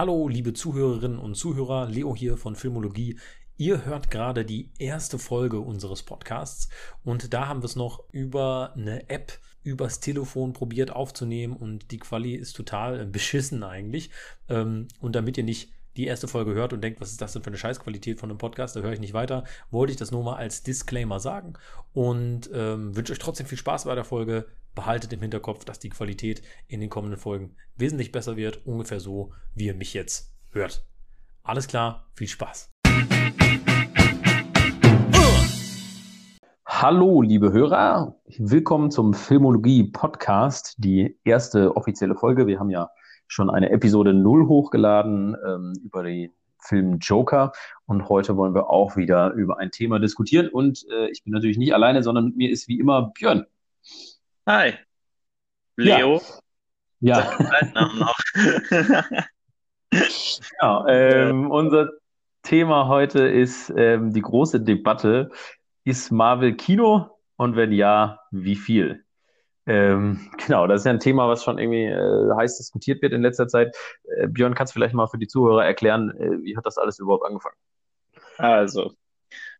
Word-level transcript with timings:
Hallo, 0.00 0.28
liebe 0.28 0.54
Zuhörerinnen 0.54 1.18
und 1.18 1.34
Zuhörer, 1.34 1.84
Leo 1.84 2.16
hier 2.16 2.38
von 2.38 2.56
Filmologie. 2.56 3.18
Ihr 3.58 3.84
hört 3.84 4.10
gerade 4.10 4.46
die 4.46 4.70
erste 4.78 5.18
Folge 5.18 5.60
unseres 5.60 6.02
Podcasts 6.02 6.70
und 7.04 7.34
da 7.34 7.48
haben 7.48 7.60
wir 7.60 7.66
es 7.66 7.76
noch 7.76 8.04
über 8.10 8.72
eine 8.74 9.10
App 9.10 9.38
übers 9.62 10.00
Telefon 10.00 10.54
probiert 10.54 10.90
aufzunehmen 10.90 11.54
und 11.54 11.90
die 11.90 11.98
Quali 11.98 12.34
ist 12.34 12.56
total 12.56 13.04
beschissen 13.04 13.62
eigentlich. 13.62 14.08
Ähm, 14.48 14.88
und 15.02 15.16
damit 15.16 15.36
ihr 15.36 15.44
nicht 15.44 15.70
die 15.98 16.06
erste 16.06 16.28
Folge 16.28 16.54
hört 16.54 16.72
und 16.72 16.80
denkt, 16.80 17.02
was 17.02 17.10
ist 17.10 17.20
das 17.20 17.34
denn 17.34 17.42
für 17.42 17.50
eine 17.50 17.58
Scheißqualität 17.58 18.18
von 18.18 18.30
einem 18.30 18.38
Podcast, 18.38 18.76
da 18.76 18.80
höre 18.80 18.94
ich 18.94 19.00
nicht 19.00 19.12
weiter, 19.12 19.44
wollte 19.70 19.90
ich 19.90 19.98
das 19.98 20.12
nur 20.12 20.24
mal 20.24 20.36
als 20.36 20.62
Disclaimer 20.62 21.20
sagen 21.20 21.58
und 21.92 22.48
ähm, 22.54 22.96
wünsche 22.96 23.12
euch 23.12 23.18
trotzdem 23.18 23.44
viel 23.44 23.58
Spaß 23.58 23.84
bei 23.84 23.94
der 23.94 24.04
Folge. 24.04 24.46
Behaltet 24.74 25.12
im 25.12 25.20
Hinterkopf, 25.20 25.64
dass 25.64 25.80
die 25.80 25.88
Qualität 25.88 26.42
in 26.68 26.80
den 26.80 26.90
kommenden 26.90 27.18
Folgen 27.18 27.56
wesentlich 27.76 28.12
besser 28.12 28.36
wird, 28.36 28.64
ungefähr 28.66 29.00
so, 29.00 29.32
wie 29.54 29.66
ihr 29.66 29.74
mich 29.74 29.94
jetzt 29.94 30.32
hört. 30.50 30.86
Alles 31.42 31.66
klar, 31.66 32.06
viel 32.14 32.28
Spaß. 32.28 32.70
Hallo, 36.64 37.20
liebe 37.20 37.52
Hörer, 37.52 38.16
willkommen 38.38 38.92
zum 38.92 39.12
Filmologie 39.12 39.90
Podcast, 39.90 40.76
die 40.78 41.18
erste 41.24 41.76
offizielle 41.76 42.14
Folge. 42.14 42.46
Wir 42.46 42.60
haben 42.60 42.70
ja 42.70 42.90
schon 43.26 43.50
eine 43.50 43.70
Episode 43.70 44.14
0 44.14 44.46
hochgeladen 44.46 45.36
ähm, 45.46 45.72
über 45.84 46.04
den 46.04 46.30
Film 46.60 46.98
Joker. 46.98 47.52
Und 47.86 48.08
heute 48.08 48.36
wollen 48.36 48.54
wir 48.54 48.70
auch 48.70 48.96
wieder 48.96 49.32
über 49.32 49.58
ein 49.58 49.72
Thema 49.72 49.98
diskutieren. 49.98 50.48
Und 50.48 50.86
äh, 50.92 51.10
ich 51.10 51.24
bin 51.24 51.32
natürlich 51.32 51.58
nicht 51.58 51.74
alleine, 51.74 52.04
sondern 52.04 52.26
mit 52.26 52.36
mir 52.36 52.50
ist 52.50 52.68
wie 52.68 52.78
immer 52.78 53.10
Björn. 53.14 53.46
Hi. 54.50 54.72
Leo. 55.76 56.20
Ja. 56.98 57.38
ja. 57.72 59.04
ja 60.60 60.86
ähm, 60.88 61.48
unser 61.52 61.90
Thema 62.42 62.88
heute 62.88 63.28
ist 63.28 63.72
ähm, 63.76 64.12
die 64.12 64.22
große 64.22 64.60
Debatte. 64.60 65.30
Ist 65.84 66.10
Marvel 66.10 66.56
Kino? 66.56 67.16
Und 67.36 67.54
wenn 67.54 67.70
ja, 67.70 68.18
wie 68.32 68.56
viel? 68.56 69.04
Ähm, 69.66 70.28
genau, 70.44 70.66
das 70.66 70.80
ist 70.80 70.86
ja 70.86 70.94
ein 70.94 70.98
Thema, 70.98 71.28
was 71.28 71.44
schon 71.44 71.60
irgendwie 71.60 71.84
äh, 71.84 72.34
heiß 72.36 72.56
diskutiert 72.56 73.02
wird 73.02 73.12
in 73.12 73.22
letzter 73.22 73.46
Zeit. 73.46 73.76
Äh, 74.16 74.26
Björn, 74.26 74.56
kannst 74.56 74.72
du 74.72 74.80
vielleicht 74.80 74.96
mal 74.96 75.06
für 75.06 75.18
die 75.18 75.28
Zuhörer 75.28 75.64
erklären, 75.64 76.10
äh, 76.18 76.42
wie 76.42 76.56
hat 76.56 76.66
das 76.66 76.76
alles 76.76 76.98
überhaupt 76.98 77.24
angefangen? 77.24 77.54
Also, 78.36 78.94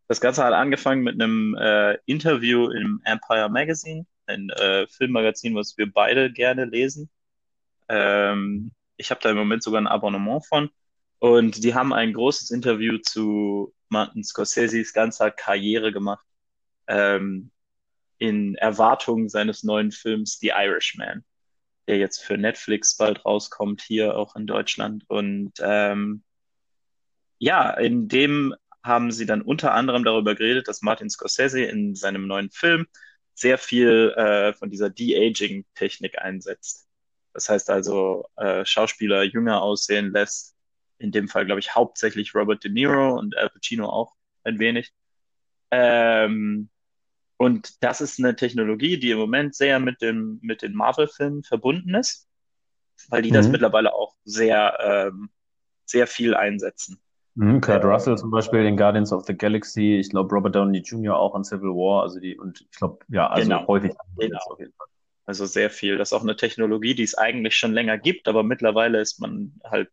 das 0.08 0.20
Ganze 0.20 0.42
hat 0.42 0.52
angefangen 0.52 1.02
mit 1.02 1.14
einem 1.14 1.54
äh, 1.54 1.96
Interview 2.06 2.68
im 2.70 3.00
Empire 3.04 3.48
Magazine, 3.50 4.04
ein 4.30 4.50
äh, 4.50 4.86
Filmmagazin, 4.88 5.54
was 5.54 5.76
wir 5.76 5.92
beide 5.92 6.32
gerne 6.32 6.64
lesen. 6.64 7.10
Ähm, 7.88 8.72
ich 8.96 9.10
habe 9.10 9.20
da 9.22 9.30
im 9.30 9.36
Moment 9.36 9.62
sogar 9.62 9.80
ein 9.80 9.86
Abonnement 9.86 10.46
von. 10.46 10.70
Und 11.18 11.64
die 11.64 11.74
haben 11.74 11.92
ein 11.92 12.14
großes 12.14 12.50
Interview 12.50 12.98
zu 12.98 13.74
Martin 13.88 14.24
Scorseses 14.24 14.92
ganzer 14.92 15.30
Karriere 15.30 15.92
gemacht. 15.92 16.24
Ähm, 16.86 17.50
in 18.18 18.54
Erwartung 18.56 19.28
seines 19.28 19.64
neuen 19.64 19.92
Films 19.92 20.38
The 20.40 20.52
Irishman, 20.54 21.24
der 21.88 21.98
jetzt 21.98 22.22
für 22.22 22.36
Netflix 22.36 22.96
bald 22.96 23.24
rauskommt, 23.24 23.82
hier 23.82 24.16
auch 24.16 24.36
in 24.36 24.46
Deutschland. 24.46 25.04
Und 25.08 25.52
ähm, 25.60 26.22
ja, 27.38 27.70
in 27.70 28.08
dem 28.08 28.54
haben 28.82 29.10
sie 29.10 29.26
dann 29.26 29.42
unter 29.42 29.72
anderem 29.72 30.04
darüber 30.04 30.34
geredet, 30.34 30.68
dass 30.68 30.82
Martin 30.82 31.10
Scorsese 31.10 31.62
in 31.62 31.94
seinem 31.94 32.26
neuen 32.26 32.50
Film 32.50 32.86
sehr 33.40 33.56
viel 33.58 34.12
äh, 34.16 34.52
von 34.52 34.70
dieser 34.70 34.90
De-Aging-Technik 34.90 36.18
einsetzt. 36.18 36.86
Das 37.32 37.48
heißt 37.48 37.70
also, 37.70 38.26
äh, 38.36 38.64
Schauspieler 38.66 39.22
jünger 39.22 39.62
aussehen 39.62 40.12
lässt. 40.12 40.56
In 40.98 41.10
dem 41.10 41.28
Fall, 41.28 41.46
glaube 41.46 41.60
ich, 41.60 41.74
hauptsächlich 41.74 42.34
Robert 42.34 42.62
De 42.62 42.70
Niro 42.70 43.18
und 43.18 43.36
Al 43.38 43.48
Pacino 43.48 43.88
auch 43.88 44.14
ein 44.44 44.58
wenig. 44.58 44.92
Ähm, 45.70 46.68
und 47.38 47.82
das 47.82 48.02
ist 48.02 48.18
eine 48.18 48.36
Technologie, 48.36 48.98
die 48.98 49.12
im 49.12 49.18
Moment 49.18 49.54
sehr 49.54 49.80
mit 49.80 50.02
dem, 50.02 50.38
mit 50.42 50.60
den 50.60 50.74
Marvel-Filmen 50.74 51.42
verbunden 51.42 51.94
ist, 51.94 52.28
weil 53.08 53.22
die 53.22 53.30
mhm. 53.30 53.34
das 53.34 53.48
mittlerweile 53.48 53.94
auch 53.94 54.14
sehr, 54.24 54.76
ähm, 54.82 55.30
sehr 55.86 56.06
viel 56.06 56.34
einsetzen. 56.34 57.00
Mhm, 57.40 57.62
Kurt 57.62 57.86
Russell 57.86 58.18
zum 58.18 58.30
Beispiel 58.30 58.66
in 58.66 58.76
Guardians 58.76 59.14
of 59.14 59.24
the 59.24 59.34
Galaxy, 59.34 59.94
ich 59.94 60.10
glaube 60.10 60.30
Robert 60.30 60.54
Downey 60.54 60.80
Jr. 60.80 61.16
auch 61.16 61.34
in 61.34 61.42
Civil 61.42 61.70
War, 61.70 62.02
also 62.02 62.20
die, 62.20 62.38
und 62.38 62.60
ich 62.60 62.70
glaube, 62.72 62.98
ja, 63.08 63.28
also 63.28 63.48
genau. 63.48 63.66
häufig 63.66 63.92
genau. 64.18 64.38
auf 64.40 64.58
jeden 64.58 64.74
Fall. 64.74 64.86
Also 65.24 65.46
sehr 65.46 65.70
viel. 65.70 65.96
Das 65.96 66.10
ist 66.10 66.12
auch 66.12 66.22
eine 66.22 66.36
Technologie, 66.36 66.94
die 66.94 67.02
es 67.02 67.16
eigentlich 67.16 67.56
schon 67.56 67.72
länger 67.72 67.96
gibt, 67.96 68.28
aber 68.28 68.42
mittlerweile 68.42 69.00
ist 69.00 69.20
man 69.20 69.58
halt, 69.64 69.88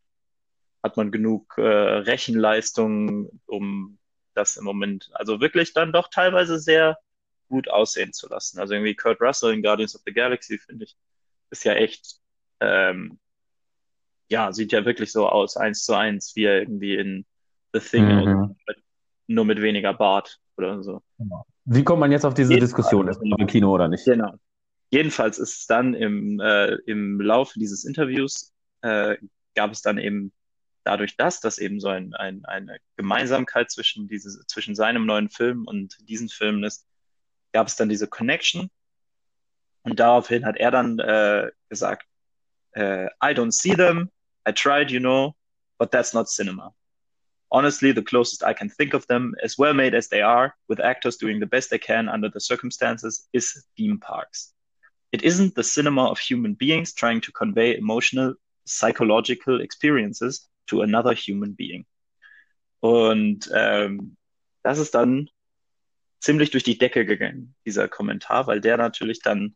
hat 0.84 0.98
man 0.98 1.10
genug 1.10 1.58
äh, 1.58 1.62
Rechenleistung, 1.62 3.30
um 3.46 3.98
das 4.34 4.58
im 4.58 4.66
Moment, 4.66 5.10
also 5.14 5.40
wirklich 5.40 5.72
dann 5.72 5.94
doch 5.94 6.10
teilweise 6.10 6.60
sehr 6.60 6.98
gut 7.48 7.70
aussehen 7.70 8.12
zu 8.12 8.28
lassen. 8.28 8.60
Also 8.60 8.74
irgendwie 8.74 8.96
Kurt 8.96 9.22
Russell 9.22 9.54
in 9.54 9.64
Guardians 9.64 9.96
of 9.96 10.02
the 10.06 10.12
Galaxy, 10.12 10.58
finde 10.58 10.84
ich, 10.84 10.98
ist 11.52 11.64
ja 11.64 11.76
echt, 11.76 12.18
ähm, 12.60 13.20
ja, 14.28 14.52
sieht 14.52 14.74
ja 14.74 14.84
wirklich 14.84 15.14
so 15.14 15.30
aus, 15.30 15.56
eins 15.56 15.86
zu 15.86 15.94
eins, 15.94 16.36
wie 16.36 16.44
er 16.44 16.60
irgendwie 16.60 16.98
in 16.98 17.26
The 17.80 17.90
Thing 17.90 18.06
mhm. 18.06 18.56
mit, 18.68 18.78
nur 19.28 19.46
mit 19.46 19.62
weniger 19.62 19.94
Bart 19.94 20.40
oder 20.58 20.84
so. 20.84 21.02
Genau. 21.18 21.46
Wie 21.66 21.84
kommt 21.84 22.00
man 22.00 22.12
jetzt 22.12 22.26
auf 22.26 22.34
diese 22.34 22.54
Jedenfalls, 22.54 22.76
Diskussion? 22.76 23.08
Ist 23.08 23.22
man 23.22 23.40
im 23.40 23.48
Kino 23.48 23.72
oder 23.72 23.88
nicht? 23.88 24.06
Genau. 24.06 24.34
Jedenfalls 24.90 25.38
ist 25.38 25.60
es 25.60 25.68
dann 25.68 25.94
im, 25.94 26.40
äh, 26.40 26.76
im 26.86 27.20
Laufe 27.20 27.60
dieses 27.60 27.84
Interviews 27.84 28.54
äh, 28.82 29.18
gab 29.56 29.72
es 29.72 29.82
dann 29.82 29.98
eben 29.98 30.32
dadurch 30.84 31.18
das, 31.18 31.42
dass 31.42 31.58
eben 31.58 31.82
so 31.82 31.90
ein, 31.90 32.14
ein, 32.14 32.46
eine 32.46 32.78
Gemeinsamkeit 32.96 33.70
zwischen, 33.70 34.08
diese, 34.08 34.46
zwischen 34.48 34.76
seinem 34.76 35.06
neuen 35.06 35.30
Film 35.30 35.66
und 35.68 35.98
diesen 36.08 36.30
Filmen 36.30 36.64
ist, 36.64 36.88
gab 37.52 37.68
es 37.68 37.76
dann 37.76 37.90
diese 37.90 38.08
Connection. 38.08 38.70
Und 39.84 40.00
daraufhin 40.00 40.46
hat 40.46 40.56
er 40.56 40.72
dann 40.72 41.00
äh, 41.00 41.52
gesagt, 41.68 42.08
äh, 42.72 43.06
I 43.06 43.34
don't 43.34 43.52
see 43.52 43.76
them, 43.76 44.10
I 44.48 44.54
tried, 44.54 44.90
you 44.90 45.00
know, 45.00 45.36
but 45.78 45.92
that's 45.92 46.14
not 46.14 46.30
cinema. 46.30 46.74
Honestly, 47.52 47.92
the 47.94 48.04
closest 48.04 48.44
I 48.44 48.54
can 48.54 48.70
think 48.70 48.94
of 48.94 49.08
them, 49.08 49.34
as 49.42 49.58
well 49.58 49.74
made 49.74 49.96
as 49.96 50.10
they 50.10 50.22
are, 50.22 50.56
with 50.68 50.80
actors 50.80 51.18
doing 51.18 51.40
the 51.40 51.46
best 51.46 51.70
they 51.70 51.80
can 51.80 52.10
under 52.10 52.30
the 52.30 52.42
circumstances, 52.42 53.28
is 53.32 53.66
theme 53.78 54.00
parks. 54.00 54.54
It 55.12 55.24
isn't 55.24 55.56
the 55.56 55.64
cinema 55.64 56.06
of 56.06 56.20
human 56.20 56.54
beings 56.54 56.94
trying 56.94 57.22
to 57.22 57.32
convey 57.32 57.78
emotional, 57.78 58.34
psychological 58.66 59.62
experiences 59.62 60.50
to 60.68 60.82
another 60.82 61.14
human 61.14 61.54
being. 61.54 61.86
Und 62.82 63.50
ähm, 63.54 64.18
das 64.64 64.80
ist 64.80 64.94
dann 64.94 65.30
ziemlich 66.20 66.52
durch 66.52 66.64
die 66.64 66.78
Decke 66.78 67.06
gegangen, 67.06 67.56
dieser 67.66 67.88
Kommentar, 67.88 68.48
weil 68.48 68.60
der 68.60 68.78
natürlich 68.78 69.22
dann 69.22 69.56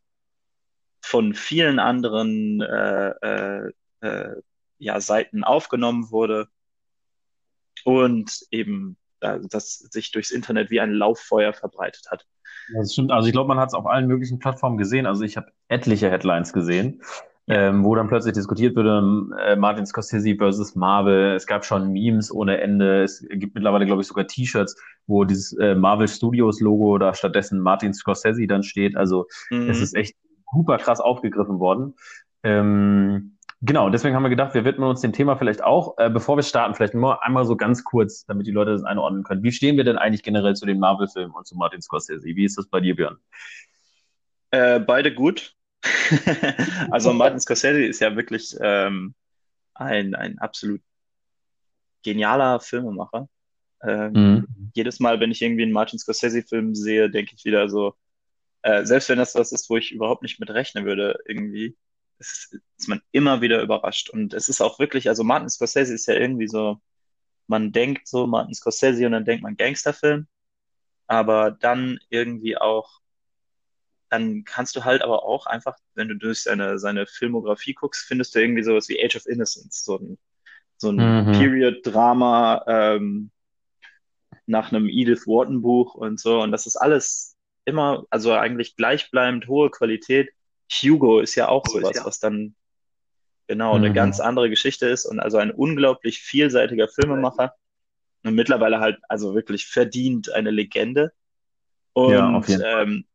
von 1.02 1.34
vielen 1.34 1.80
anderen 1.80 2.62
äh, 2.62 3.10
äh, 3.22 3.72
äh, 4.02 4.42
ja, 4.78 5.02
Seiten 5.02 5.44
aufgenommen 5.44 6.12
wurde 6.12 6.48
und 7.86 8.42
eben 8.52 8.98
äh, 9.22 9.40
das 9.50 9.80
sich 9.80 10.12
durchs 10.12 10.32
Internet 10.32 10.72
wie 10.72 10.80
ein 10.80 10.92
Lauffeuer 10.92 11.54
verbreitet 11.54 12.08
hat. 12.10 12.26
Das 12.76 12.94
stimmt. 12.94 13.12
Also 13.12 13.28
ich 13.28 13.34
glaube, 13.34 13.48
man 13.48 13.60
hat 13.60 13.70
es 13.70 13.74
auf 13.74 13.86
allen 13.86 14.08
möglichen 14.08 14.40
Plattformen 14.40 14.78
gesehen. 14.78 15.06
Also 15.06 15.24
ich 15.24 15.38
habe 15.38 15.52
etliche 15.68 16.10
Headlines 16.10 16.54
gesehen 16.54 17.02
ähm, 17.48 17.84
wo 17.84 17.96
dann 17.96 18.08
plötzlich 18.08 18.34
diskutiert 18.34 18.76
wurde, 18.76 19.04
äh, 19.44 19.56
Martin 19.56 19.86
Scorsese 19.86 20.36
versus 20.36 20.76
Marvel. 20.76 21.36
Es 21.36 21.48
gab 21.48 21.66
schon 21.66 21.92
Memes 21.92 22.32
ohne 22.32 22.62
Ende. 22.62 23.04
Es 23.04 23.26
gibt 23.30 23.56
mittlerweile, 23.56 23.86
glaube 23.86 24.02
ich, 24.02 24.08
sogar 24.08 24.28
T-Shirts, 24.28 24.76
wo 25.08 25.26
dieses 25.26 25.54
äh, 25.58 25.76
Marvel 25.76 26.08
Studios 26.08 26.62
Logo 26.62 26.98
da 26.98 27.14
stattdessen 27.14 27.60
Martin 27.60 27.94
Scorsese 27.94 28.48
dann 28.48 28.64
steht. 28.64 28.96
Also 28.96 29.26
mhm. 29.50 29.70
es 29.70 29.82
ist 29.82 29.96
echt 29.96 30.16
super 30.54 30.78
krass 30.78 31.00
aufgegriffen 31.00 31.60
worden. 31.60 31.96
Ähm, 32.44 33.38
genau, 33.62 33.90
deswegen 33.90 34.16
haben 34.16 34.24
wir 34.24 34.30
gedacht, 34.30 34.54
wir 34.54 34.66
widmen 34.66 34.90
uns 34.90 35.02
dem 35.02 35.14
Thema 35.14 35.36
vielleicht 35.36 35.64
auch. 35.64 35.98
Äh, 35.98 36.10
bevor 36.10 36.38
wir 36.38 36.44
starten, 36.44 36.76
vielleicht 36.76 36.94
nur 36.94 37.24
einmal 37.24 37.46
so 37.46 37.56
ganz 37.56 37.84
kurz, 37.84 38.26
damit 38.26 38.48
die 38.48 38.52
Leute 38.52 38.72
das 38.72 38.84
einordnen 38.84 39.24
können. 39.24 39.44
Wie 39.44 39.52
stehen 39.52 39.78
wir 39.78 39.84
denn 39.84 39.98
eigentlich 39.98 40.24
generell 40.24 40.56
zu 40.56 40.66
den 40.66 40.80
Marvel-Filmen 40.80 41.34
und 41.34 41.48
zu 41.48 41.56
Martin 41.56 41.82
Scorsese? 41.82 42.24
Wie 42.24 42.46
ist 42.46 42.58
das 42.58 42.68
bei 42.68 42.80
dir, 42.80 42.96
Björn? 42.96 43.18
Äh, 44.52 44.80
beide 44.80 45.14
gut. 45.14 45.56
also 46.92 47.14
Martin 47.14 47.40
Scorsese 47.40 47.84
ist 47.84 48.02
ja 48.02 48.16
wirklich 48.16 48.56
ähm, 48.60 49.16
ein, 49.74 50.16
ein 50.16 50.40
absolut 50.40 50.82
genialer 52.04 52.60
Filmemacher. 52.60 53.28
Ähm, 53.84 54.12
mhm. 54.14 54.48
Jedes 54.74 55.00
Mal, 55.00 55.20
wenn 55.20 55.32
ich 55.32 55.42
irgendwie 55.42 55.64
einen 55.64 55.72
Martin 55.72 56.00
Scorsese-Film 56.00 56.76
sehe, 56.76 57.10
denke 57.10 57.34
ich 57.36 57.46
wieder 57.46 57.70
so, 57.70 57.96
äh, 58.62 58.86
selbst 58.86 59.10
wenn 59.10 59.18
das 59.18 59.36
was 59.36 59.52
ist, 59.52 59.70
wo 59.70 59.78
ich 59.78 59.92
überhaupt 59.92 60.22
nicht 60.22 60.40
mit 60.40 60.50
rechnen 60.50 60.86
würde, 60.86 61.20
irgendwie, 61.26 61.76
ist, 62.22 62.58
ist 62.78 62.88
man 62.88 63.02
immer 63.12 63.42
wieder 63.42 63.62
überrascht. 63.62 64.10
Und 64.10 64.34
es 64.34 64.50
ist 64.50 64.62
auch 64.62 64.80
wirklich, 64.80 65.10
also 65.10 65.24
Martin 65.24 65.50
Scorsese 65.50 65.94
ist 65.94 66.08
ja 66.08 66.16
irgendwie 66.16 66.48
so, 66.48 66.80
man 67.48 67.72
denkt 67.72 68.08
so 68.08 68.28
Martin 68.28 68.54
Scorsese 68.54 69.06
und 69.06 69.14
dann 69.14 69.26
denkt 69.26 69.44
man 69.44 69.58
Gangsterfilm, 69.58 70.28
aber 71.08 71.52
dann 71.52 72.00
irgendwie 72.10 72.58
auch 72.58 73.02
dann 74.12 74.44
kannst 74.44 74.76
du 74.76 74.84
halt 74.84 75.02
aber 75.02 75.24
auch 75.24 75.46
einfach, 75.46 75.78
wenn 75.96 76.10
du 76.10 76.16
durch 76.16 76.44
seine, 76.44 76.78
seine 76.78 77.08
Filmografie 77.08 77.74
guckst, 77.74 78.06
findest 78.06 78.36
du 78.36 78.40
irgendwie 78.40 78.62
sowas 78.62 78.90
wie 78.90 79.02
Age 79.02 79.16
of 79.16 79.26
Innocence, 79.26 79.86
so 79.86 79.98
ein, 79.98 80.18
so 80.78 80.90
ein 80.90 81.28
mhm. 81.28 81.32
Period-Drama 81.32 82.66
ähm, 82.68 83.32
nach 84.48 84.72
einem 84.72 84.90
Edith 84.90 85.28
Wharton-Buch 85.28 85.96
und 85.96 86.20
so. 86.20 86.42
Und 86.42 86.52
das 86.52 86.66
ist 86.66 86.76
alles 86.76 87.38
immer, 87.64 88.06
also 88.10 88.34
eigentlich 88.34 88.76
gleichbleibend 88.76 89.48
hohe 89.48 89.72
Qualität. 89.72 90.30
Hugo 90.72 91.20
ist 91.20 91.36
ja 91.36 91.50
auch 91.50 91.66
sowas, 91.68 91.98
ja. 91.98 92.06
was 92.06 92.20
dann 92.20 92.56
genau 93.48 93.78
mhm. 93.78 93.84
eine 93.84 93.94
ganz 93.94 94.20
andere 94.20 94.50
Geschichte 94.50 94.88
ist 94.88 95.06
und 95.06 95.20
also 95.20 95.38
ein 95.38 95.52
unglaublich 95.52 96.20
vielseitiger 96.20 96.88
Filmemacher 96.88 97.54
und 98.24 98.36
mittlerweile 98.36 98.80
halt 98.80 99.00
also 99.10 99.36
wirklich 99.36 99.68
verdient 99.68 100.32
eine 100.32 100.52
Legende. 100.52 101.12
Und 101.94 102.14
ja, 102.14 102.30
auf, 102.30 102.48
ähm, 102.48 103.06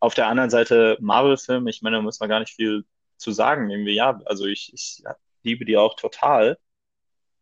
auf 0.00 0.14
der 0.14 0.26
anderen 0.26 0.50
Seite 0.50 0.96
Marvel-Film, 1.00 1.68
ich 1.68 1.82
meine, 1.82 1.96
da 1.96 2.02
muss 2.02 2.20
man 2.20 2.28
gar 2.28 2.40
nicht 2.40 2.54
viel 2.54 2.84
zu 3.16 3.32
sagen 3.32 3.70
irgendwie. 3.70 3.94
Ja, 3.94 4.20
also 4.24 4.46
ich, 4.46 4.72
ich 4.74 5.02
liebe 5.42 5.64
die 5.64 5.76
auch 5.76 5.94
total. 5.94 6.58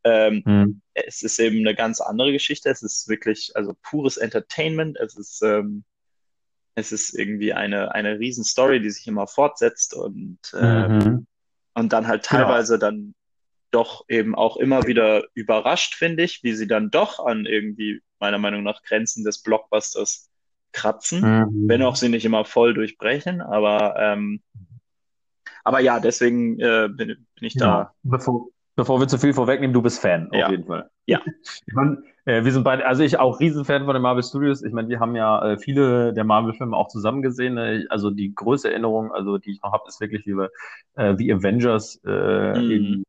Ähm, 0.04 0.42
mhm. 0.44 0.82
Es 0.92 1.22
ist 1.22 1.38
eben 1.38 1.60
eine 1.60 1.74
ganz 1.74 2.00
andere 2.00 2.32
Geschichte. 2.32 2.68
Es 2.68 2.82
ist 2.82 3.08
wirklich 3.08 3.52
also 3.54 3.74
pures 3.82 4.18
Entertainment. 4.18 4.98
Es 4.98 5.16
ist 5.16 5.42
ähm, 5.42 5.84
es 6.74 6.92
ist 6.92 7.18
irgendwie 7.18 7.52
eine 7.52 7.94
eine 7.94 8.18
riesen 8.18 8.44
Story, 8.44 8.80
die 8.80 8.90
sich 8.90 9.06
immer 9.06 9.26
fortsetzt 9.26 9.94
und 9.94 10.38
mhm. 10.52 11.26
und 11.74 11.92
dann 11.92 12.06
halt 12.06 12.28
genau. 12.28 12.42
teilweise 12.42 12.78
genau. 12.78 12.90
dann 12.90 13.14
doch 13.70 14.04
eben 14.08 14.34
auch 14.36 14.56
immer 14.56 14.86
wieder 14.86 15.24
überrascht, 15.34 15.96
finde 15.96 16.22
ich, 16.22 16.44
wie 16.44 16.54
sie 16.54 16.68
dann 16.68 16.90
doch 16.90 17.24
an 17.24 17.44
irgendwie 17.44 18.02
meiner 18.20 18.38
Meinung 18.38 18.62
nach 18.62 18.82
Grenzen 18.82 19.24
des 19.24 19.42
Blockbusters 19.42 20.30
kratzen, 20.72 21.20
mhm. 21.20 21.68
wenn 21.68 21.82
auch 21.82 21.96
sie 21.96 22.08
nicht 22.08 22.24
immer 22.24 22.44
voll 22.44 22.74
durchbrechen, 22.74 23.40
aber 23.40 23.96
ähm, 23.98 24.42
aber 25.64 25.80
ja, 25.80 25.98
deswegen 25.98 26.60
äh, 26.60 26.88
bin, 26.90 27.08
bin 27.08 27.26
ich 27.40 27.54
da. 27.54 27.66
Ja, 27.66 27.94
bevor, 28.02 28.48
bevor 28.76 29.00
wir 29.00 29.08
zu 29.08 29.18
viel 29.18 29.32
vorwegnehmen, 29.32 29.72
du 29.72 29.82
bist 29.82 30.00
Fan, 30.00 30.28
ja. 30.32 30.46
auf 30.46 30.50
jeden 30.50 30.64
Fall. 30.64 30.90
Ja. 31.06 31.20
Ich 31.26 31.74
meine, 31.74 32.02
äh, 32.24 32.44
wir 32.44 32.52
sind 32.52 32.64
beide, 32.64 32.86
also 32.86 33.02
ich 33.02 33.18
auch 33.18 33.40
Riesenfan 33.40 33.84
von 33.84 33.94
den 33.94 34.02
Marvel 34.02 34.22
Studios. 34.22 34.62
Ich 34.62 34.72
meine, 34.72 34.88
wir 34.88 35.00
haben 35.00 35.14
ja 35.14 35.52
äh, 35.52 35.58
viele 35.58 36.12
der 36.12 36.24
Marvel-Filme 36.24 36.76
auch 36.76 36.88
zusammen 36.88 37.22
gesehen. 37.22 37.58
Äh, 37.58 37.84
also 37.90 38.10
die 38.10 38.34
größte 38.34 38.70
Erinnerung, 38.70 39.12
also 39.12 39.38
die 39.38 39.52
ich 39.52 39.62
noch 39.62 39.72
habe, 39.72 39.84
ist 39.86 40.00
wirklich, 40.00 40.26
wie 40.26 40.32
äh, 40.96 41.14
The 41.16 41.32
Avengers 41.32 42.00
äh, 42.04 42.58
mhm. 42.58 42.70
in 42.70 43.04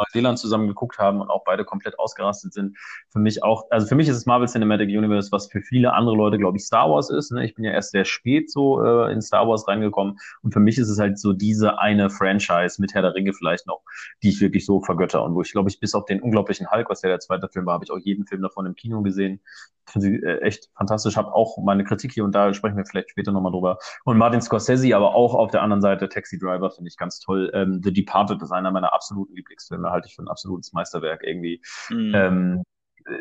Neuseeland 0.00 0.38
zusammen 0.38 0.68
geguckt 0.68 0.98
haben 0.98 1.20
und 1.20 1.30
auch 1.30 1.44
beide 1.44 1.64
komplett 1.64 1.98
ausgerastet 1.98 2.52
sind. 2.52 2.76
Für 3.10 3.18
mich 3.18 3.42
auch, 3.42 3.64
also 3.70 3.86
für 3.86 3.94
mich 3.94 4.08
ist 4.08 4.16
es 4.16 4.26
Marvel 4.26 4.48
Cinematic 4.48 4.88
Universe, 4.88 5.30
was 5.32 5.48
für 5.48 5.60
viele 5.60 5.92
andere 5.92 6.16
Leute, 6.16 6.38
glaube 6.38 6.56
ich, 6.58 6.64
Star 6.64 6.90
Wars 6.90 7.10
ist. 7.10 7.32
Ne? 7.32 7.44
Ich 7.44 7.54
bin 7.54 7.64
ja 7.64 7.72
erst 7.72 7.92
sehr 7.92 8.04
spät 8.04 8.50
so 8.50 8.82
äh, 8.82 9.12
in 9.12 9.22
Star 9.22 9.46
Wars 9.48 9.66
reingekommen 9.68 10.18
und 10.42 10.52
für 10.52 10.60
mich 10.60 10.78
ist 10.78 10.88
es 10.88 10.98
halt 10.98 11.18
so 11.18 11.32
diese 11.32 11.78
eine 11.78 12.10
Franchise 12.10 12.80
mit 12.80 12.94
Herr 12.94 13.02
der 13.02 13.14
Ringe 13.14 13.32
vielleicht 13.32 13.66
noch, 13.66 13.82
die 14.22 14.30
ich 14.30 14.40
wirklich 14.40 14.66
so 14.66 14.80
vergötter 14.80 15.22
und 15.24 15.34
wo 15.34 15.42
ich 15.42 15.52
glaube 15.52 15.70
ich 15.70 15.80
bis 15.80 15.94
auf 15.94 16.04
den 16.04 16.20
unglaublichen 16.20 16.70
Hulk, 16.70 16.90
was 16.90 17.02
ja 17.02 17.08
der 17.08 17.20
zweite 17.20 17.48
Film 17.48 17.66
war, 17.66 17.74
habe 17.74 17.84
ich 17.84 17.90
auch 17.90 17.98
jeden 17.98 18.26
Film 18.26 18.42
davon 18.42 18.66
im 18.66 18.74
Kino 18.74 19.02
gesehen. 19.02 19.40
Finde 19.86 20.06
sie 20.06 20.16
äh, 20.22 20.40
echt 20.42 20.70
fantastisch. 20.76 21.16
Habe 21.16 21.34
auch 21.34 21.58
meine 21.58 21.84
Kritik 21.84 22.12
hier 22.12 22.24
und 22.24 22.34
da 22.34 22.54
sprechen 22.54 22.76
wir 22.76 22.84
vielleicht 22.84 23.10
später 23.10 23.32
nochmal 23.32 23.52
drüber. 23.52 23.78
Und 24.04 24.18
Martin 24.18 24.40
Scorsese, 24.40 24.94
aber 24.94 25.14
auch 25.14 25.34
auf 25.34 25.50
der 25.50 25.62
anderen 25.62 25.80
Seite 25.80 26.08
Taxi 26.08 26.38
Driver 26.38 26.70
finde 26.70 26.88
ich 26.88 26.96
ganz 26.96 27.18
toll. 27.18 27.50
Ähm, 27.54 27.80
The 27.82 27.92
Departed 27.92 28.40
ist 28.42 28.52
einer 28.52 28.70
meiner 28.70 28.92
absoluten 28.92 29.34
Lieblingsfilme 29.34 29.89
halte 29.90 30.08
ich 30.08 30.16
für 30.16 30.22
ein 30.22 30.28
absolutes 30.28 30.72
Meisterwerk 30.72 31.22
irgendwie. 31.22 31.62
Mhm. 31.90 32.12
Ähm, 32.14 32.62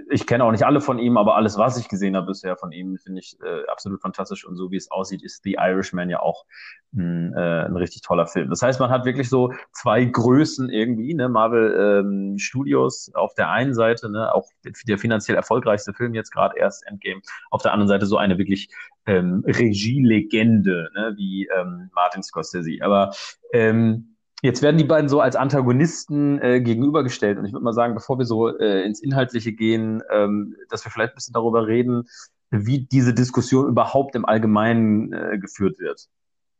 ich 0.09 0.27
kenne 0.27 0.43
auch 0.43 0.51
nicht 0.51 0.65
alle 0.65 0.81
von 0.81 0.99
ihm, 0.99 1.17
aber 1.17 1.35
alles, 1.35 1.57
was 1.57 1.77
ich 1.77 1.87
gesehen 1.87 2.15
habe 2.15 2.27
bisher 2.27 2.57
von 2.57 2.71
ihm, 2.71 2.97
finde 2.97 3.19
ich 3.21 3.37
äh, 3.41 3.65
absolut 3.67 4.01
fantastisch. 4.01 4.45
Und 4.45 4.55
so 4.55 4.71
wie 4.71 4.75
es 4.75 4.91
aussieht, 4.91 5.23
ist 5.23 5.43
The 5.43 5.57
Irishman 5.59 6.09
ja 6.09 6.19
auch 6.19 6.45
ein, 6.93 7.33
äh, 7.33 7.65
ein 7.65 7.75
richtig 7.75 8.01
toller 8.01 8.27
Film. 8.27 8.49
Das 8.49 8.61
heißt, 8.61 8.79
man 8.79 8.89
hat 8.89 9.05
wirklich 9.05 9.29
so 9.29 9.53
zwei 9.71 10.05
Größen 10.05 10.69
irgendwie, 10.69 11.13
ne? 11.13 11.29
Marvel 11.29 12.03
ähm, 12.03 12.37
Studios 12.37 13.11
auf 13.13 13.33
der 13.35 13.49
einen 13.49 13.73
Seite, 13.73 14.09
ne, 14.09 14.33
auch 14.33 14.49
der 14.87 14.97
finanziell 14.97 15.37
erfolgreichste 15.37 15.93
Film 15.93 16.13
jetzt 16.13 16.31
gerade 16.31 16.57
erst 16.57 16.85
Endgame, 16.87 17.21
auf 17.51 17.61
der 17.61 17.73
anderen 17.73 17.87
Seite 17.87 18.05
so 18.05 18.17
eine 18.17 18.37
wirklich 18.37 18.69
ähm, 19.05 19.43
Regielegende, 19.45 20.89
ne, 20.95 21.13
wie 21.15 21.47
ähm, 21.55 21.89
Martin 21.93 22.23
Scorsese. 22.23 22.79
Aber 22.81 23.11
ähm, 23.53 24.15
Jetzt 24.41 24.61
werden 24.61 24.77
die 24.77 24.85
beiden 24.85 25.09
so 25.09 25.19
als 25.19 25.35
Antagonisten 25.35 26.39
äh, 26.41 26.61
gegenübergestellt. 26.61 27.37
Und 27.37 27.45
ich 27.45 27.51
würde 27.51 27.63
mal 27.63 27.73
sagen, 27.73 27.93
bevor 27.93 28.17
wir 28.17 28.25
so 28.25 28.47
äh, 28.57 28.85
ins 28.85 29.01
Inhaltliche 29.01 29.51
gehen, 29.51 30.01
ähm, 30.09 30.55
dass 30.69 30.85
wir 30.85 30.91
vielleicht 30.91 31.13
ein 31.13 31.15
bisschen 31.15 31.33
darüber 31.33 31.67
reden, 31.67 32.07
wie 32.49 32.79
diese 32.79 33.13
Diskussion 33.13 33.67
überhaupt 33.67 34.15
im 34.15 34.25
Allgemeinen 34.25 35.13
äh, 35.13 35.37
geführt 35.37 35.77
wird. 35.79 36.07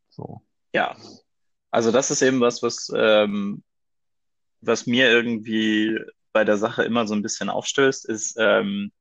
So. 0.10 0.42
Ja, 0.74 0.96
also 1.72 1.92
das 1.92 2.12
ist 2.12 2.22
eben 2.22 2.42
was, 2.42 2.62
was, 2.62 2.92
ähm, 2.96 3.64
was 4.62 4.86
mir 4.86 5.10
irgendwie 5.10 5.98
bei 6.34 6.44
der 6.44 6.58
Sache 6.58 6.84
immer 6.84 7.08
so 7.08 7.16
ein 7.16 7.22
bisschen 7.22 7.50
aufstößt, 7.50 8.08
ist, 8.08 8.36
ähm, 8.40 8.92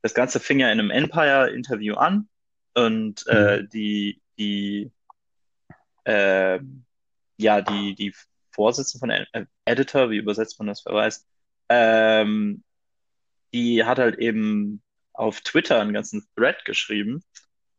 das 0.00 0.14
Ganze 0.14 0.40
fing 0.40 0.58
ja 0.58 0.70
in 0.70 0.80
einem 0.80 0.90
Empire-Interview 0.90 1.94
an 1.94 2.28
und 2.74 3.24
äh, 3.28 3.62
mhm. 3.62 3.68
die, 3.68 4.20
die 4.38 4.90
äh, 6.04 6.58
ja, 7.42 7.60
die, 7.60 7.94
die 7.94 8.14
Vorsitzende 8.50 9.00
von 9.00 9.08
der 9.08 9.46
Editor, 9.64 10.10
wie 10.10 10.18
übersetzt 10.18 10.58
man 10.58 10.68
das, 10.68 10.84
wer 10.84 10.94
weiß, 10.94 11.26
ähm, 11.68 12.62
die 13.52 13.84
hat 13.84 13.98
halt 13.98 14.18
eben 14.18 14.82
auf 15.12 15.40
Twitter 15.40 15.80
einen 15.80 15.92
ganzen 15.92 16.26
Thread 16.36 16.64
geschrieben, 16.64 17.22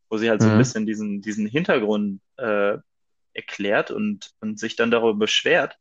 wo 0.10 0.18
sie 0.18 0.30
halt 0.30 0.42
mhm. 0.42 0.45
so 0.45 0.50
ein 0.50 0.56
mhm. 0.56 0.60
bisschen 0.60 0.86
diesen, 0.86 1.21
diesen 1.21 1.48
Hintergrund 1.48 2.21
äh, 2.38 2.77
erklärt 3.33 3.92
und, 3.92 4.31
und 4.42 4.60
sich 4.60 4.75
dann 4.75 4.92
darüber 4.92 5.18
beschwert, 5.18 5.77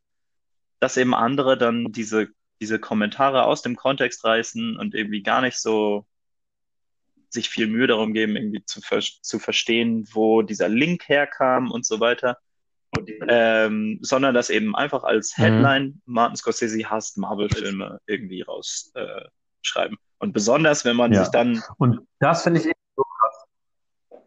dass 0.79 0.97
eben 0.97 1.13
andere 1.13 1.57
dann 1.57 1.91
diese, 1.91 2.29
diese 2.59 2.79
Kommentare 2.79 3.43
aus 3.43 3.61
dem 3.61 3.75
Kontext 3.75 4.23
reißen 4.23 4.77
und 4.77 4.95
irgendwie 4.95 5.21
gar 5.21 5.41
nicht 5.41 5.57
so 5.57 6.05
sich 7.29 7.49
viel 7.49 7.67
Mühe 7.67 7.87
darum 7.87 8.13
geben, 8.13 8.35
irgendwie 8.35 8.63
zu, 8.65 8.79
zu 8.81 9.39
verstehen, 9.39 10.07
wo 10.11 10.43
dieser 10.43 10.69
Link 10.69 11.07
herkam 11.07 11.71
und 11.71 11.85
so 11.85 11.99
weiter 11.99 12.37
ähm, 13.27 13.99
sondern 14.01 14.33
das 14.33 14.49
eben 14.49 14.75
einfach 14.75 15.03
als 15.03 15.37
mhm. 15.37 15.43
Headline 15.43 15.83
mhm. 15.85 16.01
Martin 16.05 16.35
Scorsese 16.35 16.89
hasst 16.89 17.17
Marvel-Filme 17.17 17.99
irgendwie 18.07 18.41
rausschreiben. 18.41 19.97
Äh, 19.97 20.01
und 20.19 20.33
besonders, 20.33 20.85
wenn 20.85 20.95
man 20.95 21.11
ja. 21.11 21.23
sich 21.23 21.31
dann. 21.31 21.61
Und 21.77 21.99
das 22.19 22.43
finde 22.43 22.61
ich 22.61 22.71
so 22.95 23.03
krass. 23.03 24.19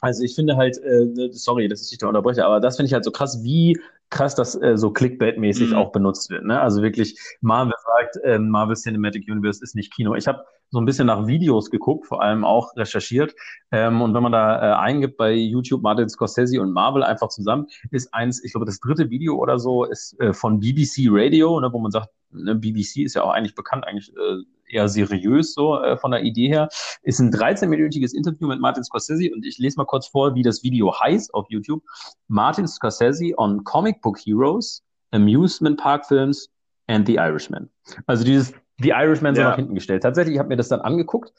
Also 0.00 0.22
ich 0.22 0.34
finde 0.34 0.56
halt, 0.56 0.78
äh, 0.78 1.30
sorry, 1.32 1.68
dass 1.68 1.82
ich 1.82 1.90
dich 1.90 1.98
da 1.98 2.06
unterbreche, 2.06 2.44
aber 2.44 2.60
das 2.60 2.76
finde 2.76 2.86
ich 2.88 2.92
halt 2.92 3.04
so 3.04 3.10
krass, 3.10 3.42
wie 3.42 3.78
krass 4.10 4.34
das 4.34 4.60
äh, 4.60 4.76
so 4.76 4.90
Clickbait-mäßig 4.90 5.70
mhm. 5.70 5.76
auch 5.76 5.92
benutzt 5.92 6.30
wird. 6.30 6.44
Ne? 6.44 6.60
Also 6.60 6.82
wirklich, 6.82 7.18
Marvel 7.40 7.74
sagt, 7.84 8.24
äh, 8.24 8.38
Marvel 8.38 8.76
Cinematic 8.76 9.28
Universe 9.28 9.62
ist 9.62 9.74
nicht 9.74 9.92
Kino. 9.92 10.14
Ich 10.14 10.26
habe 10.26 10.44
so 10.70 10.80
ein 10.80 10.84
bisschen 10.84 11.06
nach 11.06 11.26
Videos 11.26 11.70
geguckt, 11.70 12.06
vor 12.06 12.22
allem 12.22 12.44
auch 12.44 12.76
recherchiert. 12.76 13.34
Ähm, 13.70 14.02
und 14.02 14.14
wenn 14.14 14.22
man 14.22 14.32
da 14.32 14.56
äh, 14.56 14.76
eingibt 14.76 15.16
bei 15.16 15.32
YouTube 15.32 15.82
Martin 15.82 16.08
Scorsese 16.08 16.60
und 16.60 16.72
Marvel 16.72 17.02
einfach 17.02 17.28
zusammen, 17.28 17.66
ist 17.90 18.12
eins, 18.12 18.42
ich 18.44 18.52
glaube, 18.52 18.66
das 18.66 18.80
dritte 18.80 19.10
Video 19.10 19.36
oder 19.36 19.58
so 19.58 19.84
ist 19.84 20.18
äh, 20.20 20.32
von 20.32 20.60
BBC 20.60 21.06
Radio, 21.08 21.60
ne, 21.60 21.72
wo 21.72 21.78
man 21.78 21.92
sagt, 21.92 22.08
ne, 22.30 22.54
BBC 22.54 22.98
ist 22.98 23.14
ja 23.14 23.22
auch 23.22 23.30
eigentlich 23.30 23.54
bekannt, 23.54 23.86
eigentlich 23.86 24.10
äh, 24.16 24.42
eher 24.68 24.88
seriös 24.88 25.54
so 25.54 25.80
äh, 25.80 25.96
von 25.96 26.10
der 26.10 26.22
Idee 26.22 26.48
her. 26.48 26.68
Ist 27.02 27.20
ein 27.20 27.32
13-minütiges 27.32 28.14
Interview 28.14 28.48
mit 28.48 28.60
Martin 28.60 28.84
Scorsese 28.84 29.30
und 29.34 29.44
ich 29.44 29.58
lese 29.58 29.76
mal 29.78 29.86
kurz 29.86 30.06
vor, 30.06 30.34
wie 30.34 30.42
das 30.42 30.62
Video 30.62 30.94
heißt 30.98 31.32
auf 31.34 31.46
YouTube. 31.48 31.82
Martin 32.28 32.66
Scorsese 32.66 33.34
on 33.36 33.64
Comic 33.64 34.00
Book 34.02 34.18
Heroes, 34.18 34.82
Amusement 35.12 35.78
Park 35.80 36.06
Films 36.06 36.48
and 36.86 37.06
The 37.06 37.16
Irishman. 37.16 37.70
Also 38.06 38.24
dieses 38.24 38.52
The 38.78 38.90
Irishman 38.90 39.34
so 39.34 39.40
ja. 39.40 39.50
nach 39.50 39.56
hinten 39.56 39.74
gestellt. 39.74 40.02
Tatsächlich, 40.02 40.34
ich 40.34 40.38
habe 40.38 40.48
mir 40.48 40.56
das 40.56 40.68
dann 40.68 40.80
angeguckt 40.80 41.32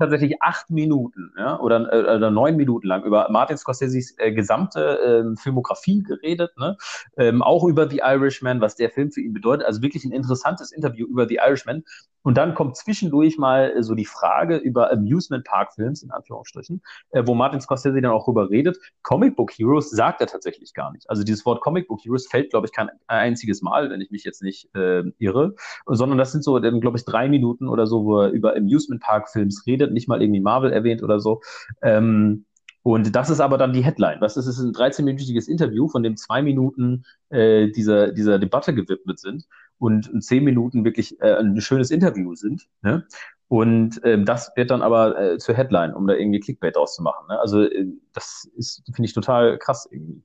tatsächlich 0.00 0.42
acht 0.42 0.70
Minuten 0.70 1.32
ja, 1.38 1.60
oder, 1.60 1.92
äh, 1.92 2.16
oder 2.16 2.30
neun 2.30 2.56
Minuten 2.56 2.86
lang 2.86 3.04
über 3.04 3.28
Martin 3.30 3.56
Scorseses 3.56 4.14
äh, 4.18 4.32
gesamte 4.32 4.98
äh, 4.98 5.36
Filmografie 5.36 6.02
geredet, 6.02 6.50
ne? 6.58 6.76
ähm, 7.16 7.42
auch 7.42 7.64
über 7.64 7.88
The 7.88 8.00
Irishman, 8.02 8.60
was 8.60 8.74
der 8.74 8.90
Film 8.90 9.12
für 9.12 9.20
ihn 9.20 9.32
bedeutet. 9.32 9.66
Also 9.66 9.82
wirklich 9.82 10.04
ein 10.04 10.12
interessantes 10.12 10.72
Interview 10.72 11.06
über 11.06 11.28
The 11.28 11.36
Irishman. 11.36 11.84
Und 12.22 12.36
dann 12.36 12.54
kommt 12.54 12.76
zwischendurch 12.76 13.38
mal 13.38 13.72
äh, 13.76 13.82
so 13.82 13.94
die 13.94 14.04
Frage 14.04 14.56
über 14.56 14.92
Amusement 14.92 15.44
Park 15.44 15.74
Films, 15.74 16.02
in 16.02 16.10
Anführungsstrichen, 16.10 16.82
äh, 17.10 17.22
wo 17.26 17.34
Martin 17.34 17.60
Scorsese 17.60 18.00
dann 18.00 18.10
auch 18.10 18.24
drüber 18.24 18.50
redet. 18.50 18.78
Comic 19.02 19.36
Book 19.36 19.52
Heroes 19.52 19.90
sagt 19.90 20.20
er 20.20 20.26
tatsächlich 20.26 20.74
gar 20.74 20.92
nicht. 20.92 21.08
Also 21.08 21.22
dieses 21.22 21.44
Wort 21.46 21.60
Comic 21.62 21.88
Book 21.88 22.00
Heroes 22.02 22.26
fällt, 22.26 22.50
glaube 22.50 22.66
ich, 22.66 22.72
kein 22.72 22.90
einziges 23.06 23.62
Mal, 23.62 23.90
wenn 23.90 24.00
ich 24.00 24.10
mich 24.10 24.24
jetzt 24.24 24.42
nicht 24.42 24.74
äh, 24.74 25.02
irre, 25.18 25.54
sondern 25.86 26.18
das 26.18 26.32
sind 26.32 26.44
so, 26.44 26.60
glaube 26.60 26.98
ich, 26.98 27.04
drei 27.04 27.28
Minuten 27.28 27.68
oder 27.68 27.86
so, 27.86 28.04
wo 28.04 28.20
er 28.20 28.30
über 28.30 28.54
Amusement 28.56 29.02
Park 29.02 29.30
Films 29.30 29.66
redet 29.66 29.89
nicht 29.92 30.08
mal 30.08 30.22
irgendwie 30.22 30.40
Marvel 30.40 30.72
erwähnt 30.72 31.02
oder 31.02 31.20
so. 31.20 31.40
Ähm, 31.82 32.44
und 32.82 33.14
das 33.14 33.28
ist 33.28 33.40
aber 33.40 33.58
dann 33.58 33.72
die 33.72 33.84
Headline. 33.84 34.20
Was 34.20 34.36
ist 34.36 34.46
es? 34.46 34.58
Ein 34.58 34.72
13-minütiges 34.72 35.48
Interview, 35.48 35.88
von 35.88 36.02
dem 36.02 36.16
zwei 36.16 36.40
Minuten 36.42 37.04
äh, 37.28 37.68
dieser, 37.70 38.12
dieser 38.12 38.38
Debatte 38.38 38.74
gewidmet 38.74 39.18
sind 39.18 39.46
und 39.78 40.22
zehn 40.24 40.44
Minuten 40.44 40.84
wirklich 40.84 41.20
äh, 41.20 41.36
ein 41.36 41.60
schönes 41.60 41.90
Interview 41.90 42.34
sind. 42.34 42.68
Ne? 42.82 43.06
Und 43.48 44.00
ähm, 44.04 44.24
das 44.24 44.52
wird 44.56 44.70
dann 44.70 44.80
aber 44.80 45.18
äh, 45.18 45.38
zur 45.38 45.56
Headline, 45.56 45.94
um 45.94 46.06
da 46.06 46.14
irgendwie 46.14 46.40
Clickbait 46.40 46.76
auszumachen. 46.76 47.26
Ne? 47.28 47.38
Also 47.38 47.62
äh, 47.62 47.86
das 48.12 48.48
ist, 48.56 48.82
finde 48.86 49.04
ich, 49.04 49.12
total 49.12 49.58
krass 49.58 49.88
irgendwie. 49.90 50.22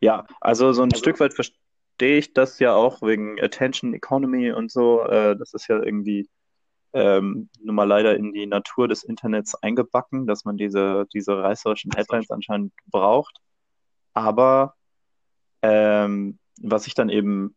Ja, 0.00 0.26
also 0.40 0.72
so 0.72 0.82
ein 0.82 0.92
also, 0.92 1.02
Stück 1.02 1.20
weit 1.20 1.34
verstehe 1.34 2.18
ich 2.18 2.32
das 2.32 2.58
ja 2.60 2.74
auch 2.74 3.02
wegen 3.02 3.40
Attention 3.40 3.92
Economy 3.92 4.52
und 4.52 4.70
so. 4.70 5.02
Äh, 5.02 5.36
das 5.36 5.52
ist 5.52 5.68
ja 5.68 5.82
irgendwie 5.82 6.28
ähm, 6.92 7.48
nun 7.60 7.74
mal 7.74 7.84
leider 7.84 8.16
in 8.16 8.32
die 8.32 8.46
Natur 8.46 8.88
des 8.88 9.02
Internets 9.04 9.54
eingebacken, 9.54 10.26
dass 10.26 10.44
man 10.44 10.56
diese, 10.56 11.06
diese 11.12 11.36
reißerischen 11.42 11.92
Headlines 11.94 12.30
anscheinend 12.30 12.72
braucht. 12.86 13.38
Aber 14.14 14.74
ähm, 15.62 16.38
was 16.60 16.86
ich 16.86 16.94
dann 16.94 17.08
eben 17.08 17.56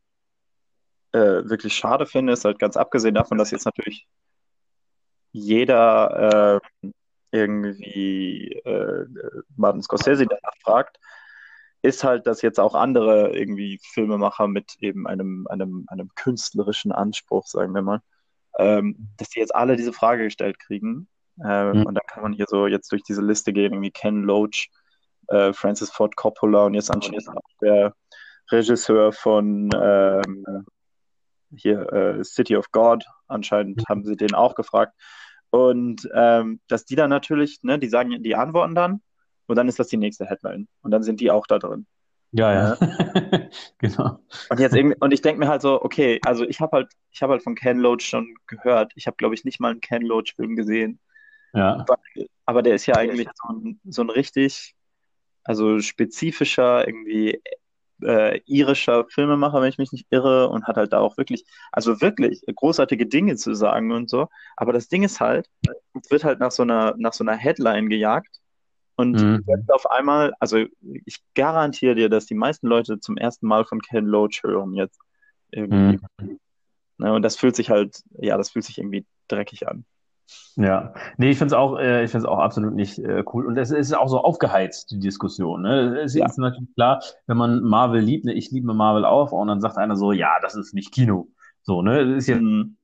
äh, 1.12 1.44
wirklich 1.50 1.76
schade 1.76 2.06
finde, 2.06 2.34
ist 2.34 2.46
halt 2.46 2.60
ganz 2.60 2.78
abgesehen 2.78 3.16
davon, 3.16 3.38
dass 3.38 3.52
jetzt 3.52 3.66
natürlich 3.66 4.08
jeder 5.32 6.62
äh, 6.62 6.90
irgendwie 7.32 8.54
äh, 8.64 9.06
Martin 9.58 9.82
Scorsese 9.82 10.26
danach 10.26 10.56
fragt, 10.62 10.98
ist 11.82 12.04
halt, 12.04 12.26
dass 12.26 12.42
jetzt 12.42 12.60
auch 12.60 12.74
andere 12.74 13.36
irgendwie 13.36 13.80
Filmemacher 13.84 14.48
mit 14.48 14.76
eben 14.80 15.08
einem, 15.08 15.46
einem, 15.48 15.86
einem 15.90 16.10
künstlerischen 16.16 16.92
Anspruch, 16.92 17.48
sagen 17.48 17.74
wir 17.76 17.82
mal, 17.82 18.02
ähm, 18.60 19.10
dass 19.18 19.30
die 19.30 19.40
jetzt 19.40 19.56
alle 19.56 19.76
diese 19.76 19.94
Frage 19.94 20.24
gestellt 20.24 20.60
kriegen. 20.60 21.08
Ähm, 21.44 21.80
mhm. 21.80 21.86
Und 21.86 21.96
dann 21.96 22.06
kann 22.08 22.24
man 22.24 22.34
hier 22.34 22.46
so 22.48 22.68
jetzt 22.68 22.92
durch 22.92 23.04
diese 23.04 23.22
Liste 23.22 23.54
gehen, 23.54 23.74
irgendwie 23.74 23.92
Ken 23.92 24.24
Loach, 24.24 24.70
äh, 25.28 25.54
Francis 25.54 25.92
Ford 25.92 26.16
Coppola 26.16 26.66
und 26.66 26.74
jetzt 26.74 26.92
anschließend 26.92 27.38
auch 27.38 27.58
der 27.62 27.94
Regisseur 28.52 29.12
von 29.12 29.70
ähm, 29.76 30.46
hier 31.56 31.92
äh, 31.92 32.24
City 32.24 32.56
of 32.56 32.72
God. 32.72 33.06
Anscheinend 33.28 33.78
mhm. 33.78 33.84
haben 33.90 34.06
sie 34.06 34.16
den 34.16 34.34
auch 34.34 34.56
gefragt. 34.56 34.94
Und 35.50 36.08
ähm, 36.14 36.60
dass 36.68 36.86
die 36.86 36.96
dann 36.96 37.10
natürlich, 37.10 37.60
ne, 37.64 37.80
die 37.80 37.88
sagen, 37.88 38.22
die 38.22 38.36
antworten 38.36 38.76
dann 38.76 39.02
und 39.48 39.56
dann 39.56 39.68
ist 39.68 39.80
das 39.80 39.88
die 39.88 39.98
nächste 39.98 40.26
Headline. 40.26 40.68
Und 40.82 40.92
dann 40.92 41.04
sind 41.04 41.20
die 41.20 41.32
auch 41.32 41.48
da 41.48 41.60
drin. 41.60 41.86
Ja, 42.38 42.54
ja. 42.54 42.78
genau. 43.78 44.20
Und 44.50 44.60
jetzt 44.60 44.76
irgendwie, 44.76 44.98
und 45.00 45.14
ich 45.14 45.22
denke 45.22 45.40
mir 45.40 45.48
halt 45.48 45.62
so, 45.62 45.82
okay, 45.82 46.20
also 46.26 46.44
ich 46.44 46.60
habe 46.60 46.76
halt, 46.76 46.92
ich 47.12 47.22
habe 47.22 47.32
halt 47.32 47.44
von 47.44 47.56
Ken 47.56 47.78
Loach 47.78 48.02
schon 48.02 48.36
gehört. 48.48 48.92
Ich 48.96 49.08
habe, 49.08 49.16
glaube 49.16 49.36
ich, 49.36 49.46
nicht 49.46 49.62
mal 49.62 49.72
einen 49.72 49.80
Ken 49.80 50.02
Loach-Film 50.02 50.58
gesehen. 50.58 51.00
Ja. 51.54 51.76
Aber, 51.80 51.98
aber, 52.46 52.62
der 52.62 52.76
ist 52.76 52.88
ja 52.88 52.96
eigentlich 52.96 53.30
so 53.34 53.54
ein, 53.54 53.80
so 53.86 54.02
ein 54.02 54.10
richtig, 54.10 54.76
also 55.46 55.80
spezifischer, 55.80 56.86
irgendwie 56.86 57.42
äh, 58.04 58.42
irischer 58.46 59.06
Filmemacher, 59.08 59.62
wenn 59.62 59.70
ich 59.70 59.78
mich 59.78 59.94
nicht 59.94 60.08
irre, 60.10 60.50
und 60.50 60.68
hat 60.68 60.76
halt 60.76 60.92
da 60.92 61.00
auch 61.00 61.16
wirklich, 61.16 61.46
also 61.72 62.02
wirklich 62.02 62.42
großartige 62.54 63.06
Dinge 63.06 63.38
zu 63.38 63.54
sagen 63.54 63.94
und 63.94 64.10
so. 64.10 64.28
Aber 64.58 64.74
das 64.74 64.90
Ding 64.90 65.04
ist 65.04 65.22
halt, 65.22 65.50
es 65.94 66.12
wird 66.12 66.26
halt 66.26 66.42
nach 66.42 66.52
so 66.52 66.64
einer, 66.64 66.96
nach 66.98 67.14
so 67.14 67.24
einer 67.24 67.38
Headline 67.38 67.88
gejagt 67.88 68.42
und 68.96 69.22
mhm. 69.22 69.44
jetzt 69.48 69.72
auf 69.72 69.90
einmal, 69.90 70.34
also 70.40 70.58
ich 71.06 71.22
garantiere 71.34 71.96
dir, 71.96 72.10
dass 72.10 72.26
die 72.26 72.36
meisten 72.36 72.68
Leute 72.68 73.00
zum 73.00 73.18
ersten 73.18 73.48
Mal 73.48 73.66
von 73.66 73.82
Ken 73.82 74.06
Loach 74.06 74.44
hören 74.44 74.74
jetzt. 74.74 75.00
Irgendwie. 75.52 76.00
Mhm. 76.20 76.40
Ne, 76.98 77.14
und 77.14 77.22
das 77.22 77.36
fühlt 77.36 77.56
sich 77.56 77.70
halt, 77.70 78.04
ja, 78.20 78.38
das 78.38 78.52
fühlt 78.52 78.66
sich 78.66 78.78
irgendwie 78.78 79.06
dreckig 79.28 79.68
an. 79.68 79.86
Ja, 80.56 80.94
nee, 81.18 81.30
ich 81.30 81.38
finde 81.38 81.54
es 81.54 81.60
auch, 81.60 81.78
äh, 81.78 82.04
ich 82.04 82.16
auch 82.16 82.40
absolut 82.40 82.74
nicht 82.74 82.98
äh, 83.00 83.24
cool. 83.34 83.46
Und 83.46 83.58
es 83.58 83.72
ist 83.72 83.94
auch 83.94 84.08
so 84.08 84.22
aufgeheizt, 84.22 84.92
die 84.92 85.00
Diskussion. 85.00 85.62
Ne? 85.62 86.00
Es 86.00 86.16
ja. 86.16 86.26
ist 86.26 86.38
natürlich 86.38 86.74
klar, 86.76 87.04
wenn 87.28 87.38
man 87.38 87.62
Marvel 87.62 88.02
liebt, 88.02 88.26
ne, 88.26 88.34
ich 88.34 88.50
liebe 88.52 88.74
Marvel 88.74 89.06
auch, 89.06 89.34
und 89.34 89.50
dann 89.50 89.62
sagt 89.62 89.78
einer 89.78 89.98
so, 89.98 90.14
ja, 90.14 90.38
das 90.42 90.56
ist 90.56 90.74
nicht 90.74 90.94
Kino. 90.94 91.28
So, 91.64 91.82
ne? 91.82 92.08
Das 92.08 92.18
ist 92.18 92.28
ja, 92.28 92.38
mhm 92.38 92.78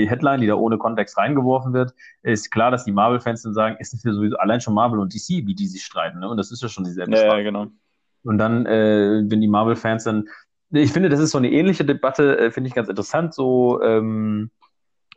die 0.00 0.08
Headline, 0.08 0.40
die 0.40 0.46
da 0.46 0.54
ohne 0.54 0.78
Kontext 0.78 1.16
reingeworfen 1.16 1.72
wird, 1.72 1.94
ist 2.22 2.50
klar, 2.50 2.70
dass 2.70 2.84
die 2.84 2.92
Marvel-Fans 2.92 3.42
dann 3.42 3.54
sagen, 3.54 3.76
es 3.78 3.92
ist 3.92 4.04
ja 4.04 4.12
sowieso 4.12 4.36
allein 4.36 4.60
schon 4.60 4.74
Marvel 4.74 4.98
und 4.98 5.14
DC, 5.14 5.46
wie 5.46 5.54
die 5.54 5.66
sich 5.66 5.84
streiten, 5.84 6.20
ne? 6.20 6.28
Und 6.28 6.36
das 6.36 6.50
ist 6.50 6.62
ja 6.62 6.68
schon 6.68 6.84
dieselbe 6.84 7.14
ja, 7.16 7.36
ja, 7.36 7.42
genau. 7.42 7.66
Und 8.22 8.38
dann, 8.38 8.66
äh, 8.66 9.22
wenn 9.26 9.40
die 9.40 9.48
Marvel-Fans 9.48 10.04
dann, 10.04 10.28
ich 10.70 10.92
finde, 10.92 11.08
das 11.08 11.20
ist 11.20 11.30
so 11.30 11.38
eine 11.38 11.50
ähnliche 11.50 11.84
Debatte, 11.84 12.38
äh, 12.38 12.50
finde 12.50 12.68
ich 12.68 12.74
ganz 12.74 12.88
interessant, 12.88 13.34
so, 13.34 13.82
ähm, 13.82 14.50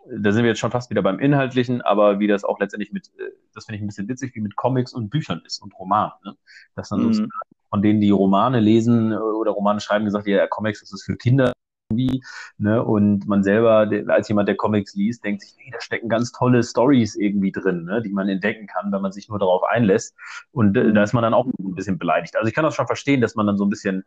da 0.10 0.32
sind 0.32 0.44
wir 0.44 0.50
jetzt 0.50 0.60
schon 0.60 0.72
fast 0.72 0.90
wieder 0.90 1.02
beim 1.02 1.20
Inhaltlichen, 1.20 1.82
aber 1.82 2.20
wie 2.20 2.28
das 2.28 2.44
auch 2.44 2.60
letztendlich 2.60 2.92
mit, 2.92 3.08
äh, 3.20 3.32
das 3.54 3.66
finde 3.66 3.78
ich 3.78 3.84
ein 3.84 3.88
bisschen 3.88 4.08
witzig, 4.10 4.36
wie 4.36 4.42
mit 4.42 4.56
Comics 4.56 4.94
und 4.94 5.10
Büchern 5.10 5.42
ist 5.46 5.62
und 5.62 5.74
Romanen, 5.78 6.13
ne? 6.24 6.36
Dass 6.75 6.90
dann 6.90 7.06
mhm. 7.06 7.30
von 7.70 7.82
denen, 7.82 8.02
die 8.02 8.12
Romane 8.12 8.60
lesen 8.60 9.12
äh, 9.12 9.16
oder 9.16 9.52
Romane 9.52 9.80
schreiben, 9.80 10.06
gesagt, 10.06 10.28
ja, 10.28 10.48
Comics, 10.48 10.82
das 10.82 10.92
ist 10.92 11.04
für 11.04 11.16
Kinder 11.16 11.54
irgendwie. 11.94 12.24
Ne? 12.58 12.84
Und 12.84 13.28
man 13.28 13.44
selber, 13.44 13.90
als 14.08 14.28
jemand, 14.28 14.48
der 14.48 14.56
Comics 14.56 14.96
liest, 14.96 15.24
denkt 15.24 15.42
sich, 15.42 15.56
nee, 15.58 15.70
da 15.72 15.80
stecken 15.80 16.10
ganz 16.10 16.32
tolle 16.32 16.64
Stories 16.64 17.16
irgendwie 17.16 17.52
drin, 17.52 17.86
ne? 17.86 18.02
die 18.02 18.12
man 18.12 18.30
entdecken 18.30 18.68
kann, 18.68 18.92
wenn 18.92 19.02
man 19.02 19.12
sich 19.12 19.30
nur 19.30 19.40
darauf 19.40 19.64
einlässt. 19.64 20.16
Und 20.52 20.76
äh, 20.78 20.94
da 20.94 21.04
ist 21.04 21.14
man 21.14 21.24
dann 21.24 21.34
auch 21.34 21.46
ein 21.46 21.76
bisschen 21.76 21.98
beleidigt. 21.98 22.36
Also 22.36 22.48
ich 22.48 22.56
kann 22.56 22.64
das 22.64 22.76
schon 22.76 22.88
verstehen, 22.88 23.22
dass 23.22 23.36
man 23.36 23.48
dann 23.48 23.58
so 23.58 23.66
ein 23.66 23.70
bisschen 23.70 24.04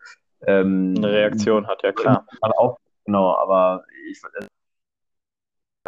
ähm, 0.47 0.95
eine 0.97 1.11
Reaktion 1.11 1.67
hat, 1.67 1.83
ja 1.83 1.93
klar. 1.93 2.27
Aber 2.41 2.59
auch, 2.59 2.79
genau, 3.05 3.37
aber 3.37 3.85
ich 4.11 4.21
äh, 4.41 4.47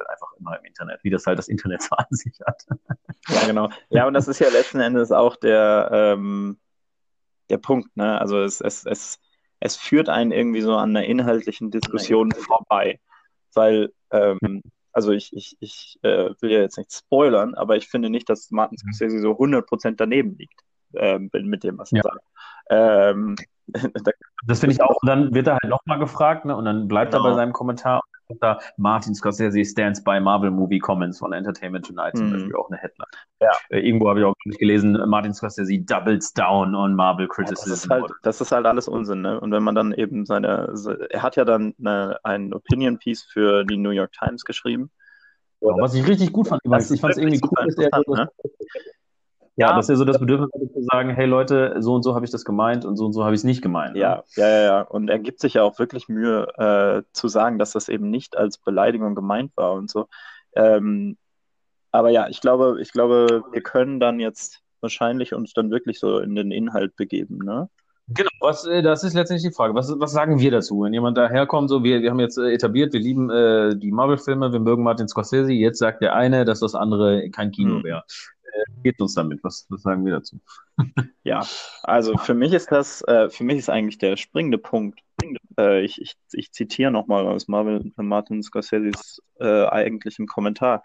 einfach 0.09 0.33
immer 0.39 0.59
im 0.59 0.65
Internet, 0.65 1.03
wie 1.03 1.11
das 1.11 1.27
halt 1.27 1.39
das 1.39 1.49
Internet 1.49 1.83
so 1.83 1.97
an 1.97 2.07
sich 2.11 2.39
hat. 2.47 2.65
Ja, 3.29 3.47
genau. 3.47 3.69
Ja, 3.91 4.07
und 4.07 4.15
das 4.15 4.29
ist 4.29 4.39
ja 4.39 4.49
letzten 4.49 4.81
Endes 4.81 5.13
auch 5.13 5.37
der, 5.37 5.91
ähm, 5.93 6.59
der 7.51 7.59
Punkt, 7.59 7.97
ne? 7.97 8.21
Also 8.21 8.41
es, 8.41 8.61
es, 8.61 8.85
es 8.85 9.19
es 9.61 9.77
führt 9.77 10.09
einen 10.09 10.33
irgendwie 10.33 10.61
so 10.61 10.77
an 10.77 10.91
einer 10.97 11.07
inhaltlichen 11.07 11.71
Diskussion 11.71 12.33
vorbei. 12.33 13.01
Weil, 13.55 13.93
ähm, 14.11 14.63
also 14.93 15.13
ich, 15.13 15.35
ich, 15.35 15.57
ich 15.61 15.99
äh, 16.03 16.31
will 16.41 16.51
ja 16.51 16.61
jetzt 16.61 16.79
nicht 16.79 16.93
spoilern, 16.93 17.55
aber 17.55 17.77
ich 17.77 17.89
finde 17.89 18.11
nicht, 18.11 18.29
dass 18.29 18.51
Martin 18.51 18.79
mhm. 18.83 18.93
Scorsese 18.93 19.21
so 19.21 19.33
100% 19.33 19.95
daneben 19.97 20.37
liegt 20.37 20.61
ähm, 20.95 21.31
mit 21.33 21.65
dem, 21.65 21.79
was 21.79 21.93
er 21.93 21.97
ja. 21.97 22.03
sagt. 22.03 22.25
Ähm, 22.71 23.37
das 24.47 24.61
finde 24.61 24.75
ich 24.75 24.83
auch. 24.83 24.97
Und 25.03 25.07
dann 25.09 25.35
wird 25.35 25.47
er 25.47 25.55
halt 25.55 25.71
nochmal 25.71 25.99
gefragt 25.99 26.45
ne, 26.45 26.57
und 26.57 26.65
dann 26.65 26.89
bleibt 26.89 27.13
genau. 27.13 27.25
er 27.25 27.31
bei 27.31 27.37
seinem 27.37 27.53
Kommentar 27.53 28.03
da 28.11 28.18
Martin 28.77 29.15
Scorsese 29.15 29.65
stands 29.65 30.03
by 30.03 30.21
Marvel 30.21 30.51
Movie 30.51 30.79
Comments 30.79 31.19
von 31.19 31.33
Entertainment 31.33 31.87
Tonight 31.87 32.17
zum 32.17 32.29
mhm. 32.29 32.33
Beispiel 32.33 32.57
auch 32.57 32.69
eine 32.69 32.79
Headline. 32.79 33.09
Ja. 33.41 33.51
Äh, 33.71 33.81
irgendwo 33.81 34.09
habe 34.09 34.21
ich 34.21 34.27
auch 34.27 34.35
gelesen, 34.59 34.93
Martin 35.07 35.33
Scorsese 35.33 35.79
doubles 35.79 36.33
down 36.35 36.75
on 36.75 36.95
Marvel 36.95 37.27
Criticism. 37.29 37.69
Ja, 37.69 37.71
das, 37.71 37.85
ist 37.85 37.91
halt, 37.91 38.13
das, 38.23 38.41
ist 38.41 38.53
halt, 38.53 38.67
alles 38.67 38.89
Unsinn, 38.89 39.23
ne? 39.23 39.41
Und 39.41 39.53
wenn 39.53 39.63
man 39.63 39.75
dann 39.75 39.93
eben 39.93 40.27
seine, 40.27 40.75
er 41.11 41.23
hat 41.23 41.37
ja 41.37 41.45
dann 41.45 41.75
eine, 41.79 42.19
ein 42.23 42.53
Opinion 42.53 42.99
Piece 42.99 43.23
für 43.23 43.65
die 43.65 43.77
New 43.77 43.91
York 43.91 44.13
Times 44.13 44.45
geschrieben. 44.45 44.91
was 45.61 45.95
ich 45.95 46.07
richtig 46.07 46.33
gut 46.33 46.49
fand, 46.49 46.61
ich 46.65 47.01
fand 47.01 47.13
es 47.13 47.19
irgendwie 47.19 47.41
cool, 47.43 47.67
dass 47.67 47.77
er 47.77 48.03
ne? 48.07 48.29
Ja, 49.59 49.75
dass 49.75 49.89
er 49.89 49.97
so 49.97 50.05
das 50.05 50.21
Bedürfnis 50.21 50.51
hat 50.55 50.73
zu 50.73 50.83
sagen, 50.85 51.11
hey 51.11 51.27
Leute, 51.27 51.75
so 51.81 51.95
und 51.95 52.05
so 52.05 52.15
habe 52.15 52.25
ich 52.25 52.31
das 52.31 52.45
gemeint 52.45 52.85
und 52.85 52.97
so 52.97 53.07
und 53.07 53.13
so 53.13 53.25
habe 53.25 53.35
ich 53.35 53.41
es 53.41 53.45
nicht 53.45 53.61
gemeint. 53.61 53.95
Ne? 53.95 54.01
Ja, 54.01 54.23
ja, 54.37 54.49
ja, 54.49 54.63
ja. 54.63 54.81
Und 54.83 55.09
er 55.09 55.19
gibt 55.19 55.41
sich 55.41 55.55
ja 55.55 55.65
auch 55.65 55.81
wirklich 55.81 56.09
Mühe 56.09 56.47
äh, 56.59 57.03
zu 57.13 57.27
sagen, 57.27 57.59
dass 57.59 57.73
das 57.73 57.89
eben 57.89 58.09
nicht 58.09 58.37
als 58.37 58.59
Beleidigung 58.59 59.17
gemeint 59.17 59.51
war 59.57 59.73
und 59.73 59.91
so. 59.91 60.07
Ähm, 60.55 61.17
aber 61.91 62.11
ja, 62.11 62.29
ich 62.29 62.41
glaube, 62.41 62.79
ich 62.81 62.93
glaube, 62.93 63.43
wir 63.51 63.61
können 63.61 63.99
dann 63.99 64.21
jetzt 64.21 64.61
wahrscheinlich 64.81 65.35
uns 65.35 65.55
dann 65.55 65.73
wirklich 65.73 65.99
so 65.99 66.21
in 66.21 66.37
den 66.37 66.53
Inhalt 66.53 66.95
begeben, 66.95 67.39
ne? 67.39 67.69
Genau, 68.11 68.31
was, 68.41 68.65
äh, 68.65 68.81
das 68.81 69.05
ist 69.05 69.13
letztendlich 69.13 69.51
die 69.51 69.55
Frage. 69.55 69.75
Was, 69.75 69.93
was 69.99 70.13
sagen 70.13 70.39
wir 70.39 70.51
dazu? 70.51 70.83
Wenn 70.83 70.95
jemand 70.95 71.19
daherkommt, 71.19 71.69
so, 71.69 71.85
wir, 71.85 72.01
wir 72.01 72.11
haben 72.11 72.21
jetzt 72.21 72.39
äh, 72.39 72.53
etabliert, 72.53 72.95
wir 72.95 73.01
lieben 73.01 73.29
äh, 73.29 73.77
die 73.77 73.91
Marvel-Filme, 73.91 74.51
wir 74.51 74.61
mögen 74.61 74.83
Martin 74.83 75.09
Scorsese, 75.09 75.53
jetzt 75.53 75.79
sagt 75.79 76.01
der 76.01 76.15
eine, 76.15 76.47
dass 76.47 76.61
das 76.61 76.75
andere 76.75 77.29
kein 77.31 77.51
Kino 77.51 77.77
hm. 77.77 77.85
wäre 77.85 78.05
geht 78.83 79.01
uns 79.01 79.15
damit? 79.15 79.43
Was, 79.43 79.67
was 79.69 79.83
sagen 79.83 80.05
wir 80.05 80.15
dazu? 80.15 80.41
ja, 81.25 81.45
also 81.83 82.17
für 82.17 82.35
mich 82.35 82.53
ist 82.53 82.71
das, 82.71 83.03
äh, 83.03 83.29
für 83.29 83.45
mich 83.45 83.59
ist 83.59 83.71
eigentlich 83.71 83.99
der 83.99 84.17
springende 84.17 84.59
Punkt. 84.59 85.01
Äh, 85.59 85.85
ich, 85.85 86.01
ich, 86.01 86.17
ich 86.33 86.53
zitiere 86.53 86.91
nochmal 86.91 87.27
aus 87.27 87.49
Marvel, 87.49 87.93
Martin 87.97 88.43
Scorseses 88.43 89.21
äh, 89.41 89.65
eigentlichem 89.67 90.27
Kommentar, 90.27 90.83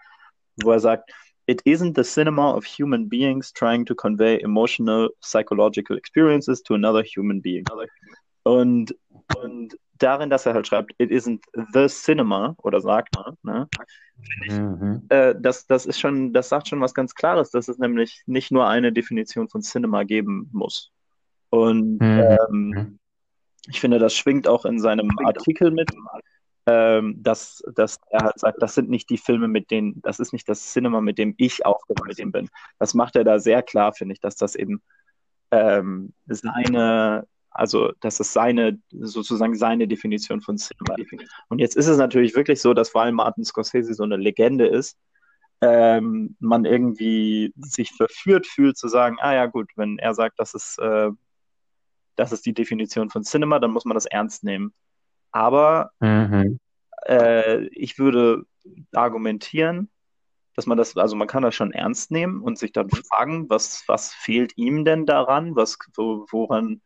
wo 0.62 0.72
er 0.72 0.80
sagt, 0.80 1.10
It 1.46 1.60
isn't 1.66 1.94
the 1.94 2.04
cinema 2.04 2.54
of 2.54 2.64
human 2.64 3.06
beings 3.06 3.52
trying 3.52 3.84
to 3.84 3.94
convey 3.94 4.40
emotional, 4.42 5.10
psychological 5.20 5.94
experiences 5.94 6.62
to 6.62 6.74
another 6.74 7.02
human 7.02 7.42
being. 7.42 7.66
Und, 8.44 8.96
und 9.42 9.76
darin, 9.98 10.30
dass 10.30 10.46
er 10.46 10.54
halt 10.54 10.66
schreibt, 10.66 10.94
it 10.98 11.10
isn't 11.10 11.42
the 11.72 11.86
cinema 11.88 12.54
oder 12.62 12.80
sagt, 12.80 13.14
ne, 13.42 13.68
mhm. 14.48 15.02
äh, 15.08 15.34
das, 15.38 15.66
das 15.66 15.86
ist 15.86 16.00
schon, 16.00 16.32
das 16.32 16.48
sagt 16.48 16.68
schon 16.68 16.80
was 16.80 16.94
ganz 16.94 17.14
Klares, 17.14 17.50
dass 17.50 17.68
es 17.68 17.78
nämlich 17.78 18.22
nicht 18.26 18.50
nur 18.50 18.68
eine 18.68 18.92
Definition 18.92 19.48
von 19.48 19.62
Cinema 19.62 20.04
geben 20.04 20.48
muss. 20.52 20.92
Und 21.50 21.98
mhm. 22.00 22.20
ähm, 22.20 22.38
mhm. 22.50 22.98
ich 23.68 23.80
finde, 23.80 23.98
das 23.98 24.14
schwingt 24.14 24.48
auch 24.48 24.64
in 24.64 24.78
seinem 24.78 25.10
Artikel 25.24 25.70
mit, 25.70 25.90
ähm, 26.66 27.22
dass, 27.22 27.62
dass 27.74 27.98
er 28.10 28.24
halt 28.24 28.38
sagt, 28.38 28.62
das 28.62 28.74
sind 28.74 28.88
nicht 28.88 29.10
die 29.10 29.18
Filme, 29.18 29.48
mit 29.48 29.70
denen, 29.70 30.00
das 30.02 30.18
ist 30.18 30.32
nicht 30.32 30.48
das 30.48 30.72
Cinema, 30.72 31.00
mit 31.00 31.18
dem 31.18 31.34
ich 31.36 31.66
aufgewachsen 31.66 32.32
bin. 32.32 32.48
Das 32.78 32.94
macht 32.94 33.16
er 33.16 33.24
da 33.24 33.38
sehr 33.38 33.62
klar, 33.62 33.92
finde 33.92 34.14
ich, 34.14 34.20
dass 34.20 34.36
das 34.36 34.54
eben 34.54 34.82
ähm, 35.50 36.14
seine 36.26 37.26
also, 37.54 37.92
das 38.00 38.20
ist 38.20 38.32
seine, 38.32 38.78
sozusagen 38.90 39.54
seine 39.54 39.86
Definition 39.86 40.40
von 40.40 40.56
Cinema. 40.58 40.96
Und 41.48 41.60
jetzt 41.60 41.76
ist 41.76 41.86
es 41.86 41.96
natürlich 41.96 42.34
wirklich 42.34 42.60
so, 42.60 42.74
dass 42.74 42.94
weil 42.94 43.12
Martin 43.12 43.44
Scorsese 43.44 43.94
so 43.94 44.02
eine 44.02 44.16
Legende 44.16 44.66
ist, 44.66 44.98
ähm, 45.60 46.36
man 46.40 46.64
irgendwie 46.64 47.52
sich 47.56 47.92
verführt 47.92 48.46
fühlt 48.46 48.76
zu 48.76 48.88
sagen, 48.88 49.16
ah 49.20 49.34
ja 49.34 49.46
gut, 49.46 49.70
wenn 49.76 49.98
er 49.98 50.14
sagt, 50.14 50.38
das 50.38 50.52
ist, 50.52 50.78
äh, 50.78 51.10
das 52.16 52.32
ist 52.32 52.44
die 52.44 52.54
Definition 52.54 53.08
von 53.08 53.22
Cinema, 53.22 53.60
dann 53.60 53.70
muss 53.70 53.84
man 53.84 53.94
das 53.94 54.06
ernst 54.06 54.44
nehmen. 54.44 54.74
Aber 55.30 55.92
Mhm. 56.00 56.58
äh, 57.06 57.66
ich 57.68 57.98
würde 57.98 58.44
argumentieren, 58.92 59.90
dass 60.54 60.66
man 60.66 60.78
das, 60.78 60.96
also 60.96 61.16
man 61.16 61.28
kann 61.28 61.42
das 61.42 61.54
schon 61.54 61.72
ernst 61.72 62.10
nehmen 62.10 62.42
und 62.42 62.58
sich 62.58 62.72
dann 62.72 62.90
fragen, 62.90 63.48
was, 63.48 63.84
was 63.86 64.12
fehlt 64.12 64.56
ihm 64.56 64.84
denn 64.84 65.06
daran? 65.06 65.56
Was, 65.56 65.78
wo, 65.94 66.26
woran 66.30 66.80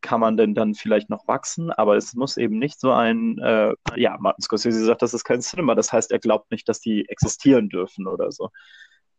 kann 0.00 0.20
man 0.20 0.36
denn 0.36 0.54
dann 0.54 0.74
vielleicht 0.74 1.10
noch 1.10 1.26
wachsen? 1.28 1.70
Aber 1.70 1.96
es 1.96 2.14
muss 2.14 2.36
eben 2.36 2.58
nicht 2.58 2.80
so 2.80 2.92
ein, 2.92 3.38
äh, 3.38 3.72
ja, 3.96 4.16
Martin 4.20 4.42
Scorsese 4.42 4.84
sagt, 4.84 5.02
das 5.02 5.14
ist 5.14 5.24
kein 5.24 5.40
Cinema. 5.40 5.74
Das 5.74 5.92
heißt, 5.92 6.10
er 6.12 6.18
glaubt 6.18 6.50
nicht, 6.50 6.68
dass 6.68 6.80
die 6.80 7.08
existieren 7.08 7.68
dürfen 7.68 8.06
oder 8.06 8.30
so. 8.32 8.50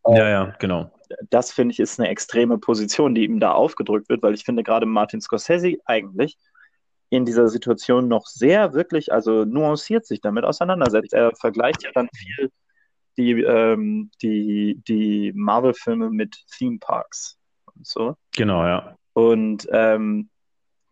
Ja, 0.07 0.29
ja, 0.29 0.55
genau. 0.59 0.91
Das 1.29 1.51
finde 1.51 1.73
ich 1.73 1.79
ist 1.79 1.99
eine 1.99 2.09
extreme 2.09 2.57
Position, 2.57 3.13
die 3.13 3.25
ihm 3.25 3.39
da 3.39 3.51
aufgedrückt 3.51 4.09
wird, 4.09 4.23
weil 4.23 4.33
ich 4.33 4.43
finde 4.43 4.63
gerade 4.63 4.85
Martin 4.85 5.21
Scorsese 5.21 5.77
eigentlich 5.85 6.37
in 7.09 7.25
dieser 7.25 7.49
Situation 7.49 8.07
noch 8.07 8.25
sehr 8.25 8.73
wirklich, 8.73 9.11
also 9.11 9.45
nuanciert 9.45 10.05
sich 10.05 10.21
damit 10.21 10.45
auseinandersetzt. 10.45 11.13
Er 11.13 11.35
vergleicht 11.35 11.83
ja 11.83 11.91
dann 11.93 12.09
viel 12.15 12.49
die, 13.17 13.41
ähm, 13.43 14.09
die, 14.21 14.81
die 14.87 15.33
Marvel-Filme 15.35 16.09
mit 16.09 16.37
Theme 16.57 16.79
Parks 16.79 17.37
und 17.75 17.85
so. 17.85 18.15
Genau, 18.35 18.65
ja. 18.65 18.95
Und 19.13 19.67
ähm, 19.71 20.29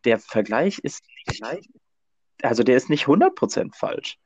der 0.06 0.20
Vergleich 0.20 0.80
ist 0.80 1.04
nicht, 1.28 1.70
also 2.42 2.64
der 2.64 2.78
ist 2.78 2.90
nicht 2.90 3.06
100% 3.06 3.76
falsch. 3.76 4.18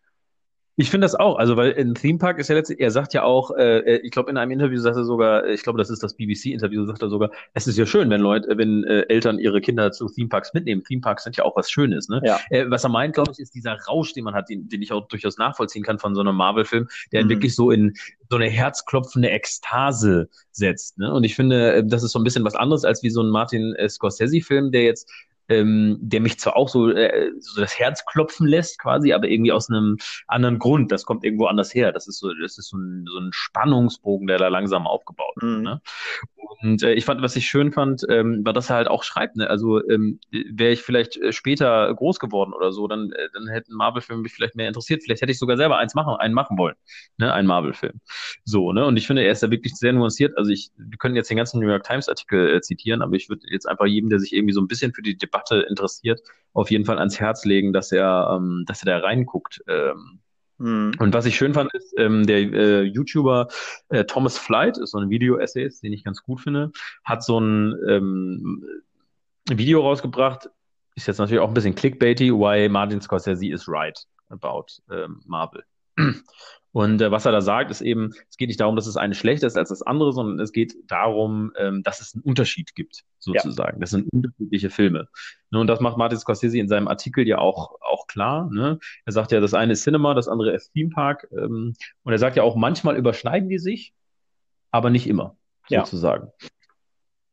Ich 0.75 0.89
finde 0.89 1.05
das 1.05 1.13
auch, 1.13 1.37
also 1.37 1.55
weil 1.55 1.75
ein 1.77 1.93
Theme 1.93 2.17
Park 2.17 2.39
ist 2.39 2.47
ja 2.47 2.55
letztlich, 2.55 2.79
er 2.79 2.89
sagt 2.89 3.13
ja 3.13 3.21
auch, 3.21 3.51
äh, 3.51 3.97
ich 3.97 4.09
glaube 4.09 4.31
in 4.31 4.37
einem 4.37 4.49
Interview 4.49 4.79
sagt 4.79 4.95
er 4.97 5.03
sogar, 5.03 5.45
ich 5.45 5.61
glaube 5.61 5.77
das 5.77 5.91
ist 5.91 6.01
das 6.01 6.15
BBC-Interview, 6.15 6.83
sagt 6.85 7.03
er 7.03 7.09
sogar, 7.09 7.29
es 7.53 7.67
ist 7.67 7.77
ja 7.77 7.85
schön, 7.85 8.09
wenn 8.09 8.21
Leute, 8.21 8.57
wenn 8.57 8.83
äh, 8.85 9.01
Eltern 9.01 9.37
ihre 9.37 9.61
Kinder 9.61 9.91
zu 9.91 10.09
Theme 10.09 10.29
Parks 10.29 10.51
mitnehmen. 10.55 10.83
Theme 10.83 11.01
Parks 11.01 11.25
sind 11.25 11.37
ja 11.37 11.43
auch 11.45 11.55
was 11.55 11.69
Schönes, 11.69 12.09
ne? 12.09 12.21
Ja. 12.25 12.39
Äh, 12.49 12.71
was 12.71 12.83
er 12.85 12.89
meint, 12.89 13.13
glaube 13.13 13.31
ich, 13.33 13.39
ist 13.39 13.53
dieser 13.53 13.77
Rausch, 13.87 14.13
den 14.13 14.23
man 14.23 14.33
hat, 14.33 14.49
den, 14.49 14.67
den 14.67 14.81
ich 14.81 14.91
auch 14.91 15.07
durchaus 15.07 15.37
nachvollziehen 15.37 15.83
kann 15.83 15.99
von 15.99 16.15
so 16.15 16.21
einem 16.21 16.35
Marvel-Film, 16.35 16.87
der 17.11 17.23
Mhm. 17.25 17.29
wirklich 17.29 17.53
so 17.53 17.69
in 17.69 17.93
so 18.31 18.37
eine 18.37 18.49
herzklopfende 18.49 19.29
Ekstase 19.29 20.27
setzt. 20.49 20.97
Ne? 20.97 21.13
Und 21.13 21.23
ich 21.23 21.35
finde, 21.35 21.73
äh, 21.73 21.83
das 21.85 22.01
ist 22.01 22.13
so 22.13 22.19
ein 22.19 22.23
bisschen 22.23 22.45
was 22.45 22.55
anderes 22.55 22.83
als 22.83 23.03
wie 23.03 23.11
so 23.11 23.21
ein 23.21 23.29
Martin 23.29 23.75
äh, 23.75 23.87
Scorsese-Film, 23.87 24.71
der 24.71 24.85
jetzt 24.85 25.07
ähm, 25.49 25.97
der 26.01 26.21
mich 26.21 26.39
zwar 26.39 26.55
auch 26.55 26.69
so, 26.69 26.89
äh, 26.89 27.31
so 27.39 27.61
das 27.61 27.77
Herz 27.77 28.05
klopfen 28.05 28.47
lässt, 28.47 28.79
quasi, 28.79 29.13
aber 29.13 29.27
irgendwie 29.27 29.51
aus 29.51 29.69
einem 29.69 29.97
anderen 30.27 30.59
Grund. 30.59 30.91
Das 30.91 31.05
kommt 31.05 31.23
irgendwo 31.23 31.45
anders 31.45 31.73
her. 31.73 31.91
Das 31.91 32.07
ist 32.07 32.19
so, 32.19 32.31
das 32.41 32.57
ist 32.57 32.69
so 32.69 32.77
ein, 32.77 33.05
so 33.11 33.19
ein 33.19 33.29
Spannungsbogen, 33.33 34.27
der 34.27 34.37
da 34.37 34.47
langsam 34.47 34.87
aufgebaut 34.87 35.35
wird. 35.37 35.57
Mhm. 35.57 35.63
Ne? 35.63 35.81
Und 36.43 36.83
äh, 36.83 36.93
ich 36.93 37.05
fand, 37.05 37.21
was 37.21 37.35
ich 37.35 37.47
schön 37.47 37.71
fand, 37.71 38.03
ähm, 38.09 38.45
war, 38.45 38.53
dass 38.53 38.69
er 38.69 38.77
halt 38.77 38.87
auch 38.87 39.03
schreibt. 39.03 39.35
Ne? 39.35 39.49
Also 39.49 39.81
ähm, 39.89 40.19
wäre 40.31 40.71
ich 40.71 40.81
vielleicht 40.81 41.17
äh, 41.17 41.31
später 41.31 41.93
groß 41.93 42.19
geworden 42.19 42.53
oder 42.53 42.71
so, 42.71 42.87
dann, 42.87 43.11
äh, 43.11 43.29
dann 43.33 43.47
hätten 43.47 43.73
Marvel-Filme 43.73 44.21
mich 44.23 44.33
vielleicht 44.33 44.55
mehr 44.55 44.67
interessiert. 44.67 45.03
Vielleicht 45.03 45.21
hätte 45.21 45.31
ich 45.31 45.39
sogar 45.39 45.57
selber 45.57 45.77
eins 45.77 45.95
machen, 45.95 46.15
einen 46.15 46.33
machen 46.33 46.57
wollen, 46.57 46.75
ne? 47.17 47.33
einen 47.33 47.47
Marvel-Film. 47.47 47.99
So, 48.43 48.71
ne? 48.73 48.85
Und 48.85 48.97
ich 48.97 49.07
finde, 49.07 49.23
er 49.23 49.31
ist 49.31 49.43
da 49.43 49.51
wirklich 49.51 49.75
sehr 49.75 49.93
nuanciert. 49.93 50.37
Also 50.37 50.51
ich, 50.51 50.71
wir 50.77 50.97
können 50.97 51.15
jetzt 51.15 51.29
den 51.29 51.37
ganzen 51.37 51.59
New 51.59 51.67
York 51.67 51.83
Times-Artikel 51.83 52.55
äh, 52.55 52.61
zitieren, 52.61 53.01
aber 53.01 53.15
ich 53.15 53.29
würde 53.29 53.43
jetzt 53.49 53.67
einfach 53.67 53.85
jedem, 53.85 54.09
der 54.09 54.19
sich 54.19 54.33
irgendwie 54.33 54.53
so 54.53 54.61
ein 54.61 54.67
bisschen 54.67 54.93
für 54.93 55.01
die 55.01 55.17
Debatte 55.17 55.65
interessiert, 55.69 56.21
auf 56.53 56.71
jeden 56.71 56.85
Fall 56.85 56.99
ans 56.99 57.19
Herz 57.19 57.45
legen, 57.45 57.73
dass 57.73 57.91
er, 57.91 58.35
ähm, 58.35 58.63
dass 58.67 58.83
er 58.83 58.99
da 58.99 59.05
reinguckt. 59.05 59.63
Ähm. 59.67 60.22
Und 60.63 61.13
was 61.13 61.25
ich 61.25 61.35
schön 61.35 61.53
fand, 61.53 61.73
ist, 61.73 61.93
ähm, 61.97 62.25
der 62.25 62.37
äh, 62.37 62.81
YouTuber 62.83 63.49
äh, 63.89 64.05
Thomas 64.05 64.37
Flight, 64.37 64.77
ist 64.77 64.91
so 64.91 64.97
ein 64.97 65.09
Video-Essayist, 65.09 65.83
den 65.83 65.93
ich 65.93 66.03
ganz 66.03 66.23
gut 66.23 66.41
finde, 66.41 66.71
hat 67.03 67.23
so 67.23 67.39
ein 67.39 67.75
ähm, 67.87 68.65
Video 69.49 69.81
rausgebracht, 69.81 70.49
ist 70.95 71.07
jetzt 71.07 71.17
natürlich 71.17 71.41
auch 71.41 71.49
ein 71.49 71.53
bisschen 71.53 71.75
clickbaity, 71.75 72.31
why 72.31 72.69
Martin 72.69 73.01
Scorsese 73.01 73.51
is 73.51 73.67
right 73.67 73.99
about 74.29 74.67
ähm, 74.89 75.21
Marvel. 75.25 75.63
Und 76.73 77.01
äh, 77.03 77.11
was 77.11 77.25
er 77.25 77.31
da 77.31 77.41
sagt, 77.41 77.69
ist 77.69 77.81
eben, 77.81 78.13
es 78.29 78.35
geht 78.35 78.47
nicht 78.47 78.59
darum, 78.59 78.75
dass 78.75 78.87
es 78.87 78.97
eine 78.97 79.13
schlechter 79.13 79.45
ist 79.45 79.57
als 79.57 79.69
das 79.69 79.83
andere, 79.83 80.11
sondern 80.11 80.39
es 80.39 80.51
geht 80.51 80.73
darum, 80.87 81.53
ähm, 81.55 81.83
dass 81.83 82.01
es 82.01 82.15
einen 82.15 82.23
Unterschied 82.23 82.73
gibt, 82.73 83.03
sozusagen. 83.19 83.79
Das 83.79 83.91
sind 83.91 84.11
unterschiedliche 84.11 84.71
Filme. 84.71 85.07
Ne, 85.51 85.59
und 85.59 85.67
das 85.67 85.79
macht 85.81 85.97
Martin 85.97 86.17
Scorsese 86.17 86.57
in 86.57 86.67
seinem 86.67 86.87
Artikel 86.87 87.27
ja 87.27 87.37
auch, 87.37 87.75
auch 87.79 88.07
klar. 88.07 88.49
Ne? 88.51 88.79
Er 89.05 89.13
sagt 89.13 89.31
ja, 89.31 89.39
das 89.39 89.53
eine 89.53 89.73
ist 89.73 89.83
Cinema, 89.83 90.15
das 90.15 90.27
andere 90.27 90.51
ist 90.51 90.71
Theme 90.73 90.89
Park. 90.89 91.27
Ähm, 91.31 91.75
und 92.01 92.11
er 92.11 92.17
sagt 92.17 92.37
ja 92.37 92.43
auch, 92.43 92.55
manchmal 92.55 92.97
überschneiden 92.97 93.49
die 93.49 93.59
sich, 93.59 93.93
aber 94.71 94.89
nicht 94.89 95.05
immer, 95.05 95.37
Ja. 95.69 95.81
sozusagen. 95.85 96.29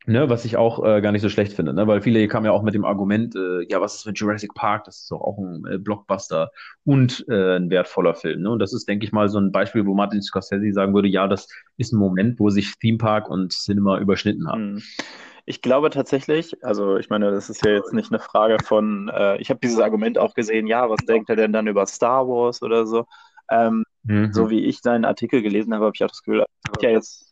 Ne, 0.06 0.30
was 0.30 0.46
ich 0.46 0.56
auch 0.56 0.82
äh, 0.82 1.02
gar 1.02 1.12
nicht 1.12 1.20
so 1.20 1.28
schlecht 1.28 1.52
finde, 1.52 1.74
ne? 1.74 1.86
weil 1.86 2.00
viele 2.00 2.26
kamen 2.26 2.46
ja 2.46 2.52
auch 2.52 2.62
mit 2.62 2.74
dem 2.74 2.86
Argument, 2.86 3.36
äh, 3.36 3.66
ja, 3.68 3.82
was 3.82 3.96
ist 3.96 4.06
mit 4.06 4.18
Jurassic 4.18 4.54
Park? 4.54 4.84
Das 4.84 5.00
ist 5.00 5.10
doch 5.10 5.20
auch 5.20 5.36
ein 5.38 5.64
äh, 5.66 5.78
Blockbuster 5.78 6.50
und 6.84 7.24
äh, 7.28 7.56
ein 7.56 7.68
wertvoller 7.68 8.14
Film. 8.14 8.42
Ne? 8.42 8.50
Und 8.50 8.60
das 8.60 8.72
ist, 8.72 8.88
denke 8.88 9.04
ich 9.04 9.12
mal, 9.12 9.28
so 9.28 9.38
ein 9.38 9.52
Beispiel, 9.52 9.84
wo 9.84 9.94
Martin 9.94 10.22
Scorsese 10.22 10.72
sagen 10.72 10.94
würde, 10.94 11.08
ja, 11.08 11.28
das 11.28 11.48
ist 11.76 11.92
ein 11.92 11.98
Moment, 11.98 12.40
wo 12.40 12.48
sich 12.48 12.78
Theme 12.78 12.96
Park 12.96 13.28
und 13.28 13.52
Cinema 13.52 13.98
überschnitten 13.98 14.48
haben. 14.48 14.74
Mhm. 14.74 14.82
Ich 15.46 15.62
glaube 15.62 15.90
tatsächlich, 15.90 16.62
also 16.64 16.96
ich 16.96 17.10
meine, 17.10 17.30
das 17.30 17.50
ist 17.50 17.62
ja 17.62 17.70
jetzt 17.70 17.92
nicht 17.92 18.10
eine 18.10 18.20
Frage 18.20 18.58
von, 18.60 19.10
äh, 19.12 19.36
ich 19.38 19.50
habe 19.50 19.60
dieses 19.60 19.80
Argument 19.80 20.16
auch 20.18 20.34
gesehen, 20.34 20.66
ja, 20.66 20.88
was 20.88 21.00
denkt 21.06 21.28
er 21.28 21.36
denn 21.36 21.52
dann 21.52 21.66
über 21.66 21.86
Star 21.86 22.26
Wars 22.28 22.62
oder 22.62 22.86
so? 22.86 23.06
Ähm, 23.50 23.84
Mhm. 24.04 24.32
so 24.32 24.48
wie 24.50 24.64
ich 24.64 24.80
seinen 24.80 25.04
Artikel 25.04 25.42
gelesen 25.42 25.74
habe, 25.74 25.86
habe 25.86 25.92
ich 25.94 26.04
auch 26.04 26.08
das 26.08 26.22
Gefühl, 26.22 26.44
ja 26.82 26.90
jetzt, 26.90 27.29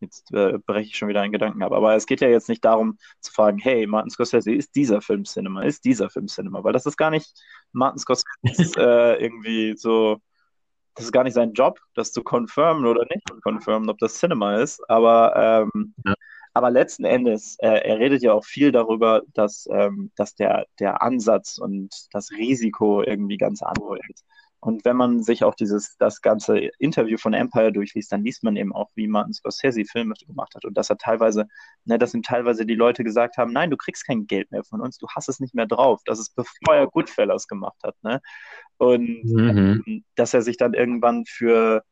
jetzt 0.00 0.32
äh, 0.32 0.58
breche 0.66 0.88
ich 0.90 0.96
schon 0.96 1.08
wieder 1.08 1.22
einen 1.22 1.32
Gedanken 1.32 1.62
ab, 1.62 1.72
aber 1.72 1.94
es 1.96 2.06
geht 2.06 2.20
ja 2.20 2.28
jetzt 2.28 2.48
nicht 2.48 2.64
darum 2.64 2.98
zu 3.20 3.32
fragen, 3.32 3.58
hey, 3.58 3.86
Martin 3.86 4.10
Scorsese, 4.10 4.52
ist 4.52 4.74
dieser 4.74 5.00
Film 5.00 5.24
Cinema, 5.24 5.62
ist 5.62 5.84
dieser 5.84 6.10
Film 6.10 6.26
Cinema? 6.28 6.62
Weil 6.64 6.72
das 6.72 6.86
ist 6.86 6.96
gar 6.96 7.10
nicht 7.10 7.32
Martin 7.72 7.98
Scorsese 7.98 8.24
äh, 8.78 9.22
irgendwie 9.22 9.74
so, 9.76 10.18
das 10.94 11.06
ist 11.06 11.12
gar 11.12 11.24
nicht 11.24 11.34
sein 11.34 11.52
Job, 11.52 11.78
das 11.94 12.12
zu 12.12 12.22
confirmen 12.22 12.86
oder 12.86 13.04
nicht 13.04 13.28
zu 13.28 13.38
confirmen, 13.40 13.90
ob 13.90 13.98
das 13.98 14.18
Cinema 14.18 14.56
ist, 14.56 14.80
aber 14.88 15.68
ähm, 15.74 15.94
Ja. 16.06 16.14
aber 16.54 16.70
letzten 16.70 17.04
Endes, 17.04 17.56
äh, 17.60 17.68
er 17.86 17.98
redet 17.98 18.22
ja 18.22 18.32
auch 18.32 18.44
viel 18.44 18.72
darüber, 18.72 19.22
dass, 19.34 19.68
ähm, 19.70 20.10
dass 20.16 20.34
der, 20.34 20.66
der 20.80 21.02
Ansatz 21.02 21.58
und 21.58 21.94
das 22.12 22.30
Risiko 22.30 23.02
irgendwie 23.02 23.36
ganz 23.36 23.62
andere 23.62 23.98
ist. 24.08 24.24
Und 24.60 24.84
wenn 24.84 24.96
man 24.96 25.22
sich 25.22 25.44
auch 25.44 25.54
dieses, 25.54 25.96
das 25.98 26.22
ganze 26.22 26.58
Interview 26.78 27.18
von 27.18 27.34
Empire 27.34 27.72
durchliest, 27.72 28.10
dann 28.12 28.24
liest 28.24 28.42
man 28.42 28.56
eben 28.56 28.72
auch, 28.72 28.90
wie 28.94 29.06
Martin 29.06 29.32
Scorsese 29.34 29.84
Filme 29.84 30.14
gemacht 30.26 30.54
hat. 30.54 30.64
Und 30.64 30.76
dass 30.76 30.90
er 30.90 30.98
teilweise, 30.98 31.46
ne, 31.84 31.98
dass 31.98 32.14
ihm 32.14 32.22
teilweise 32.22 32.66
die 32.66 32.74
Leute 32.74 33.04
gesagt 33.04 33.36
haben, 33.36 33.52
nein, 33.52 33.70
du 33.70 33.76
kriegst 33.76 34.06
kein 34.06 34.26
Geld 34.26 34.50
mehr 34.50 34.64
von 34.64 34.80
uns, 34.80 34.98
du 34.98 35.06
hast 35.14 35.28
es 35.28 35.40
nicht 35.40 35.54
mehr 35.54 35.66
drauf. 35.66 36.00
Das 36.06 36.18
ist 36.18 36.34
bevor 36.34 36.74
er 36.74 36.86
Goodfellas 36.88 37.46
gemacht 37.48 37.76
hat, 37.84 37.96
ne? 38.02 38.20
Und 38.78 39.24
Mhm. 39.24 39.82
ähm, 39.86 40.04
dass 40.16 40.34
er 40.34 40.42
sich 40.42 40.56
dann 40.56 40.74
irgendwann 40.74 41.24
für, 41.26 41.84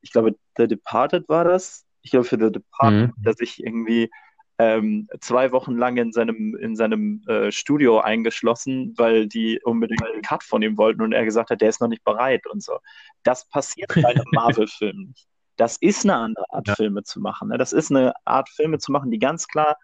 ich 0.00 0.12
glaube, 0.12 0.36
The 0.56 0.66
Departed 0.68 1.28
war 1.28 1.44
das. 1.44 1.84
Ich 2.02 2.10
glaube, 2.12 2.24
für 2.24 2.38
The 2.38 2.50
Departed, 2.52 3.10
Mhm. 3.16 3.22
dass 3.22 3.36
sich 3.36 3.62
irgendwie 3.62 4.10
ähm, 4.58 5.08
zwei 5.20 5.52
Wochen 5.52 5.76
lang 5.76 5.96
in 5.96 6.12
seinem, 6.12 6.56
in 6.56 6.76
seinem 6.76 7.22
äh, 7.26 7.50
Studio 7.50 8.00
eingeschlossen, 8.00 8.94
weil 8.96 9.26
die 9.26 9.60
unbedingt 9.64 10.04
einen 10.04 10.22
Cut 10.22 10.42
von 10.44 10.62
ihm 10.62 10.76
wollten 10.76 11.02
und 11.02 11.12
er 11.12 11.24
gesagt 11.24 11.50
hat, 11.50 11.60
der 11.60 11.68
ist 11.68 11.80
noch 11.80 11.88
nicht 11.88 12.04
bereit 12.04 12.46
und 12.46 12.62
so. 12.62 12.78
Das 13.22 13.48
passiert 13.48 13.92
bei 13.94 14.06
einem 14.06 14.24
Marvel-Film 14.32 15.08
nicht. 15.08 15.26
Das 15.56 15.76
ist 15.76 16.04
eine 16.04 16.16
andere 16.16 16.46
Art, 16.50 16.66
Ja. 16.66 16.74
Filme 16.74 17.02
zu 17.02 17.20
machen. 17.20 17.48
Ne? 17.48 17.58
Das 17.58 17.72
ist 17.72 17.90
eine 17.90 18.14
Art, 18.24 18.48
Filme 18.48 18.78
zu 18.78 18.90
machen, 18.90 19.10
die 19.10 19.18
ganz 19.18 19.46
klar, 19.46 19.76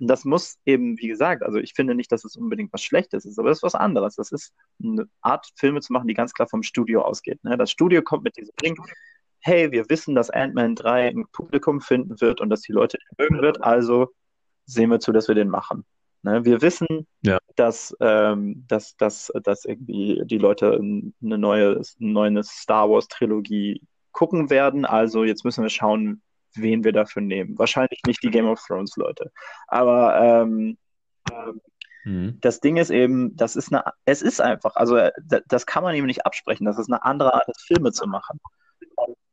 das 0.00 0.24
muss 0.24 0.56
eben, 0.64 0.96
wie 0.98 1.08
gesagt, 1.08 1.42
also 1.42 1.58
ich 1.58 1.74
finde 1.74 1.94
nicht, 1.94 2.12
dass 2.12 2.24
es 2.24 2.36
unbedingt 2.36 2.72
was 2.72 2.82
Schlechtes 2.82 3.24
ist, 3.24 3.38
aber 3.38 3.48
das 3.48 3.58
ist 3.58 3.62
was 3.62 3.74
anderes. 3.74 4.14
Das 4.14 4.30
ist 4.30 4.54
eine 4.82 5.08
Art, 5.22 5.48
Filme 5.56 5.80
zu 5.80 5.92
machen, 5.92 6.06
die 6.06 6.14
ganz 6.14 6.32
klar 6.32 6.48
vom 6.48 6.62
Studio 6.62 7.02
ausgeht. 7.02 7.42
Ne? 7.42 7.56
Das 7.56 7.70
Studio 7.70 8.02
kommt 8.02 8.22
mit 8.22 8.36
diesem 8.36 8.54
Ding, 8.62 8.76
hey, 9.46 9.70
wir 9.72 9.88
wissen, 9.88 10.14
dass 10.14 10.28
Ant-Man 10.30 10.74
3 10.74 11.08
ein 11.08 11.24
Publikum 11.32 11.80
finden 11.80 12.20
wird 12.20 12.40
und 12.40 12.50
dass 12.50 12.62
die 12.62 12.72
Leute 12.72 12.98
den 12.98 13.24
mögen 13.26 13.42
wird, 13.42 13.62
also 13.62 14.08
sehen 14.64 14.90
wir 14.90 14.98
zu, 15.00 15.12
dass 15.12 15.28
wir 15.28 15.34
den 15.36 15.48
machen. 15.48 15.84
Ne? 16.22 16.44
Wir 16.44 16.60
wissen, 16.62 17.06
Ja. 17.22 17.38
dass, 17.54 17.96
ähm, 18.00 18.64
dass, 18.68 18.96
dass, 18.96 19.30
dass 19.44 19.64
irgendwie 19.64 20.22
die 20.24 20.38
Leute 20.38 20.72
eine 20.74 21.38
neue, 21.38 21.80
eine 22.00 22.10
neue 22.12 22.42
Star 22.42 22.90
Wars-Trilogie 22.90 23.80
gucken 24.12 24.50
werden, 24.50 24.84
also 24.84 25.24
jetzt 25.24 25.44
müssen 25.44 25.62
wir 25.62 25.70
schauen, 25.70 26.22
wen 26.54 26.82
wir 26.84 26.92
dafür 26.92 27.22
nehmen. 27.22 27.56
Wahrscheinlich 27.58 28.00
nicht 28.06 28.22
die 28.24 28.30
Game 28.30 28.46
of 28.48 28.60
Thrones-Leute. 28.66 29.30
Aber 29.68 30.18
ähm, 30.20 30.76
ähm, 31.32 31.60
Mhm. 32.04 32.38
das 32.40 32.60
Ding 32.60 32.76
ist 32.76 32.90
eben, 32.90 33.34
das 33.36 33.56
ist 33.56 33.72
eine, 33.72 33.82
es 34.04 34.22
ist 34.22 34.40
einfach, 34.40 34.76
also 34.76 34.96
äh, 34.96 35.10
da- 35.24 35.40
das 35.48 35.66
kann 35.66 35.82
man 35.82 35.94
ihm 35.96 36.06
nicht 36.06 36.24
absprechen, 36.24 36.64
das 36.64 36.78
ist 36.78 36.88
eine 36.88 37.02
andere 37.04 37.34
Art, 37.34 37.46
Filme 37.66 37.90
zu 37.90 38.06
machen. 38.06 38.38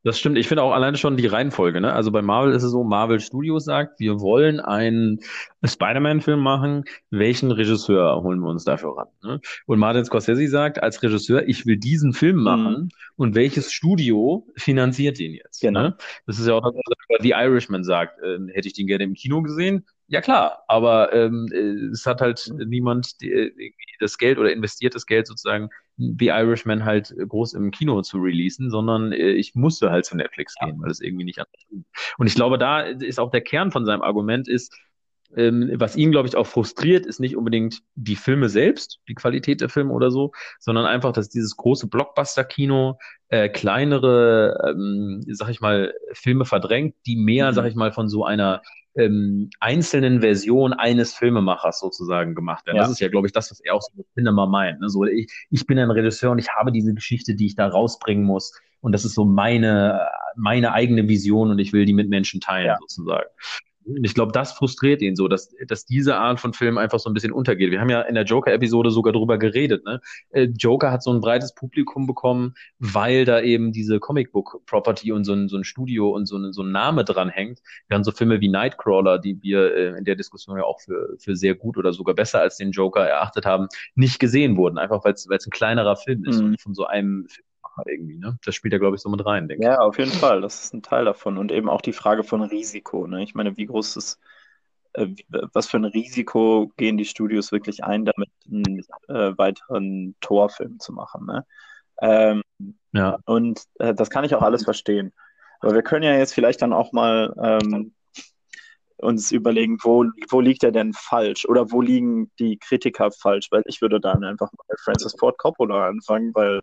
Das 0.04 0.18
stimmt. 0.18 0.36
Ich 0.36 0.48
finde 0.48 0.62
auch 0.62 0.72
alleine 0.72 0.98
schon 0.98 1.16
die 1.16 1.26
Reihenfolge. 1.26 1.80
Ne? 1.80 1.90
Also 1.90 2.12
bei 2.12 2.20
Marvel 2.20 2.52
ist 2.52 2.62
es 2.62 2.72
so, 2.72 2.84
Marvel 2.84 3.20
Studios 3.20 3.64
sagt, 3.64 3.98
wir 3.98 4.20
wollen 4.20 4.60
einen 4.60 5.20
Spider-Man-Film 5.64 6.40
machen. 6.40 6.84
Welchen 7.10 7.50
Regisseur 7.50 8.22
holen 8.22 8.40
wir 8.40 8.50
uns 8.50 8.64
dafür 8.64 8.98
ran? 8.98 9.08
Ne? 9.22 9.40
Und 9.64 9.78
Martin 9.78 10.04
Scorsese 10.04 10.46
sagt 10.48 10.82
als 10.82 11.02
Regisseur, 11.02 11.48
ich 11.48 11.64
will 11.64 11.78
diesen 11.78 12.12
Film 12.12 12.42
machen. 12.42 12.90
Und 13.16 13.34
welches 13.34 13.72
Studio 13.72 14.46
finanziert 14.56 15.18
den 15.18 15.32
jetzt? 15.32 15.62
Genau. 15.62 15.82
Ne? 15.82 15.96
Das 16.26 16.38
ist 16.38 16.46
ja 16.46 16.52
auch 16.52 16.62
was 16.62 17.22
The 17.22 17.30
Irishman 17.30 17.82
sagt. 17.82 18.20
Äh, 18.22 18.40
hätte 18.52 18.68
ich 18.68 18.74
den 18.74 18.86
gerne 18.86 19.04
im 19.04 19.14
Kino 19.14 19.40
gesehen? 19.40 19.86
Ja 20.06 20.20
klar, 20.20 20.64
aber 20.68 21.12
ähm, 21.14 21.48
äh, 21.52 21.90
es 21.92 22.04
hat 22.04 22.20
halt 22.20 22.52
niemand 22.66 23.20
die, 23.22 23.32
äh, 23.32 23.72
das 24.00 24.18
Geld 24.18 24.38
oder 24.38 24.52
investiert 24.52 24.94
das 24.94 25.06
Geld 25.06 25.26
sozusagen, 25.26 25.70
The 25.96 26.26
Irishman 26.26 26.84
halt 26.84 27.14
groß 27.16 27.54
im 27.54 27.70
Kino 27.70 28.02
zu 28.02 28.18
releasen, 28.18 28.70
sondern 28.70 29.12
äh, 29.12 29.30
ich 29.30 29.54
musste 29.54 29.90
halt 29.90 30.04
zu 30.04 30.16
Netflix 30.16 30.54
gehen, 30.60 30.80
weil 30.82 30.90
es 30.90 31.00
irgendwie 31.00 31.24
nicht 31.24 31.38
anders 31.38 31.66
ging. 31.68 31.84
Und 32.18 32.26
ich 32.26 32.34
glaube, 32.34 32.58
da 32.58 32.80
ist 32.80 33.18
auch 33.18 33.30
der 33.30 33.40
Kern 33.40 33.70
von 33.70 33.86
seinem 33.86 34.02
Argument 34.02 34.48
ist, 34.48 34.76
ähm, 35.36 35.70
was 35.74 35.96
ihn, 35.96 36.10
glaube 36.10 36.28
ich, 36.28 36.36
auch 36.36 36.46
frustriert, 36.46 37.06
ist 37.06 37.18
nicht 37.18 37.36
unbedingt 37.36 37.82
die 37.94 38.16
Filme 38.16 38.48
selbst, 38.48 39.00
die 39.08 39.14
Qualität 39.14 39.60
der 39.60 39.68
Filme 39.68 39.92
oder 39.92 40.10
so, 40.10 40.32
sondern 40.60 40.86
einfach, 40.86 41.12
dass 41.12 41.28
dieses 41.28 41.56
große 41.56 41.88
Blockbuster-Kino 41.88 42.98
äh, 43.28 43.48
kleinere, 43.48 44.72
ähm, 44.74 45.24
sag 45.28 45.48
ich 45.48 45.60
mal, 45.60 45.92
Filme 46.12 46.44
verdrängt, 46.44 46.94
die 47.06 47.16
mehr, 47.16 47.50
mhm. 47.50 47.54
sag 47.54 47.66
ich 47.66 47.74
mal, 47.74 47.92
von 47.92 48.08
so 48.08 48.24
einer 48.24 48.62
ähm, 48.96 49.50
einzelnen 49.60 50.20
Version 50.20 50.72
eines 50.72 51.14
Filmemachers 51.14 51.80
sozusagen 51.80 52.34
gemacht 52.34 52.66
werden. 52.66 52.76
Ja. 52.76 52.82
Das 52.82 52.92
ist 52.92 53.00
ja, 53.00 53.08
glaube 53.08 53.26
ich, 53.26 53.32
das, 53.32 53.50
was 53.50 53.60
er 53.60 53.74
auch 53.74 53.82
so 53.82 53.90
mit 53.96 54.06
Cinema 54.14 54.46
meint. 54.46 54.80
Ne? 54.80 54.88
So, 54.88 55.04
ich, 55.04 55.32
ich 55.50 55.66
bin 55.66 55.78
ein 55.78 55.90
Regisseur 55.90 56.30
und 56.30 56.38
ich 56.38 56.50
habe 56.50 56.72
diese 56.72 56.94
Geschichte, 56.94 57.34
die 57.34 57.46
ich 57.46 57.56
da 57.56 57.66
rausbringen 57.66 58.24
muss. 58.24 58.52
Und 58.80 58.92
das 58.92 59.04
ist 59.04 59.14
so 59.14 59.24
meine, 59.24 60.06
meine 60.36 60.72
eigene 60.72 61.08
Vision 61.08 61.50
und 61.50 61.58
ich 61.58 61.72
will 61.72 61.86
die 61.86 61.94
mit 61.94 62.08
Menschen 62.08 62.40
teilen, 62.40 62.66
ja. 62.66 62.76
sozusagen. 62.80 63.28
Und 63.86 64.04
ich 64.04 64.14
glaube, 64.14 64.32
das 64.32 64.52
frustriert 64.52 65.02
ihn 65.02 65.16
so, 65.16 65.28
dass, 65.28 65.54
dass 65.66 65.84
diese 65.84 66.16
Art 66.16 66.40
von 66.40 66.52
Film 66.52 66.78
einfach 66.78 66.98
so 66.98 67.10
ein 67.10 67.14
bisschen 67.14 67.32
untergeht. 67.32 67.70
Wir 67.70 67.80
haben 67.80 67.90
ja 67.90 68.02
in 68.02 68.14
der 68.14 68.24
Joker-Episode 68.24 68.90
sogar 68.90 69.12
drüber 69.12 69.38
geredet. 69.38 69.84
Ne? 69.84 70.00
Äh, 70.30 70.48
Joker 70.56 70.90
hat 70.90 71.02
so 71.02 71.12
ein 71.12 71.20
breites 71.20 71.54
Publikum 71.54 72.06
bekommen, 72.06 72.54
weil 72.78 73.24
da 73.24 73.40
eben 73.40 73.72
diese 73.72 74.00
Comicbook-Property 74.00 75.12
und 75.12 75.24
so 75.24 75.32
ein, 75.32 75.48
so 75.48 75.56
ein 75.56 75.64
Studio 75.64 76.10
und 76.10 76.26
so 76.26 76.36
ein, 76.36 76.52
so 76.52 76.62
ein 76.62 76.72
Name 76.72 77.04
dran 77.04 77.28
hängt. 77.28 77.60
Während 77.88 78.04
so 78.04 78.12
Filme 78.12 78.40
wie 78.40 78.48
Nightcrawler, 78.48 79.18
die 79.18 79.42
wir 79.42 79.74
äh, 79.74 79.98
in 79.98 80.04
der 80.04 80.16
Diskussion 80.16 80.56
ja 80.56 80.64
auch 80.64 80.80
für, 80.80 81.16
für 81.18 81.36
sehr 81.36 81.54
gut 81.54 81.76
oder 81.76 81.92
sogar 81.92 82.14
besser 82.14 82.40
als 82.40 82.56
den 82.56 82.70
Joker 82.70 83.06
erachtet 83.06 83.44
haben, 83.46 83.68
nicht 83.94 84.18
gesehen 84.18 84.56
wurden. 84.56 84.78
Einfach 84.78 85.04
weil 85.04 85.14
es 85.14 85.28
ein 85.28 85.50
kleinerer 85.50 85.96
Film 85.96 86.24
ist 86.24 86.40
mhm. 86.40 86.46
und 86.46 86.60
von 86.60 86.74
so 86.74 86.86
einem 86.86 87.26
Film 87.28 87.44
irgendwie, 87.86 88.18
ne? 88.18 88.38
Das 88.44 88.54
spielt 88.54 88.72
ja, 88.72 88.78
glaube 88.78 88.96
ich, 88.96 89.02
so 89.02 89.08
mit 89.08 89.24
rein, 89.24 89.48
denke 89.48 89.62
ich. 89.62 89.66
Ja, 89.66 89.78
auf 89.78 89.98
jeden 89.98 90.12
Fall. 90.12 90.40
Das 90.40 90.62
ist 90.62 90.74
ein 90.74 90.82
Teil 90.82 91.04
davon. 91.04 91.38
Und 91.38 91.52
eben 91.52 91.68
auch 91.68 91.80
die 91.80 91.92
Frage 91.92 92.24
von 92.24 92.42
Risiko. 92.42 93.06
Ne? 93.06 93.22
Ich 93.22 93.34
meine, 93.34 93.56
wie 93.56 93.66
groß 93.66 93.96
ist, 93.96 94.20
äh, 94.94 95.08
was 95.52 95.68
für 95.68 95.78
ein 95.78 95.84
Risiko 95.84 96.72
gehen 96.76 96.96
die 96.96 97.04
Studios 97.04 97.52
wirklich 97.52 97.84
ein, 97.84 98.04
damit 98.04 98.30
einen 98.50 98.80
äh, 99.08 99.36
weiteren 99.36 100.14
Torfilm 100.20 100.78
zu 100.80 100.92
machen? 100.92 101.26
Ne? 101.26 101.46
Ähm, 102.00 102.42
ja. 102.92 103.18
Und 103.26 103.62
äh, 103.78 103.94
das 103.94 104.10
kann 104.10 104.24
ich 104.24 104.34
auch 104.34 104.42
alles 104.42 104.64
verstehen. 104.64 105.12
Aber 105.60 105.74
wir 105.74 105.82
können 105.82 106.04
ja 106.04 106.14
jetzt 106.16 106.34
vielleicht 106.34 106.62
dann 106.62 106.72
auch 106.72 106.92
mal 106.92 107.34
ähm, 107.42 107.94
uns 108.98 109.32
überlegen, 109.32 109.78
wo, 109.82 110.04
wo 110.28 110.40
liegt 110.40 110.64
er 110.64 110.72
denn 110.72 110.92
falsch 110.92 111.46
oder 111.46 111.70
wo 111.70 111.80
liegen 111.80 112.30
die 112.38 112.58
Kritiker 112.58 113.10
falsch, 113.10 113.48
weil 113.50 113.62
ich 113.66 113.80
würde 113.80 114.00
dann 114.00 114.24
einfach 114.24 114.50
mal 114.52 114.76
Francis 114.82 115.14
Ford 115.18 115.38
Coppola 115.38 115.86
anfangen, 115.88 116.34
weil 116.34 116.60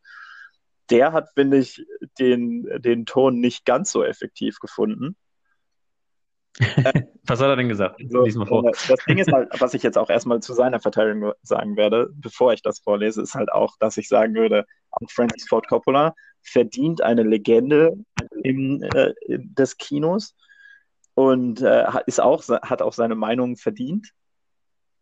der 0.91 1.13
hat, 1.13 1.29
finde 1.33 1.57
ich, 1.57 1.85
den, 2.19 2.67
den 2.81 3.05
Ton 3.05 3.39
nicht 3.39 3.65
ganz 3.65 3.91
so 3.91 4.03
effektiv 4.03 4.59
gefunden. 4.59 5.15
was 7.25 7.39
hat 7.39 7.47
er 7.47 7.55
denn 7.55 7.69
gesagt? 7.69 8.01
So, 8.09 8.25
vor. 8.45 8.67
Äh, 8.67 8.71
das 8.87 9.05
Ding 9.07 9.17
ist 9.17 9.31
halt, 9.31 9.49
was 9.59 9.73
ich 9.73 9.83
jetzt 9.83 9.97
auch 9.97 10.09
erstmal 10.09 10.41
zu 10.41 10.53
seiner 10.53 10.79
Verteidigung 10.79 11.33
sagen 11.43 11.77
werde, 11.77 12.09
bevor 12.13 12.53
ich 12.53 12.61
das 12.61 12.79
vorlese, 12.79 13.21
ist 13.21 13.35
halt 13.35 13.51
auch, 13.51 13.77
dass 13.79 13.97
ich 13.97 14.09
sagen 14.09 14.35
würde, 14.35 14.65
Francis 15.09 15.47
Ford 15.47 15.67
Coppola 15.67 16.13
verdient 16.41 17.01
eine 17.01 17.23
Legende 17.23 17.93
im, 18.43 18.83
äh, 18.93 19.13
des 19.27 19.77
Kinos 19.77 20.35
und 21.13 21.61
äh, 21.61 21.85
ist 22.05 22.19
auch, 22.19 22.43
hat 22.47 22.81
auch 22.81 22.93
seine 22.93 23.15
Meinung 23.15 23.55
verdient. 23.55 24.11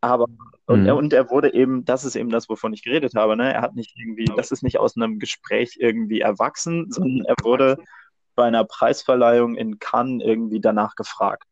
Aber 0.01 0.27
und, 0.65 0.81
mhm. 0.81 0.85
er, 0.85 0.95
und 0.97 1.13
er 1.13 1.29
wurde 1.29 1.53
eben, 1.53 1.83
das 1.83 2.05
ist 2.05 2.15
eben 2.15 2.29
das, 2.29 2.47
wovon 2.47 2.73
ich 2.73 2.83
geredet 2.83 3.15
habe, 3.15 3.35
ne? 3.35 3.53
Er 3.53 3.61
hat 3.61 3.75
nicht 3.75 3.97
irgendwie, 3.97 4.25
das 4.37 4.51
ist 4.51 4.61
nicht 4.61 4.77
aus 4.77 4.95
einem 4.95 5.19
Gespräch 5.19 5.77
irgendwie 5.79 6.21
erwachsen, 6.21 6.91
sondern 6.91 7.25
er 7.25 7.35
wurde 7.43 7.77
bei 8.35 8.45
einer 8.45 8.63
Preisverleihung 8.63 9.55
in 9.55 9.79
Cannes 9.79 10.23
irgendwie 10.23 10.61
danach 10.61 10.95
gefragt. 10.95 11.43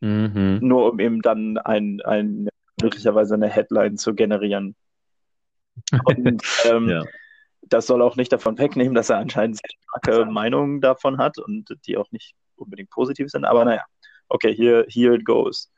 Mhm. 0.00 0.58
Nur 0.60 0.92
um 0.92 0.98
eben 0.98 1.22
dann 1.22 1.58
ein, 1.58 2.00
ein, 2.02 2.48
möglicherweise 2.82 3.34
eine 3.34 3.48
Headline 3.48 3.96
zu 3.96 4.14
generieren. 4.14 4.74
Und 6.04 6.42
ähm, 6.70 6.88
ja. 6.88 7.04
das 7.62 7.86
soll 7.86 8.02
auch 8.02 8.16
nicht 8.16 8.32
davon 8.32 8.58
wegnehmen, 8.58 8.94
dass 8.94 9.10
er 9.10 9.18
anscheinend 9.18 9.58
sehr 9.58 9.70
starke 9.80 10.30
Meinungen 10.30 10.80
davon 10.80 11.18
hat 11.18 11.38
und 11.38 11.68
die 11.86 11.96
auch 11.96 12.10
nicht 12.10 12.34
unbedingt 12.56 12.90
positiv 12.90 13.30
sind. 13.30 13.44
Aber 13.44 13.64
naja, 13.64 13.84
okay, 14.28 14.52
here, 14.54 14.84
here 14.88 15.14
it 15.14 15.24
goes. 15.24 15.70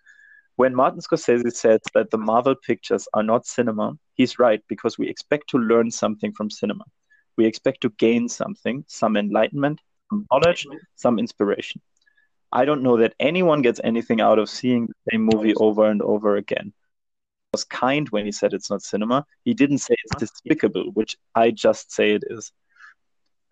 When 0.58 0.74
Martin 0.74 1.00
Scorsese 1.00 1.52
says 1.52 1.78
that 1.94 2.10
the 2.10 2.18
Marvel 2.18 2.56
pictures 2.56 3.06
are 3.14 3.22
not 3.22 3.46
cinema, 3.46 3.96
he's 4.14 4.40
right 4.40 4.60
because 4.68 4.98
we 4.98 5.08
expect 5.08 5.48
to 5.50 5.56
learn 5.56 5.92
something 5.92 6.32
from 6.32 6.50
cinema. 6.50 6.82
We 7.36 7.46
expect 7.46 7.80
to 7.82 7.90
gain 7.90 8.28
something, 8.28 8.84
some 8.88 9.16
enlightenment, 9.16 9.80
some 10.10 10.26
knowledge, 10.32 10.66
some 10.96 11.20
inspiration. 11.20 11.80
I 12.50 12.64
don't 12.64 12.82
know 12.82 12.96
that 12.96 13.14
anyone 13.20 13.62
gets 13.62 13.80
anything 13.84 14.20
out 14.20 14.40
of 14.40 14.50
seeing 14.50 14.88
the 14.88 14.94
same 15.12 15.28
movie 15.32 15.54
over 15.54 15.88
and 15.88 16.02
over 16.02 16.34
again. 16.34 16.72
He 16.72 17.50
was 17.52 17.62
kind 17.62 18.08
when 18.08 18.24
he 18.24 18.32
said 18.32 18.52
it's 18.52 18.68
not 18.68 18.82
cinema. 18.82 19.24
He 19.44 19.54
didn't 19.54 19.78
say 19.78 19.94
it's 20.02 20.16
despicable, 20.18 20.90
which 20.92 21.16
I 21.36 21.52
just 21.52 21.92
say 21.92 22.14
it 22.14 22.24
is. 22.26 22.50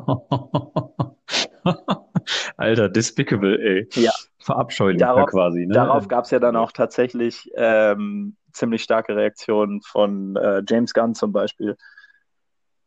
Alter, 2.58 2.88
despicable, 2.88 3.54
ey. 3.54 3.86
Ja. 3.94 4.10
Verabscheulich 4.40 4.98
darauf, 4.98 5.30
quasi. 5.30 5.66
Ne? 5.66 5.74
Darauf 5.74 6.08
gab 6.08 6.24
es 6.24 6.30
ja 6.30 6.38
dann 6.38 6.56
auch 6.56 6.72
tatsächlich 6.72 7.50
ähm, 7.56 8.36
ziemlich 8.52 8.82
starke 8.82 9.14
Reaktionen 9.14 9.82
von 9.82 10.36
äh, 10.36 10.62
James 10.66 10.94
Gunn 10.94 11.14
zum 11.14 11.32
Beispiel. 11.32 11.76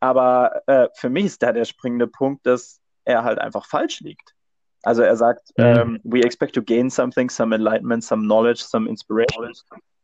Aber 0.00 0.62
äh, 0.66 0.88
für 0.94 1.08
mich 1.08 1.26
ist 1.26 1.42
da 1.42 1.52
der 1.52 1.64
springende 1.64 2.06
Punkt, 2.06 2.44
dass 2.46 2.80
er 3.04 3.24
halt 3.24 3.38
einfach 3.38 3.66
falsch 3.66 4.00
liegt. 4.00 4.34
Also 4.82 5.02
er 5.02 5.16
sagt, 5.16 5.50
mhm. 5.56 5.64
ähm, 5.64 6.00
we 6.04 6.22
expect 6.22 6.54
to 6.54 6.62
gain 6.62 6.90
something, 6.90 7.30
some 7.30 7.54
enlightenment, 7.54 8.04
some 8.04 8.22
knowledge, 8.22 8.62
some 8.62 8.88
inspiration. 8.88 9.52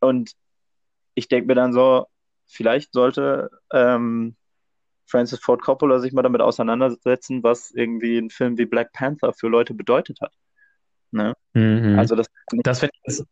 Und 0.00 0.32
ich 1.14 1.28
denke 1.28 1.48
mir 1.48 1.54
dann 1.54 1.72
so, 1.72 2.06
vielleicht 2.46 2.92
sollte 2.92 3.50
ähm, 3.72 4.36
Francis 5.06 5.40
Ford 5.40 5.60
Coppola 5.60 5.98
sich 5.98 6.12
mal 6.12 6.22
damit 6.22 6.40
auseinandersetzen, 6.40 7.42
was 7.42 7.70
irgendwie 7.72 8.16
ein 8.16 8.30
Film 8.30 8.56
wie 8.56 8.64
Black 8.64 8.92
Panther 8.92 9.32
für 9.32 9.48
Leute 9.48 9.74
bedeutet 9.74 10.20
hat. 10.20 10.32
Ne? 11.12 11.34
Mhm. 11.54 11.98
Also 11.98 12.14
das, 12.14 12.26
das 12.62 12.80
finde 12.80 12.92
ich, 13.04 13.22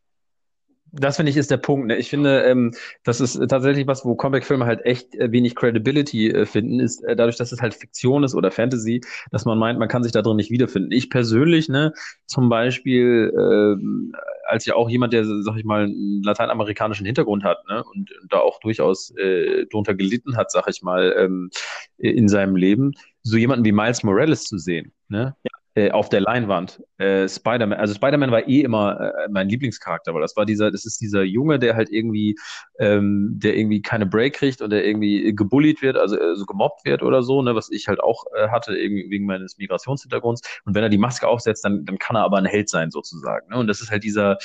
das 0.93 1.17
finde 1.17 1.31
ich 1.31 1.37
ist 1.37 1.51
der 1.51 1.59
Punkt. 1.59 1.87
Ne? 1.89 1.97
Ich 1.97 2.09
finde, 2.09 2.43
ähm, 2.43 2.73
das 3.05 3.21
ist 3.21 3.39
tatsächlich 3.49 3.87
was, 3.87 4.05
wo 4.05 4.15
Comic-Filme 4.15 4.65
halt 4.67 4.85
echt 4.85 5.15
äh, 5.15 5.31
wenig 5.31 5.55
Credibility 5.55 6.31
äh, 6.31 6.47
finden, 6.47 6.81
ist 6.81 7.03
äh, 7.05 7.17
dadurch, 7.17 7.37
dass 7.37 7.53
es 7.53 7.61
halt 7.61 7.75
Fiktion 7.75 8.25
ist 8.25 8.35
oder 8.35 8.51
Fantasy, 8.51 9.03
dass 9.31 9.45
man 9.45 9.59
meint, 9.59 9.79
man 9.79 9.89
kann 9.89 10.03
sich 10.03 10.13
da 10.13 10.23
drin 10.23 10.37
nicht 10.37 10.51
wiederfinden. 10.51 10.93
Ich 10.93 11.11
persönlich, 11.11 11.69
ne, 11.69 11.93
zum 12.27 12.49
Beispiel, 12.49 13.33
äh, 13.37 14.13
als 14.49 14.65
ja 14.67 14.75
auch 14.75 14.89
jemand, 14.89 15.13
der, 15.13 15.25
sag 15.25 15.57
ich 15.57 15.65
mal, 15.65 15.85
einen 15.85 16.23
lateinamerikanischen 16.23 17.05
Hintergrund 17.05 17.45
hat, 17.45 17.59
ne, 17.69 17.85
und 17.85 18.11
da 18.31 18.39
auch 18.39 18.61
durchaus 18.61 19.15
äh, 19.17 19.67
drunter 19.67 19.95
gelitten 19.95 20.37
hat, 20.37 20.51
sag 20.51 20.69
ich 20.69 20.83
mal, 20.83 21.15
ähm, 21.19 21.51
in 21.99 22.29
seinem 22.29 22.57
Leben, 22.57 22.93
so 23.23 23.37
jemanden 23.37 23.65
wie 23.65 23.73
Miles 23.73 24.03
Morales 24.03 24.45
zu 24.45 24.59
sehen, 24.59 24.93
ne? 25.09 25.37
Ja 25.43 25.58
äh, 25.79 25.93
auf 25.93 26.09
der 26.09 26.21
Leinwand. 26.21 26.83
Äh, 26.99 27.29
Spider-Man, 27.29 27.79
also 27.79 27.95
Spider-Man 27.95 28.33
war 28.33 28.49
eh 28.49 28.63
immer 28.63 29.01
äh, 29.01 29.29
mein 29.31 29.49
Lieblingscharakter, 29.49 30.13
weil 30.13 30.23
das 30.23 30.37
war 30.37 30.45
dieser, 30.45 30.73
das 30.73 30.85
ist 30.85 31.01
dieser 31.01 31.23
Junge, 31.23 31.61
der 31.61 31.77
halt 31.77 31.89
irgendwie, 31.89 32.37
ähm, 32.81 33.31
der 33.37 33.57
irgendwie 33.57 33.81
keine 33.81 34.05
Break 34.05 34.35
kriegt 34.35 34.61
und 34.61 34.71
der 34.71 34.85
irgendwie 34.85 35.33
gebullied 35.37 35.81
wird, 35.81 35.97
also 35.97 36.19
äh, 36.19 36.35
so 36.35 36.47
gemobbt 36.47 36.85
wird 36.85 37.05
oder 37.05 37.23
so, 37.23 37.43
ne, 37.43 37.55
was 37.55 37.71
ich 37.71 37.87
halt 37.87 38.01
auch 38.01 38.25
äh, 38.37 38.49
hatte, 38.49 38.77
irgendwie 38.77 39.09
wegen 39.09 39.27
meines 39.27 39.57
Migrationshintergrunds. 39.59 40.43
Und 40.65 40.75
wenn 40.75 40.83
er 40.83 40.89
die 40.89 40.99
Maske 40.99 41.29
aufsetzt, 41.29 41.65
dann, 41.65 41.85
dann 41.85 41.99
kann 41.99 42.17
er 42.17 42.25
aber 42.25 42.39
ein 42.39 42.45
Held 42.45 42.69
sein, 42.69 42.91
sozusagen. 42.91 43.49
Ne? 43.51 43.59
Und 43.59 43.69
das 43.69 43.81
ist 43.81 43.93
halt 43.93 44.03
dieser, 44.03 44.39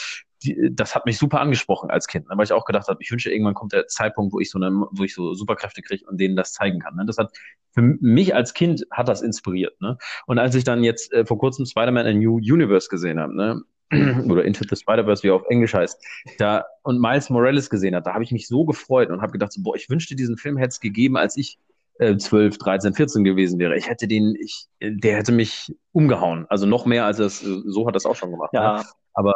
die, 0.43 0.69
das 0.71 0.93
hat 0.93 1.07
mich 1.07 1.17
super 1.17 1.41
angesprochen 1.41 1.89
als 1.89 2.07
Kind, 2.07 2.29
ne? 2.29 2.37
weil 2.37 2.45
ich 2.45 2.53
auch 2.53 2.65
gedacht 2.65 2.87
habe, 2.89 3.01
ich 3.01 3.09
wünsche, 3.09 3.31
irgendwann 3.31 3.55
kommt 3.55 3.73
der 3.73 3.87
Zeitpunkt, 3.87 4.33
wo 4.33 4.39
ich 4.39 4.51
so 4.51 4.59
eine, 4.59 4.69
wo 4.91 5.03
ich 5.03 5.15
so 5.15 5.33
Superkräfte 5.33 5.81
kriege 5.81 6.05
und 6.05 6.19
denen 6.19 6.35
das 6.35 6.53
zeigen 6.53 6.79
kann. 6.79 6.95
Ne? 6.95 7.05
Das 7.07 7.17
hat 7.17 7.31
für 7.73 7.81
mich 7.81 8.35
als 8.35 8.53
Kind 8.53 8.85
hat 8.91 9.07
das 9.07 9.21
inspiriert. 9.21 9.79
Ne? 9.81 9.97
Und 10.27 10.39
als 10.39 10.55
ich 10.55 10.63
dann 10.63 10.83
jetzt 10.83 11.11
äh, 11.13 11.25
vor 11.25 11.37
kurzem 11.37 11.65
Spider-Man 11.65 12.05
A 12.05 12.13
New 12.13 12.37
Universe 12.37 12.89
gesehen 12.89 13.19
habe, 13.19 13.35
ne? 13.35 13.61
oder 14.29 14.43
Into 14.43 14.63
the 14.67 14.75
Spider-Verse, 14.75 15.23
wie 15.23 15.27
er 15.27 15.35
auf 15.35 15.45
Englisch 15.49 15.73
heißt, 15.73 16.01
da 16.39 16.65
und 16.83 16.99
Miles 16.99 17.29
Morales 17.29 17.69
gesehen 17.69 17.95
hat, 17.95 18.07
da 18.07 18.13
habe 18.13 18.23
ich 18.23 18.31
mich 18.31 18.47
so 18.47 18.65
gefreut 18.65 19.09
und 19.09 19.21
habe 19.21 19.31
gedacht, 19.31 19.51
so, 19.51 19.61
boah, 19.61 19.75
ich 19.75 19.89
wünschte, 19.89 20.15
diesen 20.15 20.37
Film 20.37 20.57
hätte 20.57 20.69
es 20.69 20.79
gegeben, 20.79 21.17
als 21.17 21.37
ich 21.37 21.59
äh, 21.99 22.17
12, 22.17 22.57
13, 22.57 22.93
14 22.93 23.23
gewesen 23.23 23.59
wäre. 23.59 23.77
Ich 23.77 23.87
hätte 23.87 24.07
den, 24.07 24.35
ich, 24.39 24.67
der 24.81 25.17
hätte 25.17 25.31
mich 25.31 25.75
umgehauen. 25.91 26.45
Also 26.49 26.65
noch 26.65 26.85
mehr 26.85 27.05
als 27.05 27.19
es, 27.19 27.39
so 27.39 27.87
hat 27.87 27.95
das 27.95 28.05
auch 28.05 28.15
schon 28.15 28.31
gemacht. 28.31 28.51
Ja. 28.53 28.77
Ne? 28.77 28.83
Aber 29.13 29.33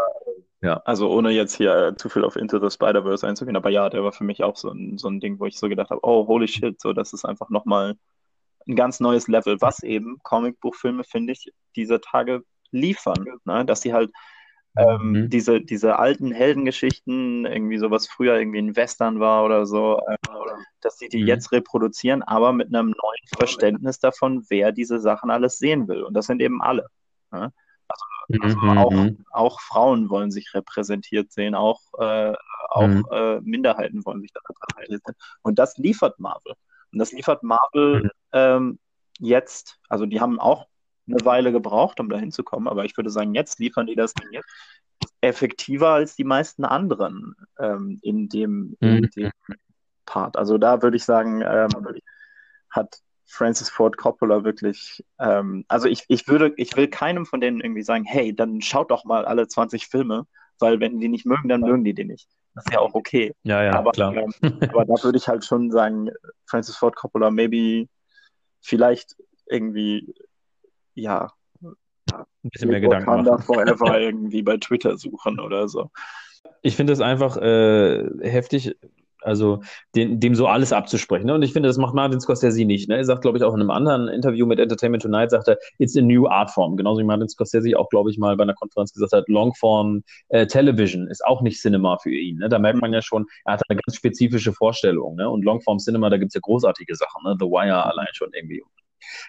ja. 0.61 0.81
Also 0.85 1.11
ohne 1.11 1.29
jetzt 1.29 1.55
hier 1.55 1.89
äh, 1.89 1.95
zu 1.95 2.09
viel 2.09 2.23
auf 2.23 2.35
Into 2.35 2.59
the 2.59 2.73
Spider-Verse 2.73 3.27
einzugehen, 3.27 3.55
aber 3.55 3.69
ja, 3.69 3.89
der 3.89 4.03
war 4.03 4.11
für 4.11 4.23
mich 4.23 4.43
auch 4.43 4.55
so 4.55 4.71
ein, 4.71 4.97
so 4.97 5.07
ein 5.07 5.19
Ding, 5.19 5.39
wo 5.39 5.45
ich 5.45 5.57
so 5.57 5.69
gedacht 5.69 5.91
habe, 5.91 6.01
oh, 6.03 6.27
holy 6.27 6.47
shit, 6.47 6.81
so 6.81 6.93
das 6.93 7.13
ist 7.13 7.25
einfach 7.25 7.49
nochmal 7.49 7.95
ein 8.67 8.75
ganz 8.75 8.99
neues 8.99 9.27
Level, 9.27 9.57
was 9.61 9.83
eben 9.83 10.17
Comicbuchfilme, 10.23 11.03
finde 11.03 11.33
ich, 11.33 11.51
dieser 11.75 12.01
Tage 12.01 12.43
liefern. 12.71 13.25
Ne? 13.45 13.65
Dass 13.65 13.81
sie 13.81 13.93
halt 13.93 14.11
ähm, 14.77 15.11
mhm. 15.11 15.29
diese, 15.29 15.61
diese 15.61 15.97
alten 15.97 16.31
Heldengeschichten, 16.31 17.45
irgendwie 17.45 17.77
so 17.77 17.89
was 17.89 18.07
früher 18.07 18.37
irgendwie 18.37 18.59
ein 18.59 18.75
Western 18.75 19.19
war 19.19 19.43
oder 19.43 19.65
so, 19.65 19.99
äh, 20.07 20.17
dass 20.81 20.97
sie 20.97 21.09
die 21.09 21.21
mhm. 21.21 21.27
jetzt 21.27 21.51
reproduzieren, 21.51 22.21
aber 22.21 22.53
mit 22.53 22.67
einem 22.67 22.89
neuen 22.89 23.27
Verständnis 23.37 23.99
davon, 23.99 24.45
wer 24.49 24.71
diese 24.71 24.99
Sachen 24.99 25.31
alles 25.31 25.57
sehen 25.57 25.87
will. 25.87 26.03
Und 26.03 26.13
das 26.13 26.27
sind 26.27 26.41
eben 26.41 26.61
alle. 26.61 26.87
Ne? 27.31 27.51
Also, 27.87 28.05
also 28.41 28.57
mhm. 28.57 28.77
auch, 28.77 28.91
mhm. 28.91 29.25
auch 29.31 29.59
Frauen 29.61 30.09
wollen 30.09 30.31
sich 30.31 30.53
repräsentiert 30.53 31.31
sehen, 31.31 31.55
auch, 31.55 31.81
äh, 31.97 32.33
auch 32.69 32.87
mhm. 32.87 33.05
äh, 33.11 33.41
Minderheiten 33.41 34.05
wollen 34.05 34.21
sich 34.21 34.31
da 34.33 34.41
repräsentiert 34.47 35.01
sehen. 35.05 35.15
Und 35.41 35.57
das 35.57 35.77
liefert 35.77 36.19
Marvel. 36.19 36.53
Und 36.91 36.99
das 36.99 37.11
liefert 37.11 37.43
Marvel 37.43 38.03
mhm. 38.03 38.09
ähm, 38.33 38.79
jetzt, 39.19 39.79
also 39.89 40.05
die 40.05 40.21
haben 40.21 40.39
auch 40.39 40.67
eine 41.07 41.23
Weile 41.23 41.51
gebraucht, 41.51 41.99
um 41.99 42.09
da 42.09 42.17
hinzukommen, 42.17 42.67
aber 42.67 42.85
ich 42.85 42.95
würde 42.97 43.09
sagen, 43.09 43.33
jetzt 43.33 43.59
liefern 43.59 43.87
die 43.87 43.95
das 43.95 44.13
jetzt 44.31 44.49
effektiver 45.21 45.89
als 45.89 46.15
die 46.15 46.23
meisten 46.23 46.65
anderen 46.65 47.35
ähm, 47.59 47.99
in, 48.01 48.29
dem, 48.29 48.75
in 48.79 48.95
mhm. 48.95 49.09
dem 49.15 49.31
Part. 50.05 50.37
Also 50.37 50.57
da 50.57 50.81
würde 50.81 50.97
ich 50.97 51.05
sagen, 51.05 51.41
ähm, 51.41 51.69
hat 52.69 52.99
Francis 53.25 53.69
Ford 53.69 53.97
Coppola 53.97 54.43
wirklich, 54.43 55.03
ähm, 55.19 55.65
also 55.67 55.87
ich, 55.87 56.05
ich 56.07 56.27
würde, 56.27 56.53
ich 56.57 56.75
will 56.77 56.87
keinem 56.87 57.25
von 57.25 57.41
denen 57.41 57.61
irgendwie 57.61 57.83
sagen, 57.83 58.05
hey, 58.05 58.35
dann 58.35 58.61
schaut 58.61 58.91
doch 58.91 59.05
mal 59.05 59.25
alle 59.25 59.47
20 59.47 59.87
Filme, 59.87 60.25
weil 60.59 60.79
wenn 60.79 60.99
die 60.99 61.09
nicht 61.09 61.25
mögen, 61.25 61.49
dann 61.49 61.61
mögen 61.61 61.83
die 61.83 61.93
die 61.93 62.05
nicht. 62.05 62.29
Das 62.57 62.65
ist 62.65 62.73
ja 62.73 62.79
auch 62.79 62.95
okay. 62.95 63.35
Ja, 63.43 63.63
ja, 63.63 63.73
aber, 63.73 63.91
klar. 63.91 64.15
Ähm, 64.15 64.33
aber 64.73 64.85
da 64.85 65.03
würde 65.03 65.15
ich 65.19 65.27
halt 65.27 65.45
schon 65.45 65.69
sagen, 65.69 66.09
Francis 66.47 66.75
Ford 66.75 66.95
Coppola, 66.95 67.29
maybe 67.29 67.87
vielleicht 68.61 69.15
irgendwie, 69.45 70.11
ja, 70.95 71.31
ein 71.61 72.25
bisschen 72.41 72.71
mehr 72.71 72.81
Gedanken 72.81 73.25
machen. 73.25 73.43
Forever 73.43 73.99
irgendwie 73.99 74.41
bei 74.41 74.57
Twitter 74.57 74.97
suchen 74.97 75.39
oder 75.39 75.67
so. 75.67 75.91
Ich 76.63 76.75
finde 76.75 76.93
es 76.93 76.99
einfach 76.99 77.37
äh, 77.37 78.03
heftig, 78.27 78.75
also 79.21 79.61
den, 79.95 80.19
dem 80.19 80.35
so 80.35 80.47
alles 80.47 80.73
abzusprechen. 80.73 81.27
Ne? 81.27 81.33
Und 81.35 81.41
ich 81.41 81.53
finde, 81.53 81.67
das 81.67 81.77
macht 81.77 81.93
Martin 81.93 82.19
Scorsese 82.19 82.65
nicht. 82.65 82.89
Ne? 82.89 82.97
Er 82.97 83.05
sagt, 83.05 83.21
glaube 83.21 83.37
ich, 83.37 83.43
auch 83.43 83.53
in 83.53 83.61
einem 83.61 83.71
anderen 83.71 84.07
Interview 84.07 84.45
mit 84.45 84.59
Entertainment 84.59 85.03
Tonight, 85.03 85.31
sagt 85.31 85.47
er, 85.47 85.57
it's 85.77 85.97
a 85.97 86.01
new 86.01 86.27
art 86.27 86.51
form. 86.51 86.77
Genauso 86.77 86.99
wie 87.01 87.05
Martin 87.05 87.29
Scorsese 87.29 87.77
auch, 87.77 87.89
glaube 87.89 88.11
ich, 88.11 88.17
mal 88.17 88.35
bei 88.37 88.43
einer 88.43 88.53
Konferenz 88.53 88.93
gesagt 88.93 89.13
hat, 89.13 89.27
Longform 89.27 90.03
äh, 90.29 90.47
Television 90.47 91.07
ist 91.07 91.25
auch 91.25 91.41
nicht 91.41 91.59
Cinema 91.59 91.97
für 91.97 92.11
ihn. 92.11 92.37
Ne? 92.37 92.49
Da 92.49 92.59
merkt 92.59 92.81
man 92.81 92.93
ja 92.93 93.01
schon, 93.01 93.25
er 93.45 93.53
hat 93.53 93.63
eine 93.67 93.79
ganz 93.79 93.95
spezifische 93.95 94.53
Vorstellung. 94.53 95.15
Ne? 95.15 95.29
Und 95.29 95.43
Longform 95.43 95.79
Cinema, 95.79 96.09
da 96.09 96.17
gibt 96.17 96.29
es 96.29 96.35
ja 96.35 96.41
großartige 96.41 96.95
Sachen. 96.95 97.23
Ne? 97.23 97.35
The 97.39 97.45
Wire 97.45 97.85
allein 97.85 98.07
schon 98.13 98.29
irgendwie 98.33 98.61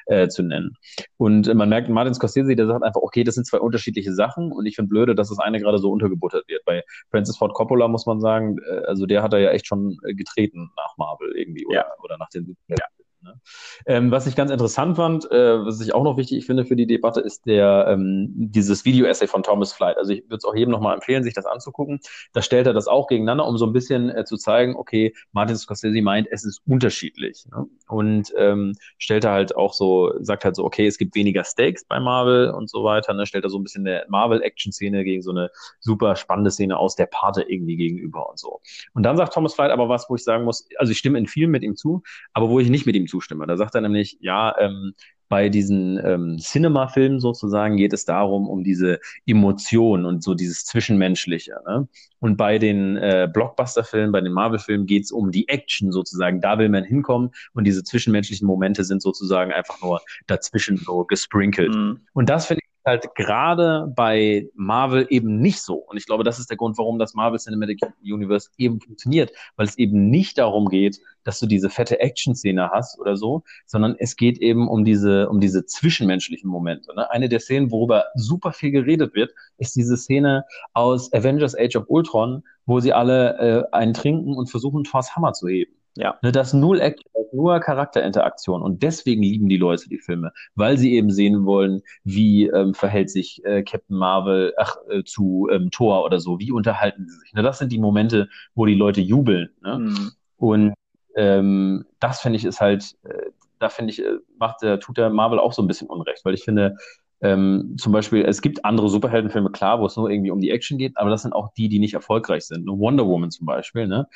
äh, 0.07 0.29
zu 0.29 0.43
nennen. 0.43 0.75
Und 1.17 1.49
äh, 1.49 1.55
man 1.55 1.69
merkt, 1.69 1.89
Martin 1.89 2.15
Scorsese, 2.15 2.55
der 2.57 2.67
sagt 2.67 2.83
einfach, 2.83 3.01
okay, 3.01 3.25
das 3.25 3.35
sind 3.35 3.47
zwei 3.47 3.59
unterschiedliche 3.59 4.13
Sachen 4.15 4.53
und 4.53 4.67
ich 4.67 4.77
finde 4.77 4.91
blöde, 4.91 5.15
dass 5.15 5.29
das 5.29 5.39
eine 5.39 5.61
gerade 5.61 5.79
so 5.79 5.91
untergebuttert 5.91 6.49
wird. 6.49 6.65
Bei 6.65 6.83
Francis 7.11 7.37
Ford 7.37 7.55
Coppola 7.55 7.89
muss 7.89 8.07
man 8.07 8.21
sagen, 8.21 8.59
äh, 8.59 8.87
also 8.87 9.07
der 9.07 9.23
hat 9.23 9.33
da 9.33 9.39
ja 9.39 9.51
echt 9.51 9.67
schon 9.67 9.99
getreten 10.03 10.71
nach 10.77 10.97
Marvel 10.97 11.33
irgendwie 11.37 11.67
oder, 11.67 11.77
ja. 11.77 11.87
oder 12.03 12.19
nach 12.19 12.29
den 12.31 12.57
ja. 12.69 12.77
Ne? 13.21 13.41
Ähm, 13.87 14.11
was 14.11 14.27
ich 14.27 14.37
ganz 14.37 14.51
interessant 14.51 14.97
fand, 14.97 15.31
äh, 15.31 15.65
was 15.65 15.81
ich 15.81 15.95
auch 15.95 16.05
noch 16.05 16.17
wichtig 16.17 16.47
finde 16.47 16.65
für 16.65 16.77
die 16.77 16.87
Debatte, 16.87 17.21
ist 17.21 17.47
der 17.47 17.87
ähm, 17.89 18.29
dieses 18.37 18.85
Video-Essay 18.85 19.27
von 19.27 19.43
Thomas 19.43 19.73
Flight. 19.73 19.97
Also 19.97 20.13
ich 20.13 20.23
würde 20.25 20.37
es 20.37 20.45
auch 20.45 20.55
jedem 20.55 20.71
nochmal 20.71 20.95
empfehlen, 20.95 21.25
sich 21.25 21.35
das 21.35 21.47
anzugucken. 21.47 22.01
Da 22.33 22.43
stellt 22.43 22.67
er 22.67 22.73
das 22.73 22.87
auch 22.87 23.09
gegeneinander, 23.09 23.47
um 23.47 23.59
so 23.59 23.67
ein 23.67 23.73
bisschen 23.73 24.11
äh, 24.11 24.25
zu 24.25 24.37
zeigen, 24.37 24.77
okay, 24.77 25.15
Martin 25.33 25.57
Scorsese 25.57 26.01
meint, 26.01 26.29
es 26.31 26.45
ist 26.45 26.61
unterschiedlich. 26.67 27.45
Ne? 27.51 27.67
Und 27.89 28.33
ähm, 28.37 28.75
stellt 28.99 29.25
er 29.25 29.33
halt 29.33 29.57
auch 29.57 29.73
so, 29.73 30.13
sagt 30.21 30.45
halt 30.45 30.55
so, 30.55 30.65
okay, 30.65 30.87
es 30.87 30.99
gibt 30.99 31.15
weniger 31.17 31.43
Stakes 31.45 31.85
bei 31.85 31.99
Marvel 31.99 32.51
und 32.51 32.71
so 32.71 32.85
weiter. 32.85 33.15
Ne? 33.15 33.27
Stellt 33.27 33.45
er 33.45 33.51
so 33.51 33.59
ein 33.59 33.65
bisschen 33.65 33.85
der 33.85 34.07
Marvel-Action-Szene 34.09 35.03
gegen 35.03 35.23
so 35.23 35.31
eine 35.31 35.51
super 35.81 36.15
spannende 36.15 36.51
Szene 36.51 36.77
aus 36.77 36.95
der 36.95 37.07
Pate 37.07 37.43
irgendwie 37.43 37.77
gegenüber 37.77 38.31
und 38.31 38.39
so. 38.39 38.61
Und 38.95 39.03
dann 39.03 39.17
sagt 39.17 39.35
Thomas 39.35 39.55
Flight 39.55 39.73
aber 39.73 39.89
was, 39.89 40.09
wo 40.09 40.15
ich 40.15 40.23
sagen 40.23 40.45
muss, 40.45 40.69
also 40.77 40.93
ich 40.93 40.99
stimme 40.99 41.19
in 41.19 41.27
vielen 41.27 41.51
mit 41.51 41.63
ihm 41.63 41.75
zu, 41.75 42.03
aber 42.33 42.49
wo 42.49 42.61
ich 42.61 42.69
nicht 42.69 42.87
mit 42.87 42.95
ihm 42.95 43.08
zustimme. 43.09 43.47
Da 43.47 43.57
sagt 43.57 43.75
er 43.75 43.81
nämlich, 43.81 44.19
ja, 44.21 44.55
ähm, 44.59 44.95
bei 45.29 45.49
diesen 45.49 46.01
ähm, 46.05 46.39
Cinema-Filmen 46.39 47.21
sozusagen 47.21 47.77
geht 47.77 47.93
es 47.93 48.05
darum, 48.05 48.49
um 48.49 48.65
diese 48.65 48.99
Emotion 49.27 50.05
und 50.07 50.23
so 50.23 50.35
dieses 50.35 50.65
Zwischenmenschliche. 50.65 51.61
Ne? 51.67 51.87
Und 52.19 52.37
bei 52.37 52.59
den 52.59 52.97
äh, 52.97 53.29
Blockbuster-Filmen, 53.31 54.11
bei 54.11 54.21
den 54.21 54.33
Marvel-Filmen 54.33 54.87
geht 54.87 55.05
es 55.05 55.13
um 55.13 55.31
die 55.31 55.49
Action 55.49 55.93
sozusagen. 55.93 56.41
Da 56.41 56.59
will 56.59 56.71
man 56.71 56.85
hinkommen 56.85 57.31
und 57.53 57.65
diese 57.65 57.85
zwischenmenschlichen 57.85 58.47
Momente 58.47 58.85
sind 58.85 59.03
sozusagen 59.03 59.53
einfach 59.53 59.81
nur 59.83 60.01
dazwischen 60.27 60.79
so 60.79 61.05
gesprinkelt. 61.05 61.75
Mhm. 61.75 62.01
Und 62.15 62.31
das 62.31 62.47
finde 62.47 62.63
ich 62.65 62.69
halt 62.89 63.15
gerade 63.15 63.93
bei 63.95 64.49
Marvel 64.55 65.07
eben 65.11 65.39
nicht 65.39 65.61
so. 65.61 65.77
Und 65.77 65.97
ich 65.97 66.07
glaube, 66.07 66.25
das 66.25 66.41
ist 66.41 66.51
der 66.51 66.57
Grund, 66.57 66.77
warum 66.79 66.99
das 66.99 67.15
Marvel 67.15 67.39
Cinematic 67.39 67.81
Universe 68.03 68.51
eben 68.59 68.81
funktioniert, 68.81 69.31
weil 69.57 69.67
es 69.67 69.79
eben 69.79 70.11
nicht 70.11 70.39
darum 70.39 70.69
geht, 70.69 70.99
dass 71.23 71.39
du 71.39 71.47
diese 71.47 71.71
fette 71.71 72.01
Action-Szene 72.01 72.71
hast 72.73 72.99
oder 72.99 73.17
so, 73.17 73.45
sondern 73.67 73.95
es 73.99 74.17
geht 74.17 74.39
eben 74.39 74.67
um 74.67 74.85
diese, 74.85 75.29
um 75.29 75.41
diese 75.41 75.65
zwischenmenschlichen 75.67 76.51
Momente. 76.51 76.93
Ne? 76.97 77.09
Eine 77.11 77.29
der 77.29 77.41
Szenen, 77.41 77.71
worüber 77.71 78.07
super 78.17 78.53
viel 78.53 78.73
geredet 78.73 79.15
wird, 79.15 79.33
ist 79.59 79.77
diese 79.77 79.97
Szene 79.97 80.45
aus 80.73 81.13
Avengers 81.13 81.55
Age 81.57 81.77
of 81.77 81.85
Ultron, 81.89 82.43
wo 82.67 82.81
sie 82.81 82.93
alle 82.93 83.39
äh, 83.39 83.77
einen 83.77 83.95
trinken 83.95 84.35
und 84.35 84.51
versuchen, 84.51 84.85
Thors 84.85 85.15
Hammer 85.15 85.33
zu 85.33 85.49
heben. 85.49 85.78
Ja. 85.99 86.17
Ne, 86.23 86.31
das 86.31 86.55
Null 86.55 86.81
Action, 86.81 87.11
nur 87.33 87.59
Charakterinteraktion. 87.61 88.63
Und 88.63 88.83
deswegen 88.83 89.23
lieben 89.23 89.49
die 89.49 89.57
Leute 89.57 89.89
die 89.89 89.99
Filme, 89.99 90.33
weil 90.55 90.79
sie 90.79 90.95
eben 90.95 91.11
sehen 91.11 91.45
wollen, 91.45 91.83
wie 92.05 92.47
ähm, 92.47 92.75
verhält 92.75 93.11
sich 93.11 93.45
äh, 93.45 93.63
Captain 93.65 93.97
Marvel 93.97 94.55
ach, 94.57 94.77
äh, 94.89 95.03
zu 95.03 95.49
ähm, 95.51 95.71
Thor 95.71 96.05
oder 96.05 96.21
so, 96.21 96.39
wie 96.39 96.53
unterhalten 96.53 97.09
sie 97.09 97.19
sich. 97.19 97.33
Ne, 97.35 97.43
das 97.43 97.59
sind 97.59 97.73
die 97.73 97.81
Momente, 97.81 98.29
wo 98.55 98.65
die 98.65 98.77
Leute 98.77 99.01
jubeln. 99.01 99.51
Ne? 99.61 99.79
Mhm. 99.79 100.13
Und 100.37 100.75
ähm, 101.17 101.85
das 101.99 102.21
finde 102.21 102.37
ich 102.37 102.45
ist 102.45 102.61
halt, 102.61 102.95
äh, 103.03 103.31
da 103.59 103.69
finde 103.69 103.93
ich, 103.93 104.05
äh, 104.05 104.19
macht 104.39 104.63
der, 104.63 104.79
tut 104.79 104.99
der 104.99 105.11
Marvel 105.11 105.41
auch 105.41 105.53
so 105.53 105.63
ein 105.63 105.67
bisschen 105.67 105.89
Unrecht, 105.89 106.25
weil 106.25 106.35
ich 106.35 106.45
finde, 106.45 106.77
ähm, 107.21 107.75
zum 107.79 107.93
Beispiel, 107.93 108.25
es 108.25 108.41
gibt 108.43 108.65
andere 108.65 108.89
Superheldenfilme, 108.89 109.51
klar, 109.51 109.81
wo 109.81 109.87
es 109.87 109.97
nur 109.97 110.09
irgendwie 110.09 110.31
um 110.31 110.41
die 110.41 110.51
Action 110.51 110.79
geht, 110.79 110.97
aber 110.97 111.11
das 111.11 111.23
sind 111.23 111.33
auch 111.33 111.53
die, 111.55 111.69
die 111.69 111.81
nicht 111.81 111.95
erfolgreich 111.95 112.47
sind. 112.47 112.67
Wonder 112.67 113.07
Woman 113.07 113.31
zum 113.31 113.47
Beispiel, 113.47 113.87
ne? 113.89 114.09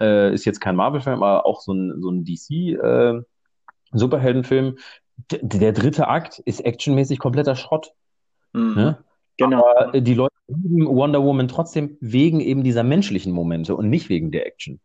Äh, 0.00 0.32
ist 0.34 0.44
jetzt 0.44 0.60
kein 0.60 0.76
Marvel-Film, 0.76 1.22
aber 1.22 1.46
auch 1.46 1.60
so 1.60 1.72
ein, 1.72 2.00
so 2.00 2.10
ein 2.10 2.24
DC-Superheldenfilm. 2.24 4.78
Äh, 5.30 5.38
der 5.42 5.72
dritte 5.72 6.08
Akt 6.08 6.40
ist 6.40 6.64
actionmäßig 6.64 7.20
kompletter 7.20 7.54
Schrott. 7.54 7.92
Mhm. 8.52 8.74
Ne? 8.74 8.98
Genau. 9.36 9.64
Aber 9.64 10.00
die 10.00 10.14
Leute 10.14 10.34
lieben 10.48 10.88
Wonder 10.88 11.22
Woman 11.22 11.46
trotzdem 11.48 11.96
wegen 12.00 12.40
eben 12.40 12.64
dieser 12.64 12.82
menschlichen 12.82 13.32
Momente 13.32 13.76
und 13.76 13.88
nicht 13.88 14.08
wegen 14.08 14.32
der 14.32 14.46
Action. 14.46 14.80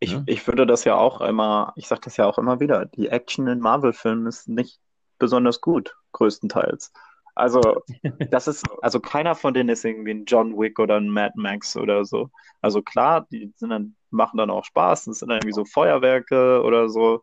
Ich, 0.00 0.12
ja? 0.12 0.22
ich 0.26 0.46
würde 0.46 0.66
das 0.66 0.84
ja 0.84 0.96
auch 0.96 1.20
immer, 1.20 1.72
ich 1.76 1.86
sage 1.86 2.00
das 2.04 2.16
ja 2.16 2.26
auch 2.26 2.38
immer 2.38 2.60
wieder, 2.60 2.86
die 2.86 3.08
Action 3.08 3.46
in 3.48 3.60
Marvel-Filmen 3.60 4.26
ist 4.26 4.48
nicht 4.48 4.80
besonders 5.18 5.60
gut, 5.60 5.94
größtenteils. 6.12 6.92
Also, 7.34 7.82
das 8.30 8.48
ist, 8.48 8.64
also 8.82 9.00
keiner 9.00 9.34
von 9.34 9.54
denen 9.54 9.68
ist 9.68 9.84
irgendwie 9.84 10.12
ein 10.12 10.24
John 10.24 10.58
Wick 10.58 10.78
oder 10.78 10.96
ein 10.96 11.08
Mad 11.08 11.34
Max 11.36 11.76
oder 11.76 12.04
so. 12.04 12.30
Also 12.60 12.82
klar, 12.82 13.26
die 13.30 13.52
sind 13.56 13.70
dann, 13.70 13.96
machen 14.10 14.38
dann 14.38 14.50
auch 14.50 14.64
Spaß, 14.64 15.04
das 15.04 15.18
sind 15.20 15.28
dann 15.28 15.38
irgendwie 15.38 15.54
so 15.54 15.64
Feuerwerke 15.64 16.62
oder 16.62 16.88
so. 16.88 17.22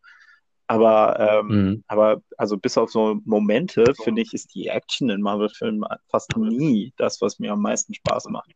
Aber, 0.70 1.18
ähm, 1.20 1.48
mhm. 1.48 1.84
aber 1.88 2.22
also 2.38 2.58
bis 2.58 2.78
auf 2.78 2.92
so 2.92 3.22
Momente, 3.24 3.86
finde 4.04 4.22
ich, 4.22 4.34
ist 4.34 4.54
die 4.54 4.68
Action 4.68 5.10
in 5.10 5.22
Marvel-Filmen 5.22 5.86
fast 6.10 6.36
nie 6.36 6.94
das, 6.98 7.22
was 7.22 7.40
mir 7.40 7.54
am 7.54 7.62
meisten 7.62 7.94
Spaß 7.94 8.26
macht. 8.26 8.52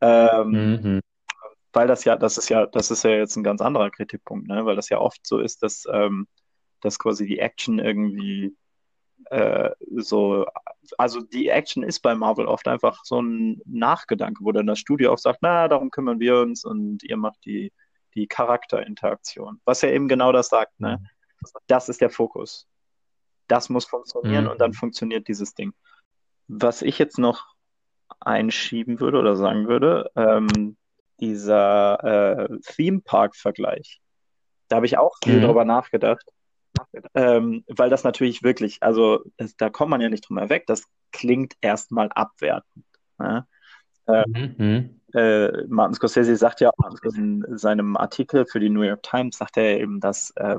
Ähm, 0.00 0.50
mhm. 0.50 1.00
Weil 1.74 1.88
das 1.88 2.04
ja, 2.04 2.16
das 2.16 2.38
ist 2.38 2.48
ja, 2.48 2.64
das 2.64 2.90
ist 2.90 3.02
ja 3.02 3.10
jetzt 3.10 3.36
ein 3.36 3.44
ganz 3.44 3.60
anderer 3.60 3.90
Kritikpunkt, 3.90 4.48
ne? 4.48 4.64
Weil 4.64 4.76
das 4.76 4.88
ja 4.88 4.98
oft 4.98 5.26
so 5.26 5.38
ist, 5.38 5.62
dass 5.62 5.84
ähm, 5.92 6.26
dass 6.80 6.98
quasi 6.98 7.26
die 7.26 7.38
Action 7.38 7.78
irgendwie 7.78 8.56
äh, 9.26 9.70
so, 9.96 10.46
also 10.98 11.20
die 11.20 11.48
Action 11.48 11.82
ist 11.82 12.00
bei 12.00 12.14
Marvel 12.14 12.46
oft 12.46 12.68
einfach 12.68 13.00
so 13.04 13.20
ein 13.20 13.60
Nachgedanke, 13.64 14.44
wo 14.44 14.52
dann 14.52 14.66
das 14.66 14.78
Studio 14.78 15.12
auch 15.12 15.18
sagt, 15.18 15.38
na, 15.42 15.68
darum 15.68 15.90
kümmern 15.90 16.20
wir 16.20 16.38
uns 16.40 16.64
und 16.64 17.02
ihr 17.02 17.16
macht 17.16 17.44
die, 17.44 17.72
die 18.14 18.26
Charakterinteraktion. 18.26 19.60
Was 19.64 19.82
ja 19.82 19.90
eben 19.90 20.08
genau 20.08 20.32
das 20.32 20.48
sagt, 20.48 20.78
ne? 20.80 21.02
Das 21.66 21.88
ist 21.88 22.00
der 22.00 22.10
Fokus. 22.10 22.66
Das 23.46 23.68
muss 23.68 23.84
funktionieren 23.84 24.44
mhm. 24.44 24.50
und 24.50 24.60
dann 24.60 24.72
funktioniert 24.72 25.28
dieses 25.28 25.54
Ding. 25.54 25.72
Was 26.48 26.82
ich 26.82 26.98
jetzt 26.98 27.18
noch 27.18 27.54
einschieben 28.20 29.00
würde 29.00 29.18
oder 29.18 29.36
sagen 29.36 29.68
würde, 29.68 30.10
ähm, 30.16 30.76
dieser 31.20 32.48
äh, 32.48 32.58
Theme 32.62 33.00
Park-Vergleich. 33.00 34.00
Da 34.68 34.76
habe 34.76 34.86
ich 34.86 34.98
auch 34.98 35.16
viel 35.22 35.38
mhm. 35.38 35.44
drüber 35.44 35.64
nachgedacht. 35.64 36.24
Ähm, 37.14 37.64
weil 37.68 37.90
das 37.90 38.04
natürlich 38.04 38.42
wirklich, 38.42 38.82
also 38.82 39.22
das, 39.36 39.56
da 39.56 39.70
kommt 39.70 39.90
man 39.90 40.00
ja 40.00 40.08
nicht 40.08 40.28
drum 40.28 40.36
weg, 40.36 40.64
das 40.66 40.84
klingt 41.12 41.54
erstmal 41.60 42.10
abwertend. 42.14 42.84
Ne? 43.18 43.46
Äh, 44.06 44.24
mhm. 44.26 45.00
äh, 45.14 45.66
Martin 45.66 45.94
Scorsese 45.94 46.36
sagt 46.36 46.60
ja 46.60 46.70
auch 46.70 47.14
in 47.14 47.44
seinem 47.58 47.96
Artikel 47.96 48.46
für 48.46 48.60
die 48.60 48.70
New 48.70 48.82
York 48.82 49.02
Times, 49.02 49.38
sagt 49.38 49.56
er 49.56 49.80
eben, 49.80 50.00
dass, 50.00 50.30
äh, 50.36 50.56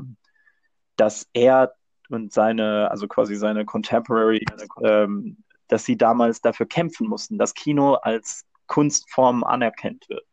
dass 0.95 1.27
er 1.33 1.73
und 2.09 2.31
seine, 2.31 2.89
also 2.89 3.07
quasi 3.07 3.35
seine 3.35 3.65
Contemporary 3.65 4.43
ähm, 4.81 5.37
dass 5.67 5.85
sie 5.85 5.97
damals 5.97 6.41
dafür 6.41 6.65
kämpfen 6.65 7.07
mussten, 7.07 7.37
dass 7.37 7.53
Kino 7.53 7.95
als 7.95 8.45
Kunstform 8.67 9.43
anerkannt 9.43 10.07
wird. 10.09 10.25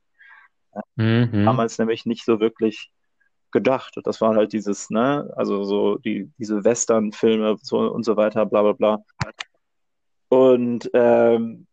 Mhm. 0.96 1.44
Damals 1.44 1.78
nämlich 1.78 2.06
nicht 2.06 2.24
so 2.24 2.40
wirklich 2.40 2.90
gedacht. 3.54 3.94
Das 4.04 4.20
war 4.20 4.34
halt 4.34 4.52
dieses, 4.52 4.90
ne, 4.90 5.32
also 5.36 5.64
so 5.64 5.96
die, 5.96 6.30
diese 6.38 6.62
Western-Filme 6.64 7.56
so 7.62 7.78
und 7.90 8.04
so 8.04 8.16
weiter, 8.18 8.44
bla 8.44 8.60
bla 8.62 8.72
bla. 8.72 8.98
Und 10.28 10.90
ähm, 10.92 11.66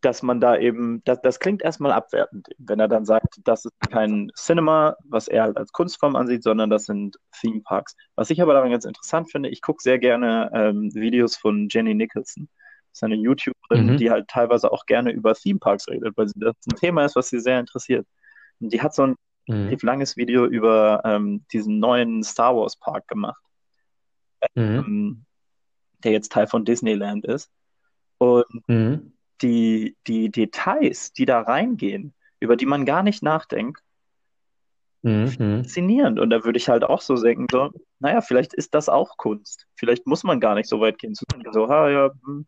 dass 0.00 0.22
man 0.22 0.40
da 0.40 0.56
eben, 0.58 1.02
das, 1.04 1.20
das 1.22 1.38
klingt 1.40 1.62
erstmal 1.62 1.92
abwertend, 1.92 2.48
wenn 2.58 2.80
er 2.80 2.88
dann 2.88 3.04
sagt, 3.04 3.40
das 3.44 3.64
ist 3.64 3.72
kein 3.90 4.30
Cinema, 4.36 4.96
was 5.04 5.26
er 5.28 5.44
halt 5.44 5.56
als 5.56 5.72
Kunstform 5.72 6.16
ansieht, 6.16 6.42
sondern 6.42 6.70
das 6.70 6.84
sind 6.84 7.16
Theme 7.40 7.60
Parks. 7.62 7.96
Was 8.14 8.30
ich 8.30 8.42
aber 8.42 8.52
daran 8.54 8.70
ganz 8.70 8.84
interessant 8.84 9.30
finde, 9.30 9.48
ich 9.48 9.62
gucke 9.62 9.82
sehr 9.82 9.98
gerne 9.98 10.50
ähm, 10.52 10.92
Videos 10.94 11.36
von 11.36 11.68
Jenny 11.70 11.94
Nicholson. 11.94 12.48
Das 12.90 12.98
ist 12.98 13.02
eine 13.04 13.16
YouTuberin, 13.16 13.86
Mhm. 13.86 13.96
die 13.96 14.10
halt 14.10 14.28
teilweise 14.28 14.70
auch 14.70 14.86
gerne 14.86 15.12
über 15.12 15.34
Theme 15.34 15.58
Parks 15.58 15.88
redet, 15.88 16.16
weil 16.16 16.28
sie- 16.28 16.38
das 16.40 16.54
ein 16.70 16.76
Thema 16.76 17.04
ist, 17.04 17.16
was 17.16 17.28
sie 17.28 17.40
sehr 17.40 17.58
interessiert. 17.60 18.06
Und 18.60 18.72
die 18.72 18.80
hat 18.82 18.94
so 18.94 19.02
ein 19.02 19.16
Mhm. 19.46 19.54
relativ 19.54 19.82
langes 19.82 20.16
Video 20.16 20.46
über 20.46 21.02
ähm, 21.04 21.44
diesen 21.52 21.78
neuen 21.78 22.22
Star 22.22 22.56
Wars 22.56 22.76
Park 22.76 23.08
gemacht, 23.08 23.42
Mhm. 24.54 24.84
ähm, 24.86 25.24
der 26.04 26.12
jetzt 26.12 26.32
Teil 26.32 26.46
von 26.46 26.64
Disneyland 26.64 27.24
ist. 27.24 27.50
Und 28.18 28.44
Mhm. 28.66 29.12
die, 29.42 29.96
die 30.06 30.30
Details, 30.30 31.12
die 31.12 31.26
da 31.26 31.40
reingehen, 31.40 32.14
über 32.40 32.56
die 32.56 32.66
man 32.66 32.84
gar 32.86 33.02
nicht 33.02 33.22
nachdenkt, 33.22 33.82
Mhm. 35.02 35.62
faszinierend. 35.62 36.18
Und 36.18 36.30
da 36.30 36.44
würde 36.44 36.56
ich 36.56 36.68
halt 36.68 36.82
auch 36.84 37.00
so 37.00 37.14
denken, 37.14 37.46
so, 37.50 37.70
naja, 38.00 38.20
vielleicht 38.20 38.54
ist 38.54 38.74
das 38.74 38.88
auch 38.88 39.16
Kunst. 39.16 39.66
Vielleicht 39.76 40.06
muss 40.06 40.24
man 40.24 40.40
gar 40.40 40.54
nicht 40.54 40.68
so 40.68 40.80
weit 40.80 40.98
gehen 40.98 41.14
so, 41.14 41.68
ha, 41.68 41.88
ja, 41.90 42.10
hm, 42.24 42.46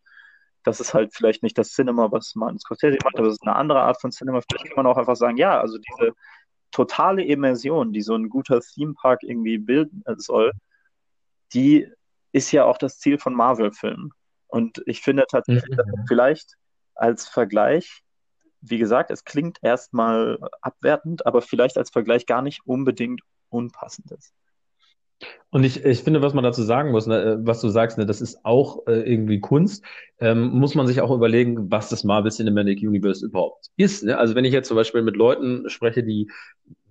das 0.65 0.81
ist 0.81 0.93
halt 0.93 1.15
vielleicht 1.15 1.43
nicht 1.43 1.57
das 1.57 1.71
Cinema, 1.71 2.11
was 2.11 2.35
Martin 2.35 2.59
Scorsese 2.59 2.99
macht, 3.05 3.17
aber 3.19 3.29
es 3.29 3.35
ist 3.35 3.43
eine 3.47 3.57
andere 3.57 3.81
Art 3.81 4.01
von 4.01 4.11
Cinema. 4.11 4.41
Vielleicht 4.41 4.67
kann 4.75 4.85
man 4.85 4.93
auch 4.93 4.99
einfach 4.99 5.17
sagen, 5.17 5.37
ja, 5.37 5.61
also 5.61 5.79
diese 5.79 6.13
totale 6.71 7.25
Immersion, 7.25 7.93
die 7.93 8.03
so 8.03 8.15
ein 8.15 8.29
guter 8.29 8.61
Theme 8.61 8.95
Park 8.95 9.23
irgendwie 9.23 9.59
bilden 9.59 10.03
soll, 10.17 10.53
die 11.53 11.89
ist 12.33 12.53
ja 12.53 12.65
auch 12.65 12.79
das 12.79 12.99
Ziel 12.99 13.19
von 13.19 13.35
Marvel-Filmen. 13.35 14.11
Und 14.49 14.83
ich 14.87 15.01
finde 15.01 15.25
tatsächlich, 15.31 15.77
dass 15.77 15.87
Mhm. 15.87 16.05
vielleicht 16.07 16.55
als 16.95 17.29
Vergleich, 17.29 18.03
wie 18.61 18.79
gesagt, 18.79 19.11
es 19.11 19.25
klingt 19.25 19.59
erstmal 19.63 20.39
abwertend, 20.61 21.27
aber 21.27 21.43
vielleicht 21.43 21.79
als 21.79 21.91
Vergleich 21.91 22.27
gar 22.27 22.43
nicht 22.43 22.63
unbedingt 22.67 23.21
unpassend 23.51 24.11
ist. 24.11 24.35
Und 25.51 25.65
ich, 25.65 25.85
ich 25.85 26.03
finde, 26.03 26.21
was 26.21 26.35
man 26.35 26.45
dazu 26.45 26.63
sagen 26.63 26.91
muss, 26.91 27.07
ne, 27.07 27.23
äh, 27.23 27.37
was 27.41 27.61
du 27.61 27.69
sagst, 27.69 27.97
ne, 27.99 28.07
das 28.07 28.21
ist 28.21 28.45
auch 28.45 28.87
äh, 28.87 29.01
irgendwie 29.11 29.41
Kunst, 29.41 29.83
ähm, 30.21 30.51
muss 30.51 30.75
man 30.75 30.87
sich 30.87 31.01
auch 31.01 31.11
überlegen, 31.11 31.71
was 31.71 31.89
das 31.89 32.05
Marvel 32.05 32.31
Cinematic 32.31 32.81
Universe 32.83 33.25
überhaupt 33.25 33.71
ist. 33.77 34.05
Ne? 34.05 34.19
Also 34.19 34.35
wenn 34.35 34.45
ich 34.45 34.53
jetzt 34.53 34.69
zum 34.69 34.77
Beispiel 34.77 35.03
mit 35.03 35.17
Leuten 35.17 35.69
spreche, 35.71 36.03
die 36.03 36.31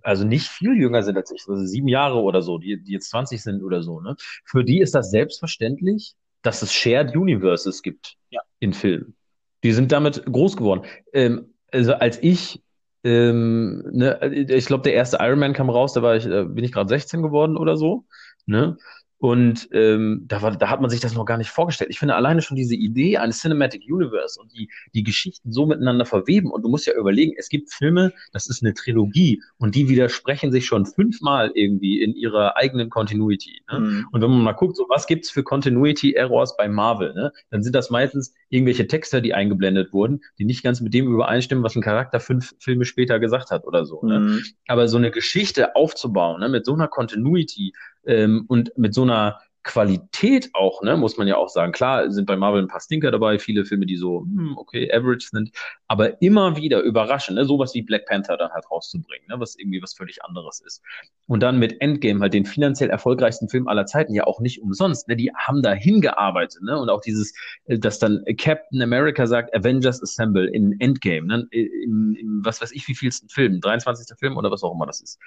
also 0.02 0.26
nicht 0.26 0.48
viel 0.48 0.78
jünger 0.78 1.04
sind 1.04 1.18
als 1.18 1.32
ich, 1.32 1.44
also 1.48 1.66
sieben 1.66 1.88
Jahre 1.88 2.22
oder 2.22 2.42
so, 2.42 2.58
die, 2.58 2.82
die 2.82 2.94
jetzt 2.94 3.10
20 3.10 3.42
sind 3.44 3.62
oder 3.62 3.84
so, 3.84 4.00
ne? 4.00 4.16
Für 4.46 4.64
die 4.64 4.80
ist 4.80 4.96
das 4.96 5.12
selbstverständlich, 5.12 6.16
dass 6.44 6.62
es 6.62 6.74
Shared 6.74 7.16
Universes 7.16 7.82
gibt 7.82 8.16
Ja. 8.30 8.40
in 8.60 8.74
Filmen. 8.74 9.16
Die 9.64 9.74
sind 9.74 9.92
damit 9.92 10.26
groß 10.26 10.56
geworden. 10.56 10.84
Ähm, 11.12 11.54
also 11.72 11.94
als 11.94 12.22
ich 12.24 12.62
ähm, 13.08 13.84
ne, 13.92 14.20
ich 14.50 14.66
glaube, 14.66 14.84
der 14.84 14.94
erste 14.94 15.18
Iron 15.22 15.40
Man 15.40 15.54
kam 15.54 15.70
raus, 15.70 15.94
da 15.94 16.02
war 16.02 16.18
ich, 16.18 16.26
da 16.26 16.44
bin 16.44 16.64
ich 16.64 16.74
gerade 16.74 16.90
16 16.90 17.22
geworden 17.22 17.56
oder 17.56 17.78
so. 17.78 18.06
Ne? 18.46 18.78
Und 19.20 19.68
ähm, 19.72 20.26
da 20.28 20.44
war, 20.44 20.56
da 20.56 20.70
hat 20.70 20.80
man 20.80 20.92
sich 20.92 21.00
das 21.00 21.16
noch 21.16 21.26
gar 21.26 21.38
nicht 21.38 21.50
vorgestellt. 21.50 21.90
Ich 21.90 21.98
finde 21.98 22.16
alleine 22.16 22.42
schon 22.44 22.56
diese 22.56 22.76
Idee 22.76 23.18
eines 23.18 23.40
Cinematic 23.40 23.84
Universe 23.90 24.40
und 24.40 24.54
die, 24.54 24.70
die 24.94 25.04
Geschichten 25.04 25.52
so 25.52 25.66
miteinander 25.66 26.06
verweben. 26.06 26.52
Und 26.52 26.62
du 26.64 26.70
musst 26.70 26.86
ja 26.86 26.94
überlegen, 26.94 27.34
es 27.38 27.50
gibt 27.50 27.74
Filme, 27.74 28.14
das 28.32 28.48
ist 28.48 28.62
eine 28.62 28.76
Trilogie 28.76 29.42
und 29.58 29.74
die 29.74 29.90
widersprechen 29.90 30.52
sich 30.52 30.68
schon 30.68 30.86
fünfmal 30.86 31.52
irgendwie 31.56 32.02
in 32.02 32.14
ihrer 32.14 32.58
eigenen 32.58 32.90
Continuity. 32.92 33.64
Ne? 33.72 33.80
Mhm. 33.80 34.08
Und 34.12 34.22
wenn 34.22 34.30
man 34.30 34.44
mal 34.44 34.52
guckt, 34.52 34.76
so 34.76 34.86
was 34.88 35.08
gibt's 35.08 35.32
für 35.32 35.44
Continuity 35.44 36.14
Errors 36.14 36.56
bei 36.56 36.68
Marvel, 36.68 37.14
ne? 37.14 37.32
Dann 37.50 37.64
sind 37.64 37.74
das 37.74 37.90
meistens 37.90 38.36
irgendwelche 38.50 38.88
Texte, 38.88 39.22
die 39.22 39.34
eingeblendet 39.34 39.94
wurden, 39.94 40.22
die 40.40 40.46
nicht 40.46 40.64
ganz 40.64 40.82
mit 40.82 40.94
dem 40.94 41.12
übereinstimmen, 41.12 41.64
was 41.64 41.76
ein 41.76 41.82
Charakter 41.82 42.20
fünf 42.20 42.56
Filme 42.60 42.86
später 42.86 43.20
gesagt 43.20 43.52
hat 43.52 43.66
oder 43.66 43.86
so. 43.86 44.02
Ne? 44.04 44.20
Mhm. 44.20 44.44
Aber 44.68 44.88
so 44.88 44.98
eine 44.98 45.12
Geschichte 45.12 45.76
aufzubauen, 45.76 46.40
ne, 46.40 46.50
mit 46.50 46.66
so 46.66 46.74
einer 46.74 46.88
Continuity 46.88 47.74
ähm, 48.06 48.46
und 48.48 48.72
mit 48.78 48.94
so 48.94 49.04
einer 49.04 49.40
Qualität 49.68 50.50
auch, 50.54 50.82
ne, 50.82 50.98
muss 50.98 51.18
man 51.18 51.28
ja 51.28 51.36
auch 51.38 51.50
sagen. 51.50 51.72
Klar 51.72 52.10
sind 52.10 52.26
bei 52.26 52.36
Marvel 52.36 52.62
ein 52.62 52.68
paar 52.68 52.80
Stinker 52.80 53.12
dabei, 53.12 53.38
viele 53.38 53.66
Filme, 53.66 53.86
die 53.86 53.98
so, 53.98 54.22
hm, 54.22 54.58
okay, 54.58 54.92
average 54.92 55.28
sind, 55.32 55.52
aber 55.88 56.22
immer 56.22 56.56
wieder 56.56 56.82
überraschend, 56.82 57.38
ne, 57.38 57.46
sowas 57.46 57.74
wie 57.76 57.84
Black 57.84 58.06
Panther 58.08 58.38
dann 58.38 58.52
halt 58.52 58.70
rauszubringen, 58.72 59.28
ne, 59.28 59.40
was 59.40 59.56
irgendwie 59.56 59.84
was 59.84 59.94
völlig 59.94 60.24
anderes 60.24 60.62
ist. 60.62 60.82
Und 61.28 61.44
dann 61.44 61.60
mit 61.60 61.82
Endgame 61.82 62.22
halt 62.22 62.34
den 62.34 62.46
finanziell 62.46 62.90
erfolgreichsten 62.90 63.50
Film 63.50 63.68
aller 63.68 63.86
Zeiten, 63.86 64.14
ja 64.14 64.24
auch 64.24 64.40
nicht 64.40 64.62
umsonst, 64.62 65.08
ne, 65.08 65.16
die 65.16 65.32
haben 65.36 65.62
da 65.62 65.74
hingearbeitet, 65.74 66.64
ne, 66.64 66.80
und 66.80 66.90
auch 66.90 67.02
dieses, 67.02 67.34
äh, 67.66 67.78
dass 67.78 68.00
dann 68.00 68.24
Captain 68.38 68.82
America 68.82 69.28
sagt, 69.28 69.54
Avengers 69.54 70.02
Assemble 70.02 70.48
in 70.48 70.80
Endgame, 70.80 71.28
ne, 71.28 71.48
im, 71.52 72.42
was 72.44 72.62
weiß 72.62 72.72
ich, 72.72 72.88
wie 72.88 72.96
vielsten 72.96 73.30
Film, 73.30 73.60
23. 73.60 74.18
Film 74.18 74.38
oder 74.38 74.50
was 74.50 74.64
auch 74.64 74.74
immer 74.74 74.86
das 74.86 75.02
ist. 75.02 75.20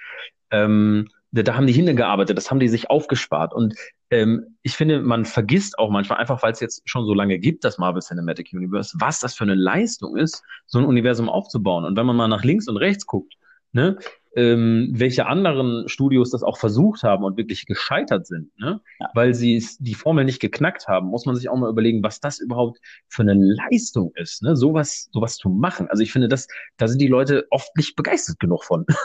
Ähm, 0.49 1.07
da, 1.31 1.55
haben 1.55 1.67
die 1.67 1.73
hingearbeitet, 1.73 2.37
das 2.37 2.51
haben 2.51 2.59
die 2.59 2.67
sich 2.67 2.89
aufgespart. 2.89 3.53
Und 3.53 3.75
ähm, 4.09 4.57
ich 4.61 4.75
finde, 4.75 5.01
man 5.01 5.25
vergisst 5.25 5.79
auch 5.79 5.89
manchmal, 5.89 6.19
einfach 6.19 6.43
weil 6.43 6.51
es 6.51 6.59
jetzt 6.59 6.81
schon 6.85 7.05
so 7.05 7.13
lange 7.13 7.39
gibt, 7.39 7.63
das 7.63 7.77
Marvel 7.77 8.01
Cinematic 8.01 8.51
Universe, 8.53 8.95
was 8.99 9.19
das 9.19 9.35
für 9.35 9.45
eine 9.45 9.55
Leistung 9.55 10.17
ist, 10.17 10.43
so 10.65 10.79
ein 10.79 10.85
Universum 10.85 11.29
aufzubauen. 11.29 11.85
Und 11.85 11.95
wenn 11.95 12.05
man 12.05 12.15
mal 12.15 12.27
nach 12.27 12.43
links 12.43 12.67
und 12.67 12.77
rechts 12.77 13.05
guckt, 13.05 13.35
ne, 13.71 13.97
ähm, 14.35 14.91
welche 14.93 15.25
anderen 15.25 15.89
Studios 15.89 16.31
das 16.31 16.43
auch 16.43 16.57
versucht 16.57 17.03
haben 17.03 17.23
und 17.25 17.35
wirklich 17.37 17.65
gescheitert 17.65 18.25
sind, 18.27 18.57
ne? 18.57 18.79
Ja. 18.99 19.09
weil 19.13 19.33
sie 19.33 19.63
die 19.79 19.93
Formel 19.93 20.23
nicht 20.23 20.39
geknackt 20.39 20.87
haben, 20.87 21.07
muss 21.07 21.25
man 21.25 21.35
sich 21.35 21.49
auch 21.49 21.57
mal 21.57 21.69
überlegen, 21.69 22.01
was 22.01 22.21
das 22.21 22.39
überhaupt 22.39 22.79
für 23.09 23.23
eine 23.23 23.33
Leistung 23.33 24.13
ist, 24.15 24.41
ne? 24.41 24.55
sowas, 24.55 25.09
sowas 25.11 25.35
zu 25.35 25.49
machen. 25.49 25.87
Also 25.89 26.01
ich 26.01 26.13
finde, 26.13 26.29
das, 26.29 26.47
da 26.77 26.87
sind 26.87 27.01
die 27.01 27.07
Leute 27.07 27.45
oft 27.49 27.75
nicht 27.75 27.95
begeistert 27.95 28.39
genug 28.39 28.63
von. 28.63 28.85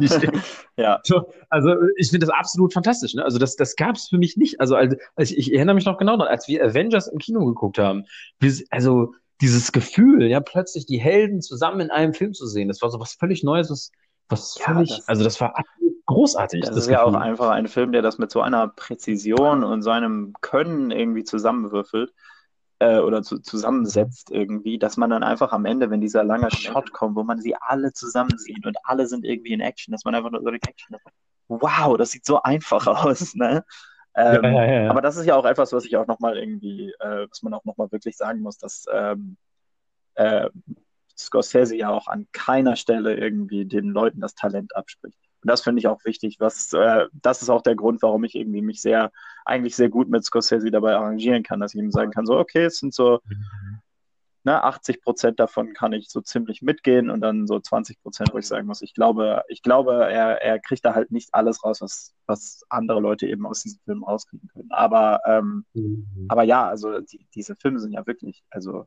Ich. 0.00 0.10
Ja, 0.76 1.00
So, 1.04 1.32
also 1.48 1.74
ich 1.96 2.10
finde 2.10 2.26
das 2.26 2.34
absolut 2.34 2.72
fantastisch. 2.72 3.14
Ne? 3.14 3.24
Also 3.24 3.38
das, 3.38 3.56
das 3.56 3.76
gab 3.76 3.96
es 3.96 4.08
für 4.08 4.18
mich 4.18 4.36
nicht. 4.36 4.60
Also 4.60 4.74
als, 4.76 4.96
als 5.14 5.30
ich, 5.30 5.38
ich 5.38 5.54
erinnere 5.54 5.74
mich 5.74 5.84
noch 5.84 5.98
genau 5.98 6.16
daran, 6.16 6.30
als 6.30 6.48
wir 6.48 6.64
Avengers 6.64 7.06
im 7.08 7.18
Kino 7.18 7.44
geguckt 7.44 7.78
haben. 7.78 8.04
Wir, 8.38 8.52
also 8.70 9.14
dieses 9.40 9.72
Gefühl, 9.72 10.26
ja, 10.26 10.40
plötzlich 10.40 10.86
die 10.86 10.98
Helden 11.00 11.40
zusammen 11.40 11.80
in 11.80 11.90
einem 11.90 12.14
Film 12.14 12.34
zu 12.34 12.46
sehen, 12.46 12.68
das 12.68 12.82
war 12.82 12.90
so 12.90 13.00
was 13.00 13.14
völlig 13.14 13.42
Neues, 13.42 13.70
was, 13.70 13.90
was 14.28 14.58
Ja, 14.58 14.64
völlig, 14.66 14.90
das- 14.90 15.08
also 15.08 15.24
das 15.24 15.40
war 15.40 15.54
großartig. 16.06 16.60
das 16.62 16.70
das 16.74 16.84
ist 16.84 16.90
ja 16.90 17.02
auch 17.02 17.12
Gefühl. 17.12 17.22
einfach 17.22 17.50
ein 17.50 17.68
Film, 17.68 17.92
der 17.92 18.02
das 18.02 18.18
mit 18.18 18.30
so 18.30 18.40
einer 18.42 18.68
Präzision 18.68 19.64
und 19.64 19.82
seinem 19.82 20.34
Können 20.40 20.90
irgendwie 20.90 21.24
zusammenwürfelt 21.24 22.12
äh, 22.80 22.98
oder 22.98 23.22
zu, 23.22 23.38
zusammensetzt 23.38 24.30
irgendwie, 24.30 24.78
dass 24.78 24.96
man 24.96 25.10
dann 25.10 25.22
einfach 25.22 25.52
am 25.52 25.64
Ende, 25.66 25.90
wenn 25.90 26.00
dieser 26.00 26.24
lange 26.24 26.50
Shot 26.50 26.92
kommt, 26.92 27.16
wo 27.16 27.22
man 27.24 27.40
sie 27.40 27.54
alle 27.56 27.92
zusammen 27.92 28.38
sieht 28.38 28.66
und 28.66 28.76
alle 28.84 29.06
sind 29.06 29.24
irgendwie 29.24 29.52
in 29.52 29.60
Action, 29.60 29.92
dass 29.92 30.04
man 30.04 30.14
einfach 30.14 30.30
nur 30.30 30.42
so 30.42 30.50
denkt, 30.50 30.82
wow, 31.48 31.96
das 31.96 32.10
sieht 32.12 32.24
so 32.26 32.42
einfach 32.42 32.86
aus, 33.06 33.34
ne? 33.34 33.64
Ähm, 34.14 34.42
ja, 34.42 34.64
ja, 34.64 34.82
ja. 34.82 34.90
Aber 34.90 35.00
das 35.00 35.16
ist 35.16 35.26
ja 35.26 35.36
auch 35.36 35.44
etwas, 35.44 35.72
was 35.72 35.84
ich 35.84 35.96
auch 35.96 36.06
nochmal 36.06 36.36
irgendwie, 36.36 36.92
äh, 36.98 37.26
was 37.28 37.42
man 37.42 37.54
auch 37.54 37.64
nochmal 37.64 37.90
wirklich 37.92 38.16
sagen 38.16 38.40
muss, 38.40 38.58
dass 38.58 38.86
ähm, 38.92 39.36
äh, 40.14 40.48
Scorsese 41.16 41.76
ja 41.76 41.90
auch 41.90 42.08
an 42.08 42.26
keiner 42.32 42.76
Stelle 42.76 43.14
irgendwie 43.14 43.64
den 43.64 43.90
Leuten 43.90 44.20
das 44.20 44.34
Talent 44.34 44.74
abspricht. 44.74 45.18
Und 45.42 45.50
das 45.50 45.62
finde 45.62 45.80
ich 45.80 45.86
auch 45.86 46.04
wichtig. 46.04 46.36
Was, 46.38 46.72
äh, 46.72 47.06
das 47.12 47.42
ist 47.42 47.50
auch 47.50 47.62
der 47.62 47.76
Grund, 47.76 48.02
warum 48.02 48.24
ich 48.24 48.34
irgendwie 48.34 48.62
mich 48.62 48.82
sehr, 48.82 49.10
eigentlich 49.44 49.76
sehr 49.76 49.88
gut 49.88 50.10
mit 50.10 50.24
Scorsese 50.24 50.70
dabei 50.70 50.94
arrangieren 50.94 51.42
kann, 51.42 51.60
dass 51.60 51.74
ich 51.74 51.80
ihm 51.80 51.90
sagen 51.90 52.10
kann, 52.10 52.26
so, 52.26 52.38
okay, 52.38 52.64
es 52.64 52.78
sind 52.78 52.92
so, 52.92 53.20
ne, 54.44 54.62
80 54.62 55.02
Prozent 55.02 55.40
davon 55.40 55.74
kann 55.74 55.92
ich 55.92 56.08
so 56.08 56.20
ziemlich 56.20 56.62
mitgehen 56.62 57.10
und 57.10 57.20
dann 57.20 57.46
so 57.46 57.60
20 57.60 58.00
Prozent, 58.02 58.32
wo 58.32 58.38
ich 58.38 58.46
sagen 58.46 58.66
muss, 58.66 58.82
ich 58.82 58.94
glaube, 58.94 59.42
ich 59.48 59.62
glaube, 59.62 60.06
er, 60.10 60.42
er 60.42 60.58
kriegt 60.60 60.84
da 60.84 60.94
halt 60.94 61.10
nicht 61.10 61.28
alles 61.32 61.62
raus, 61.64 61.80
was, 61.80 62.14
was 62.26 62.64
andere 62.68 63.00
Leute 63.00 63.26
eben 63.26 63.46
aus 63.46 63.62
diesem 63.62 63.80
Film 63.84 64.04
rauskriegen 64.04 64.48
können. 64.48 64.70
Aber, 64.70 65.20
ähm, 65.26 65.64
Mhm. 65.74 66.26
aber 66.28 66.42
ja, 66.44 66.68
also 66.68 67.00
die, 67.00 67.26
diese 67.34 67.56
Filme 67.56 67.80
sind 67.80 67.92
ja 67.92 68.06
wirklich, 68.06 68.42
also 68.50 68.86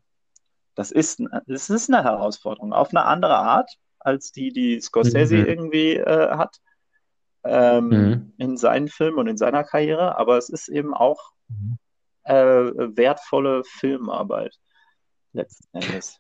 das 0.76 0.92
ist, 0.92 1.22
das 1.48 1.70
ist 1.70 1.92
eine 1.94 2.04
Herausforderung 2.04 2.74
auf 2.74 2.90
eine 2.90 3.06
andere 3.06 3.38
Art 3.38 3.72
als 4.00 4.32
die, 4.32 4.52
die 4.52 4.82
Scorsese 4.82 5.38
Mhm. 5.38 5.46
irgendwie 5.46 5.94
äh, 5.96 6.32
hat 6.36 6.58
ähm, 7.44 7.90
Mhm. 7.90 8.34
in 8.38 8.58
seinen 8.58 8.88
Filmen 8.88 9.20
und 9.20 9.28
in 9.28 9.38
seiner 9.38 9.64
Karriere, 9.64 10.18
aber 10.18 10.38
es 10.38 10.50
ist 10.50 10.68
eben 10.70 10.94
auch 10.94 11.32
Mhm. 11.50 11.78
äh, 12.24 12.96
wertvolle 12.98 13.64
Filmarbeit 13.66 14.58
letzten 15.34 15.78
Endes. 15.78 16.20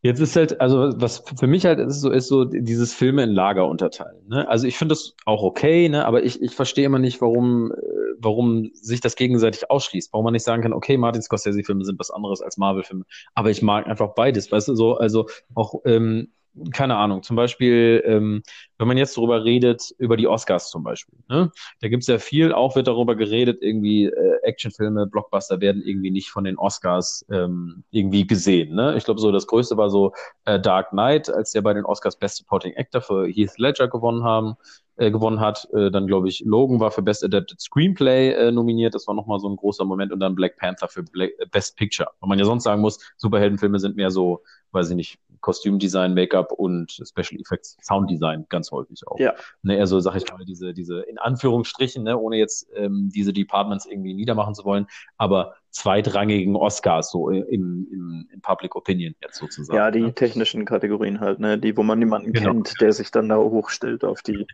Jetzt 0.00 0.20
ist 0.20 0.36
halt, 0.36 0.60
also 0.60 0.92
was 0.94 1.24
für 1.36 1.48
mich 1.48 1.64
halt 1.64 1.80
ist 1.80 2.00
so, 2.00 2.10
ist 2.10 2.28
so 2.28 2.44
dieses 2.44 2.94
Filme 2.94 3.24
in 3.24 3.30
Lager 3.30 3.66
unterteilen. 3.66 4.28
Ne? 4.28 4.46
Also 4.48 4.68
ich 4.68 4.78
finde 4.78 4.92
das 4.92 5.16
auch 5.24 5.42
okay, 5.42 5.88
ne? 5.88 6.04
aber 6.06 6.22
ich, 6.22 6.40
ich 6.40 6.54
verstehe 6.54 6.86
immer 6.86 7.00
nicht, 7.00 7.20
warum, 7.20 7.72
äh, 7.72 7.76
warum 8.20 8.70
sich 8.74 9.00
das 9.00 9.16
gegenseitig 9.16 9.70
ausschließt. 9.70 10.12
Warum 10.12 10.24
man 10.24 10.34
nicht 10.34 10.44
sagen 10.44 10.62
kann, 10.62 10.72
okay, 10.72 10.96
Martin 10.96 11.20
Scorsese-Filme 11.20 11.84
sind 11.84 11.98
was 11.98 12.12
anderes 12.12 12.42
als 12.42 12.58
Marvel-Filme. 12.58 13.06
Aber 13.34 13.50
ich 13.50 13.60
mag 13.60 13.88
einfach 13.88 14.14
beides, 14.14 14.52
weißt 14.52 14.68
du, 14.68 14.76
so, 14.76 14.96
also 14.96 15.26
auch 15.54 15.74
ähm, 15.84 16.32
keine 16.72 16.96
Ahnung, 16.96 17.22
zum 17.22 17.36
Beispiel, 17.36 18.02
ähm, 18.04 18.42
wenn 18.78 18.88
man 18.88 18.96
jetzt 18.96 19.16
darüber 19.16 19.44
redet, 19.44 19.94
über 19.98 20.16
die 20.16 20.26
Oscars 20.26 20.70
zum 20.70 20.82
Beispiel, 20.82 21.18
ne? 21.28 21.50
da 21.80 21.88
gibt 21.88 22.02
es 22.02 22.06
ja 22.06 22.18
viel, 22.18 22.52
auch 22.52 22.76
wird 22.76 22.88
darüber 22.88 23.16
geredet, 23.16 23.58
irgendwie 23.60 24.06
äh, 24.06 24.38
Actionfilme, 24.42 25.06
Blockbuster 25.06 25.60
werden 25.60 25.82
irgendwie 25.82 26.10
nicht 26.10 26.30
von 26.30 26.44
den 26.44 26.58
Oscars 26.58 27.24
ähm, 27.30 27.84
irgendwie 27.90 28.26
gesehen. 28.26 28.74
Ne? 28.74 28.96
Ich 28.96 29.04
glaube, 29.04 29.20
so 29.20 29.32
das 29.32 29.46
Größte 29.46 29.76
war 29.76 29.90
so 29.90 30.12
äh, 30.44 30.60
Dark 30.60 30.90
Knight, 30.90 31.28
als 31.28 31.52
der 31.52 31.62
bei 31.62 31.74
den 31.74 31.84
Oscars 31.84 32.16
Best 32.16 32.36
Supporting 32.38 32.74
Actor 32.76 33.00
für 33.00 33.26
Heath 33.26 33.58
Ledger 33.58 33.88
gewonnen 33.88 34.24
haben. 34.24 34.56
Äh, 34.98 35.12
gewonnen 35.12 35.38
hat, 35.38 35.68
äh, 35.74 35.92
dann 35.92 36.08
glaube 36.08 36.28
ich, 36.28 36.42
Logan 36.44 36.80
war 36.80 36.90
für 36.90 37.02
Best 37.02 37.22
Adapted 37.22 37.60
Screenplay 37.60 38.32
äh, 38.32 38.50
nominiert, 38.50 38.96
das 38.96 39.06
war 39.06 39.14
nochmal 39.14 39.38
so 39.38 39.48
ein 39.48 39.54
großer 39.54 39.84
Moment 39.84 40.10
und 40.10 40.18
dann 40.18 40.34
Black 40.34 40.56
Panther 40.56 40.88
für 40.88 41.04
Black, 41.04 41.30
äh, 41.38 41.46
Best 41.46 41.76
Picture. 41.76 42.08
Weil 42.18 42.28
man 42.28 42.38
ja 42.40 42.44
sonst 42.44 42.64
sagen 42.64 42.80
muss, 42.80 42.98
Superheldenfilme 43.16 43.78
sind 43.78 43.94
mehr 43.94 44.10
so, 44.10 44.42
weiß 44.72 44.90
ich 44.90 44.96
nicht, 44.96 45.20
Kostümdesign, 45.40 46.14
Make-up 46.14 46.52
und 46.52 46.92
Special 46.92 47.40
Effects, 47.40 47.76
Sounddesign 47.82 48.46
ganz 48.48 48.70
häufig 48.70 49.06
auch. 49.06 49.18
Ja. 49.18 49.34
Ne, 49.62 49.76
eher 49.76 49.86
so, 49.86 50.00
sag 50.00 50.16
ich 50.16 50.30
mal, 50.30 50.44
diese, 50.44 50.72
diese 50.74 51.00
in 51.02 51.18
Anführungsstrichen, 51.18 52.04
ne, 52.04 52.18
ohne 52.18 52.36
jetzt 52.36 52.68
ähm, 52.74 53.10
diese 53.14 53.32
Departments 53.32 53.86
irgendwie 53.86 54.14
niedermachen 54.14 54.54
zu 54.54 54.64
wollen, 54.64 54.86
aber 55.16 55.54
zweitrangigen 55.70 56.56
Oscars, 56.56 57.10
so 57.10 57.28
im, 57.30 57.86
im, 57.90 58.28
im 58.32 58.40
Public 58.40 58.74
Opinion 58.74 59.14
jetzt 59.22 59.36
sozusagen. 59.36 59.76
Ja, 59.76 59.90
die 59.90 60.00
ne? 60.00 60.14
technischen 60.14 60.64
Kategorien 60.64 61.20
halt, 61.20 61.40
ne, 61.40 61.58
die, 61.58 61.76
wo 61.76 61.82
man 61.82 61.98
niemanden 61.98 62.32
genau. 62.32 62.52
kennt, 62.52 62.80
der 62.80 62.92
sich 62.92 63.10
dann 63.10 63.28
da 63.28 63.36
hochstellt 63.36 64.04
auf 64.04 64.22
die, 64.22 64.46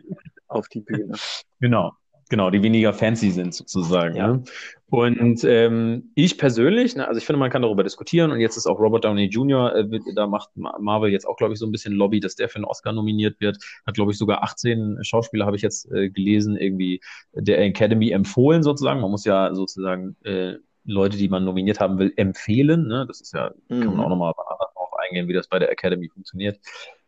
auf 0.47 0.67
die 0.67 0.81
Bühne. 0.81 1.15
Genau. 1.61 1.93
Genau, 2.29 2.49
die 2.49 2.63
weniger 2.63 2.91
fancy 2.91 3.29
sind 3.29 3.53
sozusagen. 3.53 4.15
Ja. 4.15 4.27
Ne? 4.27 4.43
Und 4.89 5.43
ähm, 5.43 6.11
ich 6.15 6.37
persönlich, 6.37 6.95
ne, 6.95 7.07
also 7.07 7.17
ich 7.17 7.25
finde, 7.25 7.39
man 7.39 7.51
kann 7.51 7.61
darüber 7.61 7.83
diskutieren 7.83 8.31
und 8.31 8.39
jetzt 8.39 8.57
ist 8.57 8.65
auch 8.65 8.79
Robert 8.79 9.03
Downey 9.03 9.25
Jr., 9.25 9.75
äh, 9.75 9.99
da 10.15 10.25
macht 10.25 10.49
Marvel 10.55 11.11
jetzt 11.11 11.27
auch, 11.27 11.37
glaube 11.37 11.53
ich, 11.53 11.59
so 11.59 11.65
ein 11.65 11.71
bisschen 11.71 11.93
Lobby, 11.93 12.19
dass 12.19 12.35
der 12.35 12.49
für 12.49 12.57
einen 12.57 12.65
Oscar 12.65 12.93
nominiert 12.93 13.39
wird. 13.41 13.57
Hat, 13.85 13.95
glaube 13.95 14.11
ich, 14.11 14.17
sogar 14.17 14.43
18 14.43 14.99
Schauspieler, 15.03 15.45
habe 15.45 15.55
ich 15.55 15.61
jetzt 15.61 15.91
äh, 15.91 16.09
gelesen, 16.09 16.55
irgendwie 16.57 16.99
der 17.33 17.59
Academy 17.61 18.11
empfohlen 18.11 18.63
sozusagen. 18.63 19.01
Man 19.01 19.11
muss 19.11 19.25
ja 19.25 19.53
sozusagen 19.53 20.15
äh, 20.23 20.55
Leute, 20.85 21.17
die 21.17 21.29
man 21.29 21.43
nominiert 21.45 21.79
haben 21.79 21.99
will, 21.99 22.13
empfehlen. 22.15 22.87
Ne? 22.87 23.05
Das 23.07 23.21
ist 23.21 23.33
ja, 23.33 23.51
mhm. 23.69 23.81
kann 23.81 23.87
man 23.87 23.97
mhm. 23.97 24.01
auch 24.01 24.09
nochmal 24.09 24.33
darauf 24.35 24.93
eingehen, 25.07 25.27
wie 25.27 25.33
das 25.33 25.47
bei 25.47 25.59
der 25.59 25.71
Academy 25.71 26.09
funktioniert, 26.09 26.59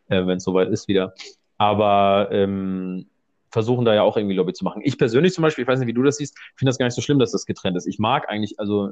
äh, 0.08 0.26
wenn 0.26 0.38
es 0.38 0.44
soweit 0.44 0.68
ist 0.68 0.88
wieder. 0.88 1.14
Aber 1.58 2.28
ähm, 2.30 3.06
versuchen 3.50 3.84
da 3.84 3.94
ja 3.94 4.02
auch 4.02 4.16
irgendwie 4.16 4.36
Lobby 4.36 4.52
zu 4.52 4.64
machen. 4.64 4.82
Ich 4.84 4.98
persönlich 4.98 5.32
zum 5.32 5.42
Beispiel, 5.42 5.62
ich 5.62 5.68
weiß 5.68 5.78
nicht, 5.78 5.88
wie 5.88 5.94
du 5.94 6.02
das 6.02 6.16
siehst, 6.16 6.36
finde 6.56 6.70
das 6.70 6.78
gar 6.78 6.86
nicht 6.86 6.94
so 6.94 7.02
schlimm, 7.02 7.18
dass 7.18 7.32
das 7.32 7.46
getrennt 7.46 7.76
ist. 7.76 7.86
Ich 7.86 7.98
mag 7.98 8.28
eigentlich, 8.28 8.58
also 8.58 8.90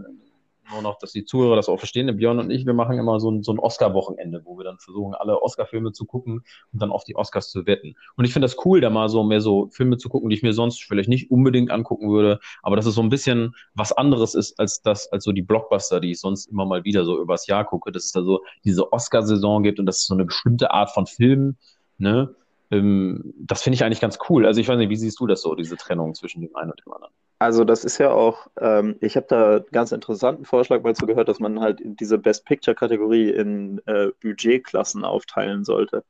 nur 0.73 0.83
noch, 0.83 0.99
dass 0.99 1.13
die 1.13 1.25
Zuhörer 1.25 1.57
das 1.57 1.69
auch 1.69 1.79
verstehen. 1.79 2.15
Björn 2.17 2.39
und 2.39 2.51
ich, 2.51 2.67
wir 2.67 2.75
machen 2.75 2.99
immer 2.99 3.21
so 3.21 3.31
ein, 3.31 3.43
so 3.43 3.53
ein 3.53 3.59
Oscar-Wochenende, 3.59 4.43
wo 4.45 4.57
wir 4.59 4.65
dann 4.65 4.79
versuchen, 4.79 5.15
alle 5.15 5.41
Oscar-Filme 5.43 5.93
zu 5.93 6.05
gucken 6.07 6.43
und 6.73 6.83
dann 6.83 6.91
auf 6.91 7.05
die 7.05 7.17
Oscars 7.17 7.51
zu 7.51 7.67
wetten. 7.67 7.95
Und 8.17 8.25
ich 8.25 8.33
finde 8.33 8.47
das 8.47 8.57
cool, 8.65 8.81
da 8.81 8.91
mal 8.91 9.09
so 9.09 9.23
mehr 9.23 9.41
so 9.41 9.69
Filme 9.71 9.97
zu 9.97 10.09
gucken, 10.09 10.29
die 10.29 10.37
ich 10.37 10.43
mir 10.43 10.53
sonst 10.53 10.83
vielleicht 10.83 11.09
nicht 11.09 11.31
unbedingt 11.31 11.71
angucken 11.71 12.11
würde, 12.11 12.41
aber 12.63 12.77
dass 12.77 12.87
es 12.87 12.95
so 12.95 13.03
ein 13.03 13.09
bisschen 13.09 13.55
was 13.75 13.93
anderes 13.93 14.35
ist 14.35 14.59
als 14.59 14.83
das, 14.83 15.11
als 15.13 15.25
so 15.25 15.33
die 15.33 15.43
Blockbuster, 15.43 16.01
die 16.01 16.13
ich 16.13 16.21
sonst 16.21 16.47
immer 16.47 16.67
mal 16.67 16.85
wieder 16.85 17.05
so 17.05 17.21
übers 17.21 17.47
Jahr 17.47 17.65
gucke, 17.65 17.93
dass 17.93 18.07
es 18.07 18.13
da 18.13 18.23
so 18.23 18.41
diese 18.65 18.93
Oscar-Saison 18.93 19.63
gibt 19.63 19.79
und 19.79 19.87
dass 19.87 19.99
es 19.99 20.07
so 20.07 20.15
eine 20.15 20.25
bestimmte 20.25 20.73
Art 20.73 20.91
von 20.91 21.07
Film, 21.07 21.57
ne, 21.99 22.35
ähm, 22.71 23.35
das 23.39 23.63
finde 23.63 23.75
ich 23.75 23.85
eigentlich 23.85 24.01
ganz 24.01 24.19
cool. 24.29 24.47
Also 24.47 24.61
ich 24.61 24.69
weiß 24.69 24.79
nicht, 24.79 24.91
wie 24.91 24.97
siehst 24.97 25.21
du 25.21 25.27
das 25.27 25.43
so, 25.43 25.55
diese 25.55 25.77
Trennung 25.77 26.15
zwischen 26.15 26.41
dem 26.41 26.55
einen 26.57 26.71
und 26.71 26.83
dem 26.85 26.93
anderen? 26.93 27.13
Also 27.39 27.65
das 27.65 27.85
ist 27.85 27.99
ja 27.99 28.11
auch, 28.11 28.47
ähm, 28.61 28.97
ich 29.01 29.17
habe 29.17 29.27
da 29.29 29.57
einen 29.57 29.65
ganz 29.71 29.93
interessanten 29.93 30.45
Vorschlag 30.45 30.83
mal 30.83 30.95
zu 30.95 31.07
gehört, 31.07 31.29
dass 31.29 31.39
man 31.39 31.61
halt 31.61 31.81
diese 31.85 32.19
Best 32.19 32.47
Picture-Kategorie 32.47 33.31
in 33.31 33.81
äh, 33.87 34.09
Budgetklassen 34.23 35.05
aufteilen 35.05 35.65
sollte. 35.65 36.05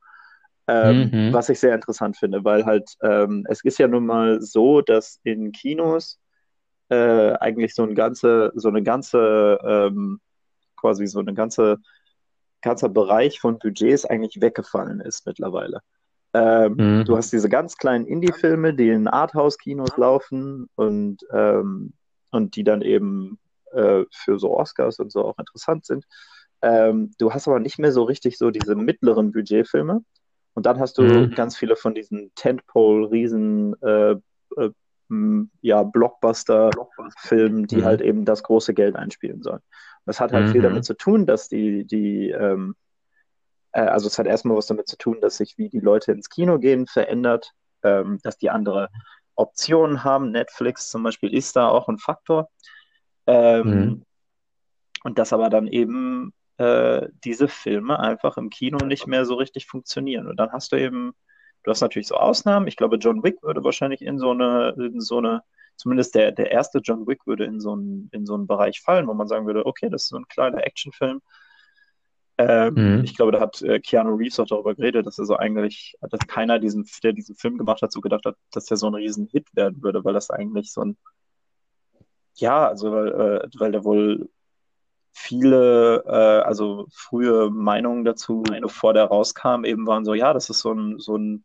Ähm, 0.69 1.11
mhm. 1.13 1.33
Was 1.33 1.49
ich 1.49 1.61
sehr 1.61 1.75
interessant 1.75 2.17
finde, 2.17 2.45
weil 2.45 2.65
halt 2.65 2.97
ähm, 3.03 3.47
es 3.49 3.63
ist 3.63 3.79
ja 3.79 3.87
nun 3.87 4.07
mal 4.07 4.41
so, 4.41 4.81
dass 4.81 5.21
in 5.23 5.53
Kinos 5.53 6.19
äh, 6.89 7.33
eigentlich 7.35 7.75
so 7.75 7.83
ein 7.85 7.95
ganze, 7.95 8.53
so 8.55 8.69
eine 8.69 8.83
ganze, 8.83 9.59
ähm, 9.65 10.21
quasi 10.77 11.07
so 11.07 11.21
eine 11.21 11.35
ganze, 11.35 11.79
ganzer 12.63 12.89
Bereich 12.89 13.41
von 13.41 13.59
Budgets 13.59 14.05
eigentlich 14.05 14.41
weggefallen 14.41 15.01
ist 15.01 15.27
mittlerweile. 15.27 15.83
Ähm, 16.37 16.75
mhm. 16.77 17.05
Du 17.07 17.17
hast 17.17 17.33
diese 17.33 17.49
ganz 17.49 17.79
kleinen 17.79 18.07
Indie-Filme, 18.07 18.75
die 18.75 18.91
in 18.91 19.09
Arthouse-Kinos 19.09 19.97
laufen 19.97 20.69
und, 20.75 21.19
ähm, 21.33 21.95
und 22.31 22.57
die 22.57 22.65
dann 22.65 22.83
eben 22.83 23.39
äh, 23.73 24.05
für 24.13 24.39
so 24.39 24.55
Oscars 24.55 24.99
und 24.99 25.11
so 25.11 25.25
auch 25.25 25.39
interessant 25.39 25.87
sind. 25.87 26.05
Ähm, 26.61 27.13
du 27.19 27.33
hast 27.33 27.49
aber 27.49 27.59
nicht 27.59 27.79
mehr 27.79 27.91
so 27.91 28.03
richtig 28.03 28.37
so 28.37 28.51
diese 28.51 28.75
mittleren 28.75 29.33
Budgetfilme. 29.33 30.03
Und 30.53 30.67
dann 30.67 30.79
hast 30.79 30.99
du 30.99 31.03
mhm. 31.05 31.31
ganz 31.31 31.57
viele 31.57 31.75
von 31.75 31.95
diesen 31.95 32.31
Tentpole-Riesen 32.35 33.81
äh, 33.83 34.17
äh, 34.57 34.71
ja, 35.63 35.83
Blockbuster-Filmen, 35.85 37.67
die 37.67 37.77
mhm. 37.77 37.85
halt 37.85 38.03
eben 38.03 38.27
das 38.27 38.43
große 38.43 38.75
Geld 38.75 38.97
einspielen 38.97 39.43
sollen. 39.43 39.61
Das 40.05 40.21
hat 40.21 40.33
halt 40.33 40.51
viel 40.51 40.61
mhm. 40.61 40.65
damit 40.65 40.85
zu 40.85 40.95
tun, 40.95 41.25
dass 41.25 41.49
die, 41.49 41.87
die 41.87 42.31
ähm, 42.31 42.75
äh, 43.77 43.81
also 43.81 44.07
es 44.07 44.19
hat 44.19 44.27
erstmal 44.27 44.57
was 44.57 44.67
damit 44.67 44.89
zu 44.89 44.97
tun, 44.97 45.21
dass 45.21 45.37
sich, 45.37 45.59
wie 45.59 45.69
die 45.69 45.81
Leute 45.81 46.13
ins 46.13 46.31
Kino 46.31 46.59
gehen, 46.59 46.87
verändert, 46.87 47.53
ähm, 47.83 48.19
dass 48.23 48.39
die 48.39 48.51
andere 48.51 48.89
Optionen 49.35 50.03
haben. 50.03 50.31
Netflix 50.31 50.91
zum 50.91 51.03
Beispiel 51.03 51.35
ist 51.35 51.57
da 51.57 51.69
auch 51.69 51.89
ein 51.89 51.99
Faktor. 51.99 52.49
Ähm, 53.27 53.69
mhm. 53.69 54.03
Und 55.05 55.19
dass 55.19 55.33
aber 55.33 55.51
dann 55.51 55.67
eben 55.67 56.33
äh, 56.57 57.07
diese 57.23 57.49
Filme 57.49 58.01
einfach 58.01 58.39
im 58.39 58.49
Kino 58.49 58.79
nicht 58.85 59.07
mehr 59.07 59.27
so 59.27 59.35
richtig 59.35 59.67
funktionieren. 59.67 60.27
Und 60.27 60.41
dann 60.41 60.53
hast 60.53 60.73
du 60.73 60.77
eben, 60.77 61.13
du 61.63 61.71
hast 61.71 61.83
natürlich 61.83 62.09
so 62.09 62.17
Ausnahmen. 62.17 62.67
Ich 62.67 62.77
glaube, 62.77 62.97
John 62.97 63.23
Wick 63.23 63.43
würde 63.43 63.63
wahrscheinlich 63.63 64.01
in 64.01 64.19
so 64.19 64.31
eine, 64.31 64.75
in 64.79 65.01
so 65.01 65.19
eine, 65.19 65.43
zumindest 65.77 66.15
der, 66.15 66.33
der 66.33 66.51
erste 66.51 66.79
John 66.79 67.07
Wick 67.07 67.27
würde 67.27 67.45
in 67.45 67.61
so, 67.61 67.73
einen, 67.73 68.09
in 68.13 68.25
so 68.25 68.35
einen 68.35 68.47
Bereich 68.47 68.81
fallen, 68.81 69.07
wo 69.07 69.13
man 69.13 69.29
sagen 69.29 69.47
würde, 69.47 69.67
okay, 69.67 69.91
das 69.91 70.05
ist 70.05 70.09
so 70.09 70.17
ein 70.17 70.29
kleiner 70.29 70.67
Actionfilm. 70.67 71.21
Ähm, 72.39 72.75
mhm. 72.75 73.05
Ich 73.05 73.17
glaube, 73.17 73.33
da 73.33 73.41
hat 73.41 73.63
äh, 73.63 73.81
Keanu 73.81 74.15
Reeves 74.15 74.39
auch 74.39 74.47
darüber 74.47 74.75
geredet, 74.75 75.07
dass 75.07 75.19
er 75.19 75.25
so 75.25 75.37
eigentlich, 75.37 75.97
dass 76.03 76.21
keiner 76.27 76.59
diesen, 76.59 76.87
der 77.03 77.13
diesen 77.13 77.35
Film 77.35 77.57
gemacht 77.57 77.81
hat, 77.83 77.93
so 77.93 78.01
gedacht 78.01 78.27
hat, 78.27 78.37
dass 78.53 78.67
der 78.67 78.77
so 78.77 78.87
ein 78.89 78.95
riesen 78.95 79.27
Hit 79.27 79.49
werden 79.55 79.83
würde, 79.83 80.05
weil 80.05 80.13
das 80.13 80.31
eigentlich 80.31 80.73
so 80.73 80.83
ein, 80.83 80.97
ja, 82.35 82.69
also 82.69 82.93
weil, 82.93 83.09
äh, 83.09 83.49
weil 83.59 83.73
der 83.73 83.85
wohl 83.85 84.29
viele, 85.13 86.05
äh, 86.07 86.47
also 86.47 86.87
frühe 86.93 87.51
Meinungen 87.51 88.05
dazu, 88.05 88.43
bevor 88.61 88.93
der 88.93 89.05
rauskam, 89.05 89.65
eben 89.65 89.87
waren 89.87 90.05
so, 90.05 90.13
ja, 90.13 90.35
das 90.35 90.51
ist 90.51 90.61
so 90.61 90.73
ein, 90.73 90.99
so 90.99 91.17
ein 91.17 91.43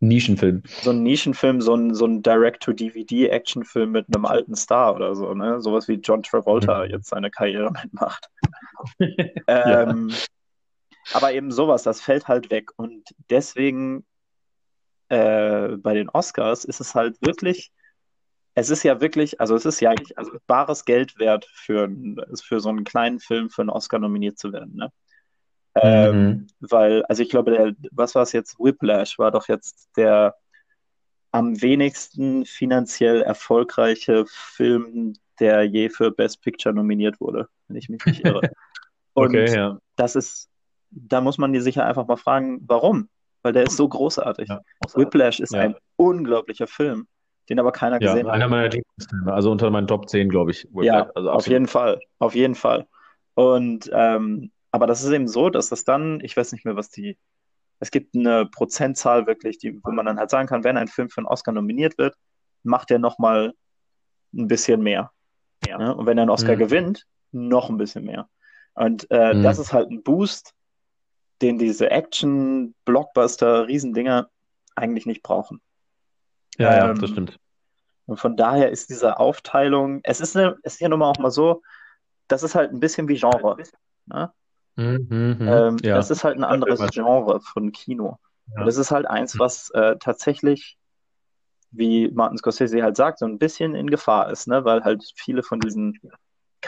Nischenfilm. 0.00 0.62
So 0.82 0.90
ein 0.90 1.02
Nischenfilm, 1.02 1.60
so 1.60 1.74
ein, 1.74 1.94
so 1.94 2.06
ein 2.06 2.22
Direct-to-DVD-Actionfilm 2.22 3.90
mit 3.90 4.06
einem 4.14 4.24
alten 4.24 4.54
Star 4.54 4.94
oder 4.94 5.14
so, 5.14 5.34
ne? 5.34 5.60
Sowas 5.60 5.88
wie 5.88 5.94
John 5.94 6.22
Travolta 6.22 6.84
mhm. 6.84 6.90
jetzt 6.90 7.08
seine 7.08 7.30
Karriere 7.30 7.70
mitmacht. 7.82 8.30
ähm, 9.46 10.12
aber 11.12 11.32
eben 11.32 11.50
sowas, 11.50 11.82
das 11.82 12.00
fällt 12.00 12.28
halt 12.28 12.50
weg. 12.50 12.70
Und 12.76 13.14
deswegen 13.30 14.04
äh, 15.08 15.76
bei 15.76 15.94
den 15.94 16.08
Oscars 16.10 16.64
ist 16.64 16.80
es 16.80 16.94
halt 16.94 17.16
wirklich, 17.20 17.72
es 18.54 18.70
ist 18.70 18.82
ja 18.82 19.00
wirklich, 19.00 19.40
also 19.40 19.54
es 19.54 19.64
ist 19.64 19.80
ja 19.80 19.90
eigentlich 19.90 20.18
also 20.18 20.32
bares 20.46 20.84
Geld 20.84 21.18
wert 21.18 21.46
für, 21.52 21.88
für 22.42 22.60
so 22.60 22.68
einen 22.68 22.84
kleinen 22.84 23.20
Film 23.20 23.50
für 23.50 23.62
einen 23.62 23.70
Oscar 23.70 23.98
nominiert 23.98 24.38
zu 24.38 24.52
werden. 24.52 24.74
Ne? 24.76 24.92
Ähm, 25.76 26.16
mhm. 26.16 26.46
Weil, 26.60 27.04
also 27.04 27.22
ich 27.22 27.30
glaube, 27.30 27.52
der, 27.52 27.74
was 27.92 28.14
war 28.14 28.22
es 28.22 28.32
jetzt? 28.32 28.58
Whiplash 28.58 29.18
war 29.18 29.30
doch 29.30 29.48
jetzt 29.48 29.88
der 29.96 30.34
am 31.30 31.60
wenigsten 31.60 32.46
finanziell 32.46 33.22
erfolgreiche 33.22 34.24
Film, 34.26 35.14
der 35.40 35.64
je 35.64 35.90
für 35.90 36.10
Best 36.10 36.42
Picture 36.42 36.74
nominiert 36.74 37.20
wurde, 37.20 37.48
wenn 37.68 37.76
ich 37.76 37.88
mich 37.88 38.04
nicht 38.04 38.24
irre. 38.24 38.40
Und 39.14 39.28
okay, 39.28 39.54
ja. 39.54 39.78
das 39.96 40.16
ist, 40.16 40.48
da 40.90 41.20
muss 41.20 41.38
man 41.38 41.58
sich 41.60 41.76
ja 41.76 41.86
einfach 41.86 42.06
mal 42.06 42.16
fragen, 42.16 42.60
warum? 42.66 43.08
Weil 43.42 43.52
der 43.52 43.64
ist 43.64 43.76
so 43.76 43.88
großartig. 43.88 44.48
Ja, 44.48 44.60
Whiplash 44.94 45.40
ist 45.40 45.52
ja. 45.52 45.60
ein 45.60 45.76
unglaublicher 45.96 46.66
Film, 46.66 47.06
den 47.48 47.58
aber 47.58 47.72
keiner 47.72 47.98
gesehen 47.98 48.26
hat. 48.26 48.34
Einer 48.34 48.48
meiner 48.48 48.68
Lieblingsfilme, 48.68 49.32
also 49.32 49.50
unter 49.50 49.70
meinen 49.70 49.86
Top 49.86 50.08
10, 50.08 50.28
glaube 50.28 50.50
ich. 50.50 50.64
Whiplash. 50.64 50.86
Ja, 50.86 51.10
also 51.14 51.30
auf 51.30 51.46
jeden 51.46 51.66
Fall, 51.66 52.00
auf 52.18 52.34
jeden 52.34 52.54
Fall. 52.54 52.86
Und 53.34 53.90
ähm, 53.92 54.50
aber 54.70 54.86
das 54.86 55.02
ist 55.02 55.10
eben 55.10 55.28
so, 55.28 55.50
dass 55.50 55.68
das 55.68 55.84
dann, 55.84 56.20
ich 56.22 56.36
weiß 56.36 56.52
nicht 56.52 56.64
mehr, 56.64 56.76
was 56.76 56.90
die, 56.90 57.16
es 57.80 57.90
gibt 57.90 58.14
eine 58.14 58.46
Prozentzahl 58.46 59.26
wirklich, 59.26 59.58
die, 59.58 59.80
wo 59.82 59.92
man 59.92 60.06
dann 60.06 60.18
halt 60.18 60.30
sagen 60.30 60.48
kann, 60.48 60.64
wenn 60.64 60.76
ein 60.76 60.88
Film 60.88 61.08
für 61.08 61.18
einen 61.18 61.26
Oscar 61.26 61.52
nominiert 61.52 61.96
wird, 61.98 62.16
macht 62.62 62.90
er 62.90 62.98
nochmal 62.98 63.54
ein 64.34 64.48
bisschen 64.48 64.82
mehr. 64.82 65.10
Ja. 65.66 65.92
Und 65.92 66.06
wenn 66.06 66.18
er 66.18 66.22
einen 66.22 66.30
Oscar 66.30 66.54
mhm. 66.54 66.58
gewinnt, 66.58 67.04
noch 67.32 67.70
ein 67.70 67.78
bisschen 67.78 68.04
mehr. 68.04 68.28
Und 68.74 69.10
äh, 69.10 69.34
mhm. 69.34 69.42
das 69.42 69.58
ist 69.58 69.72
halt 69.72 69.90
ein 69.90 70.02
Boost, 70.02 70.54
den 71.42 71.58
diese 71.58 71.90
Action, 71.90 72.74
Blockbuster, 72.84 73.66
Riesendinger 73.68 74.28
eigentlich 74.76 75.06
nicht 75.06 75.22
brauchen. 75.22 75.60
Ja, 76.58 76.74
ja, 76.76 76.94
das 76.94 77.02
Ähm, 77.02 77.06
stimmt. 77.10 77.38
und 78.06 78.18
von 78.18 78.36
daher 78.36 78.70
ist 78.70 78.90
diese 78.90 79.18
Aufteilung, 79.18 80.00
es 80.04 80.20
ist, 80.20 80.36
eine, 80.36 80.56
es 80.62 80.74
ist 80.74 80.80
ja 80.80 80.88
nun 80.88 80.98
mal 81.00 81.10
auch 81.10 81.18
mal 81.18 81.30
so, 81.30 81.62
das 82.28 82.42
ist 82.42 82.54
halt 82.54 82.72
ein 82.72 82.80
bisschen 82.80 83.08
wie 83.08 83.16
Genre. 83.16 83.56
Ne? 84.06 84.32
Mhm, 84.76 85.06
mhm, 85.10 85.48
Ähm, 85.48 85.76
ja. 85.82 85.96
das 85.96 86.10
ist 86.10 86.24
halt 86.24 86.36
ein 86.36 86.44
anderes. 86.44 86.80
Genre 86.90 87.40
von 87.40 87.72
Kino. 87.72 88.18
Ja. 88.54 88.60
Und 88.60 88.66
das 88.66 88.76
ist 88.76 88.90
halt 88.90 89.06
eins, 89.06 89.38
was 89.38 89.70
äh, 89.70 89.96
tatsächlich, 89.98 90.78
wie 91.70 92.10
Martin 92.10 92.38
Scorsese 92.38 92.82
halt 92.82 92.96
sagt, 92.96 93.18
so 93.18 93.26
ein 93.26 93.38
bisschen 93.38 93.74
in 93.74 93.90
Gefahr 93.90 94.30
ist, 94.30 94.46
ne? 94.48 94.64
Weil 94.64 94.84
halt 94.84 95.04
viele 95.16 95.42
von 95.42 95.60
diesen 95.60 95.98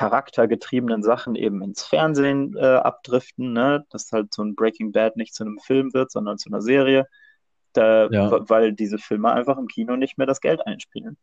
charaktergetriebenen 0.01 1.03
Sachen 1.03 1.35
eben 1.35 1.61
ins 1.63 1.83
Fernsehen 1.83 2.57
äh, 2.57 2.65
abdriften, 2.65 3.53
ne? 3.53 3.85
Dass 3.91 4.11
halt 4.13 4.33
so 4.33 4.43
ein 4.43 4.55
Breaking 4.55 4.93
Bad 4.93 5.19
nicht 5.19 5.35
zu 5.35 5.45
einem 5.45 5.59
Film 5.59 5.93
wird, 5.93 6.11
sondern 6.11 6.39
zu 6.39 6.49
einer 6.49 6.63
Serie. 6.63 7.07
Da, 7.75 8.09
Ja. 8.11 8.49
Weil 8.49 8.73
diese 8.73 8.97
Filme 8.97 9.31
einfach 9.31 9.59
im 9.59 9.67
Kino 9.69 9.97
nicht 9.97 10.17
mehr 10.17 10.27
das 10.27 10.41
Geld 10.41 10.67
einspielen. 10.67 11.19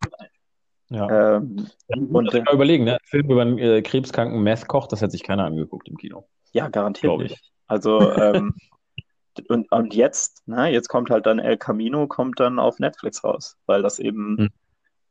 Ja. 0.90 1.38
Ähm, 1.38 1.68
Und 1.88 2.16
und 2.16 2.34
äh, 2.36 2.44
mal 2.44 2.54
überlegen, 2.54 2.84
ne? 2.84 2.94
Ein 2.94 3.06
Film 3.06 3.32
über 3.32 3.42
einen 3.42 3.58
äh, 3.58 3.82
krebskranken 3.82 4.44
Meth-Koch, 4.44 4.86
das 4.86 5.02
hätte 5.02 5.12
sich 5.14 5.24
keiner 5.24 5.46
angeguckt 5.46 5.90
im 5.90 5.98
Kino. 5.98 6.28
Ja, 6.52 6.68
garantiert 6.70 7.10
Glaube 7.10 7.24
ich. 7.26 7.32
nicht. 7.32 7.52
Also, 7.66 8.14
ähm, 8.14 8.54
und, 9.50 9.72
und 9.72 9.96
jetzt, 9.96 10.48
ne, 10.48 10.68
jetzt 10.68 10.88
kommt 10.88 11.10
halt 11.10 11.26
dann 11.26 11.40
El 11.40 11.58
Camino, 11.58 12.06
kommt 12.06 12.40
dann 12.40 12.60
auf 12.60 12.78
Netflix 12.78 13.24
raus, 13.24 13.58
weil 13.66 13.82
das 13.82 13.98
eben, 13.98 14.38
Hm. 14.38 14.50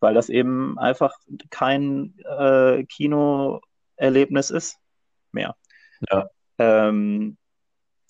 Weil 0.07 0.15
das 0.15 0.29
eben 0.29 0.79
einfach 0.79 1.13
kein 1.51 2.15
äh, 2.39 2.85
Kinoerlebnis 2.85 4.51
ist 4.51 4.79
mehr. 5.33 5.57
Ja. 6.09 6.31
Ähm, 6.59 7.37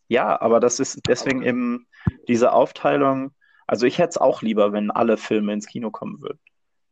ja, 0.09 0.39
aber 0.39 0.61
das 0.61 0.79
ist 0.79 1.01
deswegen 1.09 1.43
eben 1.43 1.87
diese 2.29 2.53
Aufteilung. 2.53 3.33
Also 3.67 3.87
ich 3.87 3.97
hätte 3.97 4.11
es 4.11 4.19
auch 4.19 4.43
lieber, 4.43 4.75
wenn 4.75 4.91
alle 4.91 5.17
Filme 5.17 5.55
ins 5.55 5.67
Kino 5.67 5.91
kommen 5.91 6.21
würden, 6.21 6.39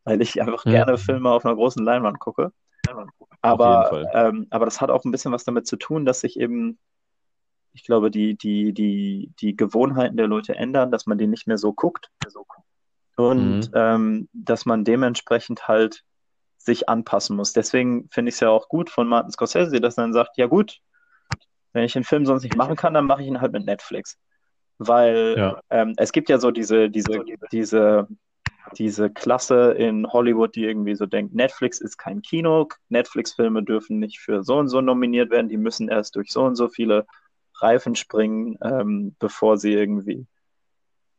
weil 0.05 0.23
ich 0.23 0.41
einfach 0.41 0.65
Mhm. 0.65 0.71
gerne 0.71 0.97
Filme 0.97 1.31
auf 1.31 1.45
einer 1.45 1.55
großen 1.55 1.85
Leinwand 1.85 2.19
gucke. 2.19 2.51
Aber, 3.43 4.09
ähm, 4.15 4.47
aber 4.49 4.65
das 4.65 4.81
hat 4.81 4.89
auch 4.89 5.05
ein 5.05 5.11
bisschen 5.11 5.33
was 5.33 5.45
damit 5.45 5.67
zu 5.67 5.77
tun, 5.77 6.07
dass 6.07 6.21
sich 6.21 6.41
eben, 6.41 6.79
ich 7.75 7.85
glaube, 7.85 8.11
die, 8.11 8.39
die, 8.39 8.73
die, 8.73 9.35
die 9.39 9.55
Gewohnheiten 9.55 10.17
der 10.17 10.29
Leute 10.29 10.55
ändern, 10.55 10.91
dass 10.91 11.05
man 11.05 11.19
die 11.19 11.27
nicht 11.27 11.47
mehr 11.47 11.59
so 11.59 11.75
guckt. 11.75 12.11
Und 13.17 13.71
Mhm. 13.71 13.73
ähm, 13.75 14.29
dass 14.33 14.67
man 14.67 14.85
dementsprechend 14.85 15.69
halt 15.69 16.03
sich 16.59 16.89
anpassen 16.89 17.37
muss. 17.37 17.53
Deswegen 17.53 18.09
finde 18.11 18.31
ich 18.31 18.37
es 18.37 18.41
ja 18.41 18.51
auch 18.51 18.69
gut 18.69 18.91
von 18.91 19.09
Martin 19.09 19.33
Scorsese, 19.33 19.81
dass 19.81 19.99
er 19.99 20.05
dann 20.05 20.13
sagt, 20.15 20.37
ja 20.39 20.47
gut, 20.47 20.81
wenn 21.73 21.85
ich 21.85 21.93
den 21.93 22.05
Film 22.05 22.27
sonst 22.27 22.43
nicht 22.45 22.55
machen 22.55 22.77
kann, 22.77 22.95
dann 22.95 23.07
mache 23.07 23.23
ich 23.23 23.29
ihn 23.29 23.41
halt 23.41 23.53
mit 23.53 23.67
Netflix. 23.67 24.19
Weil 24.79 25.39
Ja. 25.39 25.61
ähm, 25.71 25.95
es 25.97 26.13
gibt 26.13 26.29
ja 26.29 26.39
so 26.39 26.51
diese, 26.51 26.91
diese, 26.91 27.21
diese, 27.53 28.09
diese 28.77 29.11
Klasse 29.11 29.73
in 29.73 30.07
Hollywood, 30.13 30.55
die 30.57 30.65
irgendwie 30.65 30.95
so 30.97 31.07
denkt, 31.07 31.35
Netflix 31.35 31.81
ist 31.81 31.97
kein 31.99 32.23
Kino, 32.23 32.69
Netflix-Filme 32.89 33.63
dürfen 33.63 33.99
nicht 33.99 34.21
für 34.21 34.43
so 34.43 34.57
und 34.59 34.69
so 34.69 34.81
nominiert 34.81 35.31
werden, 35.31 35.49
die 35.49 35.57
müssen 35.59 35.89
erst 35.89 36.17
durch 36.17 36.31
so 36.33 36.45
und 36.45 36.57
so 36.57 36.69
viele 36.69 37.07
Reifen 37.61 37.95
springen, 37.95 38.59
ähm, 38.63 39.15
bevor 39.19 39.59
sie 39.59 39.73
irgendwie, 39.75 40.27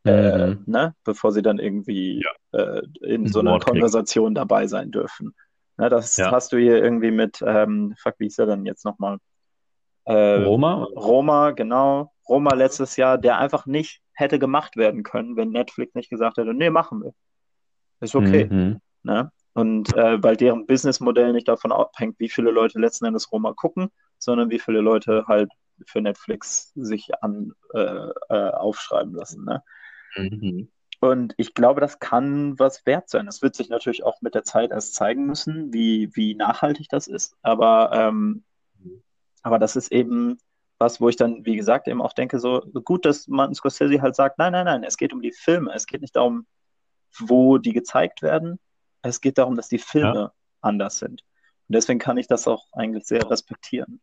äh, 0.05 0.47
Mhm. 0.47 0.63
ne, 0.65 0.95
bevor 1.03 1.31
sie 1.31 1.41
dann 1.41 1.59
irgendwie 1.59 2.23
äh, 2.51 2.81
in 3.01 3.27
so 3.27 3.39
Ein 3.39 3.47
einer 3.47 3.53
Wort 3.55 3.65
kriegen. 3.65 3.79
Konversation 3.79 4.35
dabei 4.35 4.67
sein 4.67 4.91
dürfen. 4.91 5.35
Ne, 5.77 5.89
das 5.89 6.15
Ja. 6.17 6.31
hast 6.31 6.53
du 6.53 6.57
hier 6.57 6.83
irgendwie 6.83 7.11
mit, 7.11 7.43
ähm, 7.45 7.93
fuck, 7.97 8.15
wie 8.19 8.27
ist 8.27 8.39
er 8.39 8.45
denn 8.45 8.65
jetzt 8.65 8.85
nochmal? 8.85 9.17
Äh, 10.05 10.43
Roma? 10.43 10.83
Roma, 10.95 11.51
genau. 11.51 12.11
Roma 12.29 12.53
letztes 12.53 12.95
Jahr, 12.95 13.17
der 13.17 13.39
einfach 13.39 13.65
nicht 13.65 14.01
hätte 14.13 14.39
gemacht 14.39 14.77
werden 14.77 15.03
können, 15.03 15.35
wenn 15.35 15.49
Netflix 15.49 15.95
nicht 15.95 16.09
gesagt 16.09 16.37
hätte, 16.37 16.53
nee, 16.53 16.69
machen 16.69 17.03
wir. 17.03 17.13
Ist 17.99 18.15
okay. 18.15 18.45
Mhm. 18.45 18.79
Ne? 19.03 19.31
Und 19.53 19.95
äh, 19.95 20.21
weil 20.21 20.35
deren 20.37 20.65
Businessmodell 20.65 21.33
nicht 21.33 21.47
davon 21.47 21.71
abhängt, 21.71 22.19
wie 22.19 22.29
viele 22.29 22.51
Leute 22.51 22.79
letzten 22.79 23.05
Endes 23.05 23.31
Roma 23.31 23.53
gucken, 23.53 23.89
sondern 24.17 24.49
wie 24.49 24.59
viele 24.59 24.81
Leute 24.81 25.25
halt 25.27 25.49
für 25.85 26.01
Netflix 26.01 26.71
sich 26.75 27.09
an 27.21 27.53
äh, 27.73 27.79
äh, 28.29 28.49
aufschreiben 28.51 29.13
lassen. 29.13 29.45
Ne? 29.45 29.61
Mhm. 30.15 30.69
Und 31.01 31.33
ich 31.37 31.53
glaube, 31.53 31.81
das 31.81 31.99
kann 31.99 32.57
was 32.57 32.85
wert 32.85 33.09
sein. 33.09 33.27
Es 33.27 33.41
wird 33.41 33.55
sich 33.55 33.69
natürlich 33.69 34.03
auch 34.03 34.21
mit 34.21 34.33
der 34.33 34.43
Zeit 34.43 34.71
erst 34.71 34.95
zeigen 34.95 35.25
müssen, 35.25 35.73
wie, 35.73 36.15
wie 36.15 36.35
nachhaltig 36.35 36.87
das 36.89 37.07
ist. 37.07 37.35
Aber, 37.41 37.91
ähm, 37.93 38.43
aber 39.43 39.59
das 39.59 39.75
ist 39.75 39.91
eben 39.91 40.37
was, 40.77 40.99
wo 40.99 41.07
ich 41.09 41.15
dann, 41.15 41.45
wie 41.45 41.55
gesagt, 41.55 41.87
eben 41.87 42.01
auch 42.01 42.13
denke, 42.13 42.39
so 42.39 42.61
gut, 42.83 43.05
dass 43.05 43.27
Martin 43.27 43.55
Scorsese 43.55 44.01
halt 44.01 44.15
sagt, 44.15 44.37
nein, 44.39 44.51
nein, 44.51 44.65
nein, 44.65 44.83
es 44.83 44.97
geht 44.97 45.13
um 45.13 45.21
die 45.21 45.31
Filme. 45.31 45.71
Es 45.73 45.85
geht 45.85 46.01
nicht 46.01 46.15
darum, 46.15 46.45
wo 47.19 47.57
die 47.57 47.73
gezeigt 47.73 48.21
werden. 48.21 48.59
Es 49.01 49.21
geht 49.21 49.37
darum, 49.37 49.55
dass 49.55 49.67
die 49.67 49.77
Filme 49.77 50.31
anders 50.61 50.97
sind. 50.97 51.21
Und 51.67 51.75
deswegen 51.75 51.99
kann 51.99 52.17
ich 52.17 52.27
das 52.27 52.47
auch 52.47 52.65
eigentlich 52.73 53.05
sehr 53.05 53.29
respektieren. 53.29 54.01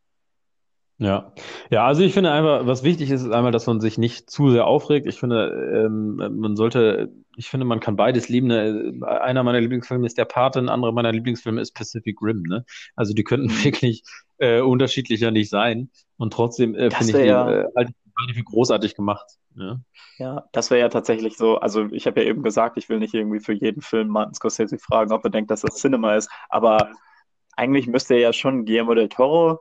Ja. 1.03 1.33
Ja, 1.71 1.85
also 1.87 2.03
ich 2.03 2.15
finde 2.15 2.31
einfach, 2.31 2.67
was 2.67 2.85
wichtig 2.85 3.11
ist, 3.11 3.23
ist 3.23 3.33
einmal, 3.33 3.51
dass 3.51 3.67
man 3.67 3.81
sich 3.81 3.99
nicht 3.99 4.31
zu 4.31 4.51
sehr 4.51 4.67
aufregt. 4.67 5.07
Ich 5.07 5.19
finde, 5.19 5.49
ähm, 5.87 6.17
man 6.17 6.55
sollte, 6.57 7.13
ich 7.37 7.49
finde, 7.49 7.67
man 7.67 7.81
kann 7.81 7.97
beides 7.97 8.29
lieben. 8.29 8.47
Ne? 8.47 8.95
Einer 9.05 9.43
meiner 9.43 9.61
Lieblingsfilme 9.61 10.07
ist 10.07 10.17
Der 10.17 10.27
Pate, 10.27 10.61
ein 10.61 10.69
anderer 10.69 10.93
meiner 10.93 11.11
Lieblingsfilme 11.11 11.61
ist 11.61 11.73
Pacific 11.75 12.19
Rim. 12.23 12.43
Ne? 12.43 12.65
Also 12.95 13.15
die 13.15 13.25
könnten 13.25 13.49
wirklich 13.65 14.05
äh, 14.39 14.61
unterschiedlicher 14.61 15.31
nicht 15.33 15.51
sein. 15.51 15.91
Und 16.19 16.33
trotzdem 16.33 16.75
äh, 16.77 16.91
finde 16.91 17.13
ich 17.13 17.19
die 17.25 17.29
ja- 17.29 17.51
äh, 17.51 17.65
beide 17.75 18.45
großartig 18.45 18.95
gemacht. 18.95 19.27
Ne? 19.55 19.83
Ja, 20.19 20.45
das 20.53 20.71
wäre 20.71 20.81
ja 20.81 20.89
tatsächlich 20.89 21.37
so. 21.37 21.57
Also, 21.59 21.87
ich 21.93 22.07
habe 22.07 22.23
ja 22.23 22.29
eben 22.29 22.43
gesagt, 22.43 22.77
ich 22.79 22.89
will 22.89 22.99
nicht 22.99 23.15
irgendwie 23.15 23.41
für 23.41 23.55
jeden 23.55 23.81
Film 23.81 24.09
Martin 24.09 24.35
Scorsese 24.35 24.79
fragen, 24.79 25.13
ob 25.13 25.25
er 25.25 25.31
denkt, 25.31 25.51
dass 25.51 25.63
das 25.63 25.77
Cinema 25.77 26.15
ist. 26.15 26.31
Aber 26.49 26.91
eigentlich 27.57 27.87
müsste 27.87 28.15
er 28.15 28.21
ja 28.21 28.33
schon, 28.33 28.65
Guillermo 28.67 28.95
del 28.95 29.09
Toro 29.09 29.61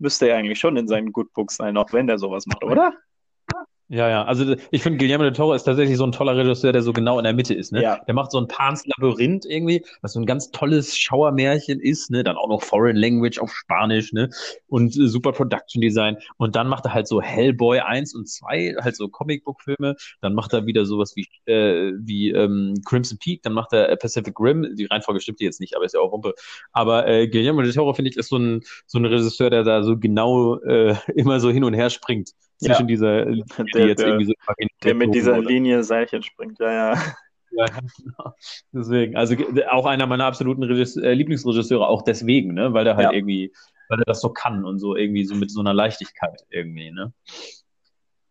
müsste 0.00 0.28
er 0.28 0.36
eigentlich 0.36 0.58
schon 0.58 0.76
in 0.76 0.88
seinen 0.88 1.12
Good 1.12 1.32
Books 1.32 1.56
sein, 1.56 1.76
auch 1.76 1.92
wenn 1.92 2.06
der 2.06 2.18
sowas 2.18 2.46
macht, 2.46 2.64
oder? 2.64 2.94
Ja, 3.92 4.08
ja. 4.08 4.24
Also 4.24 4.54
ich 4.70 4.84
finde, 4.84 4.98
Guillermo 4.98 5.24
del 5.24 5.32
Toro 5.32 5.52
ist 5.52 5.64
tatsächlich 5.64 5.96
so 5.96 6.04
ein 6.04 6.12
toller 6.12 6.36
Regisseur, 6.36 6.72
der 6.72 6.80
so 6.80 6.92
genau 6.92 7.18
in 7.18 7.24
der 7.24 7.32
Mitte 7.32 7.54
ist. 7.54 7.72
Ne? 7.72 7.82
Ja. 7.82 7.98
Der 8.06 8.14
macht 8.14 8.30
so 8.30 8.38
ein 8.38 8.46
Pans 8.46 8.86
Labyrinth 8.86 9.44
irgendwie, 9.46 9.84
was 10.00 10.12
so 10.12 10.20
ein 10.20 10.26
ganz 10.26 10.52
tolles 10.52 10.96
Schauermärchen 10.96 11.80
ist. 11.80 12.08
Ne? 12.08 12.22
Dann 12.22 12.36
auch 12.36 12.48
noch 12.48 12.62
Foreign 12.62 12.94
Language 12.94 13.40
auf 13.40 13.52
Spanisch 13.52 14.12
ne? 14.12 14.30
und 14.68 14.96
äh, 14.96 15.08
super 15.08 15.32
Production 15.32 15.80
Design. 15.80 16.18
Und 16.36 16.54
dann 16.54 16.68
macht 16.68 16.84
er 16.84 16.94
halt 16.94 17.08
so 17.08 17.20
Hellboy 17.20 17.80
1 17.80 18.14
und 18.14 18.28
2, 18.28 18.76
halt 18.80 18.94
so 18.94 19.08
Comicbook-Filme. 19.08 19.96
Dann 20.20 20.34
macht 20.34 20.52
er 20.52 20.66
wieder 20.66 20.86
sowas 20.86 21.16
wie, 21.16 21.26
äh, 21.50 21.92
wie 21.98 22.30
ähm, 22.30 22.80
Crimson 22.84 23.18
Peak. 23.18 23.42
Dann 23.42 23.54
macht 23.54 23.72
er 23.72 23.96
Pacific 23.96 24.38
Rim. 24.38 24.76
Die 24.76 24.84
Reihenfolge 24.84 25.20
stimmt 25.20 25.40
jetzt 25.40 25.58
nicht, 25.58 25.74
aber 25.74 25.84
ist 25.84 25.94
ja 25.94 26.00
auch 26.00 26.12
Wumpe. 26.12 26.34
Aber 26.70 27.08
äh, 27.08 27.26
Guillermo 27.26 27.62
del 27.62 27.72
Toro, 27.72 27.92
finde 27.92 28.12
ich, 28.12 28.16
ist 28.16 28.28
so 28.28 28.36
ein, 28.36 28.62
so 28.86 28.98
ein 29.00 29.04
Regisseur, 29.04 29.50
der 29.50 29.64
da 29.64 29.82
so 29.82 29.98
genau 29.98 30.60
äh, 30.60 30.94
immer 31.16 31.40
so 31.40 31.50
hin 31.50 31.64
und 31.64 31.74
her 31.74 31.90
springt 31.90 32.34
zwischen 32.60 32.82
Ja. 32.82 32.86
dieser, 32.86 33.24
die 33.26 33.44
Der, 33.74 33.86
jetzt 33.86 33.98
der, 34.00 34.06
irgendwie 34.08 34.26
so 34.26 34.34
der 34.84 34.94
mit 34.94 35.14
dieser 35.14 35.34
Rolle. 35.36 35.48
Linie 35.48 35.82
Seilchen 35.82 36.22
springt, 36.22 36.58
ja, 36.60 36.72
ja. 36.94 37.02
Ja, 37.52 37.64
genau. 37.98 38.34
Deswegen, 38.72 39.16
also 39.16 39.34
auch 39.70 39.86
einer 39.86 40.06
meiner 40.06 40.26
absoluten 40.26 40.62
Regis 40.62 40.96
äh, 40.96 41.12
Lieblingsregisseure, 41.14 41.86
auch 41.88 42.02
deswegen, 42.02 42.54
ne, 42.54 42.72
weil 42.72 42.84
der 42.84 42.96
halt 42.96 43.06
Ja. 43.08 43.12
irgendwie, 43.12 43.52
weil 43.88 43.98
er 43.98 44.04
das 44.04 44.20
so 44.20 44.28
kann 44.30 44.64
und 44.64 44.78
so 44.78 44.94
irgendwie 44.94 45.24
so 45.24 45.34
mit 45.34 45.50
so 45.50 45.60
einer 45.60 45.74
Leichtigkeit 45.74 46.44
irgendwie, 46.50 46.92
ne. 46.92 47.12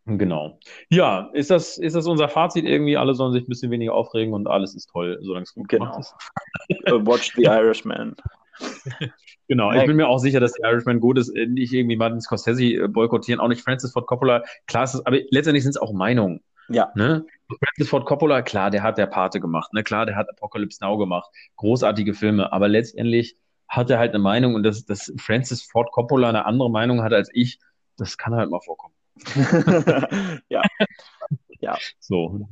Genau. 0.05 0.57
Ja, 0.89 1.29
ist 1.33 1.51
das, 1.51 1.77
ist 1.77 1.95
das 1.95 2.07
unser 2.07 2.29
Fazit 2.29 2.65
irgendwie? 2.65 2.97
Alle 2.97 3.13
sollen 3.13 3.31
sich 3.33 3.43
ein 3.43 3.49
bisschen 3.49 3.69
weniger 3.69 3.93
aufregen 3.93 4.33
und 4.33 4.47
alles 4.47 4.73
ist 4.73 4.87
toll, 4.89 5.19
solange 5.21 5.43
es 5.43 5.53
gut 5.53 5.67
gemacht 5.69 5.93
Genau. 5.93 5.99
ist. 5.99 6.91
Uh, 6.91 7.05
Watch 7.05 7.33
the 7.35 7.43
Irishman. 7.45 8.15
Genau, 9.47 9.71
Ja. 9.73 9.81
ich 9.81 9.87
bin 9.87 9.95
mir 9.95 10.07
auch 10.07 10.19
sicher, 10.19 10.39
dass 10.39 10.53
der 10.53 10.69
Irishman 10.69 10.99
gut 10.99 11.17
ist. 11.17 11.29
Äh, 11.35 11.47
Nicht 11.47 11.73
irgendwie 11.73 11.95
Martin 11.95 12.21
Scorsese 12.21 12.63
äh, 12.63 12.87
boykottieren, 12.87 13.39
auch 13.41 13.47
nicht 13.47 13.61
Francis 13.63 13.91
Ford 13.93 14.05
Coppola. 14.05 14.43
Klar 14.67 14.83
ist 14.83 14.95
aber 15.07 15.17
letztendlich 15.31 15.63
sind 15.63 15.71
es 15.71 15.77
auch 15.77 15.91
Meinungen. 15.91 16.41
Ja, 16.69 16.91
Ne? 16.93 17.25
Francis 17.47 17.89
Ford 17.89 18.05
Coppola, 18.05 18.43
klar, 18.43 18.69
der 18.69 18.83
hat 18.83 18.99
der 18.99 19.07
Pate 19.07 19.39
gemacht, 19.39 19.73
ne? 19.73 19.83
Klar, 19.83 20.05
der 20.05 20.15
hat 20.15 20.29
Apocalypse 20.29 20.83
Now 20.83 20.99
gemacht, 20.99 21.31
großartige 21.55 22.13
Filme, 22.13 22.53
aber 22.53 22.67
letztendlich 22.67 23.37
hat 23.67 23.89
er 23.89 23.97
halt 23.97 24.11
eine 24.11 24.19
Meinung 24.19 24.53
und 24.53 24.61
dass, 24.61 24.85
dass 24.85 25.11
Francis 25.17 25.63
Ford 25.63 25.91
Coppola 25.91 26.29
eine 26.29 26.45
andere 26.45 26.69
Meinung 26.69 27.01
hat 27.01 27.11
als 27.11 27.29
ich, 27.33 27.57
das 27.97 28.19
kann 28.19 28.35
halt 28.35 28.51
mal 28.51 28.61
vorkommen. 28.61 28.93
ja, 30.49 30.61
So, 31.99 32.47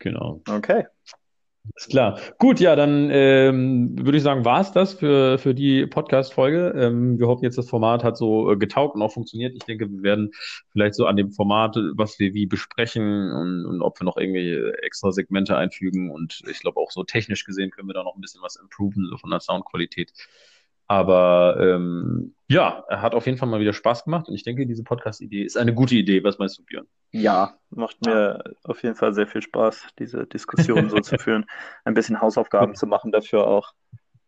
genau. 0.00 0.42
okay. 0.48 0.86
Ist 1.76 1.90
klar. 1.90 2.18
Gut, 2.38 2.58
ja, 2.58 2.74
dann 2.74 3.10
ähm, 3.12 3.96
würde 3.98 4.18
ich 4.18 4.24
sagen, 4.24 4.44
war 4.44 4.60
es 4.60 4.72
das 4.72 4.94
für, 4.94 5.38
für 5.38 5.54
die 5.54 5.86
Podcast-Folge. 5.86 6.74
Ähm, 6.76 7.18
wir 7.18 7.26
hoffen 7.26 7.44
jetzt, 7.44 7.58
das 7.58 7.68
Format 7.68 8.02
hat 8.02 8.16
so 8.16 8.50
äh, 8.52 8.56
getaugt 8.56 8.96
und 8.96 9.02
auch 9.02 9.12
funktioniert. 9.12 9.54
Ich 9.54 9.64
denke, 9.64 9.90
wir 9.90 10.02
werden 10.02 10.30
vielleicht 10.72 10.94
so 10.94 11.06
an 11.06 11.16
dem 11.16 11.30
Format, 11.32 11.76
was 11.96 12.18
wir 12.18 12.34
wie 12.34 12.46
besprechen 12.46 13.30
und, 13.32 13.66
und 13.66 13.82
ob 13.82 14.00
wir 14.00 14.04
noch 14.04 14.16
irgendwie 14.16 14.54
extra 14.82 15.12
Segmente 15.12 15.56
einfügen. 15.56 16.10
Und 16.10 16.42
ich 16.50 16.60
glaube 16.60 16.80
auch 16.80 16.90
so 16.90 17.04
technisch 17.04 17.44
gesehen 17.44 17.70
können 17.70 17.88
wir 17.88 17.94
da 17.94 18.02
noch 18.04 18.16
ein 18.16 18.20
bisschen 18.20 18.42
was 18.42 18.56
improven, 18.56 19.06
so 19.08 19.16
von 19.18 19.30
der 19.30 19.40
Soundqualität. 19.40 20.12
Aber 20.90 21.56
ähm, 21.60 22.34
ja, 22.48 22.82
er 22.88 23.00
hat 23.00 23.14
auf 23.14 23.24
jeden 23.26 23.38
Fall 23.38 23.48
mal 23.48 23.60
wieder 23.60 23.72
Spaß 23.72 24.02
gemacht 24.02 24.26
und 24.26 24.34
ich 24.34 24.42
denke, 24.42 24.66
diese 24.66 24.82
Podcast-Idee 24.82 25.44
ist 25.44 25.56
eine 25.56 25.72
gute 25.72 25.94
Idee. 25.94 26.24
Was 26.24 26.40
meinst 26.40 26.58
du, 26.58 26.64
Björn? 26.64 26.88
Ja, 27.12 27.54
macht 27.70 28.04
mir 28.04 28.42
auf 28.64 28.82
jeden 28.82 28.96
Fall 28.96 29.14
sehr 29.14 29.28
viel 29.28 29.40
Spaß, 29.40 29.86
diese 30.00 30.26
Diskussion 30.26 30.90
so 30.90 30.98
zu 30.98 31.16
führen, 31.20 31.46
ein 31.84 31.94
bisschen 31.94 32.20
Hausaufgaben 32.20 32.74
zu 32.74 32.88
machen 32.88 33.12
dafür 33.12 33.46
auch. 33.46 33.72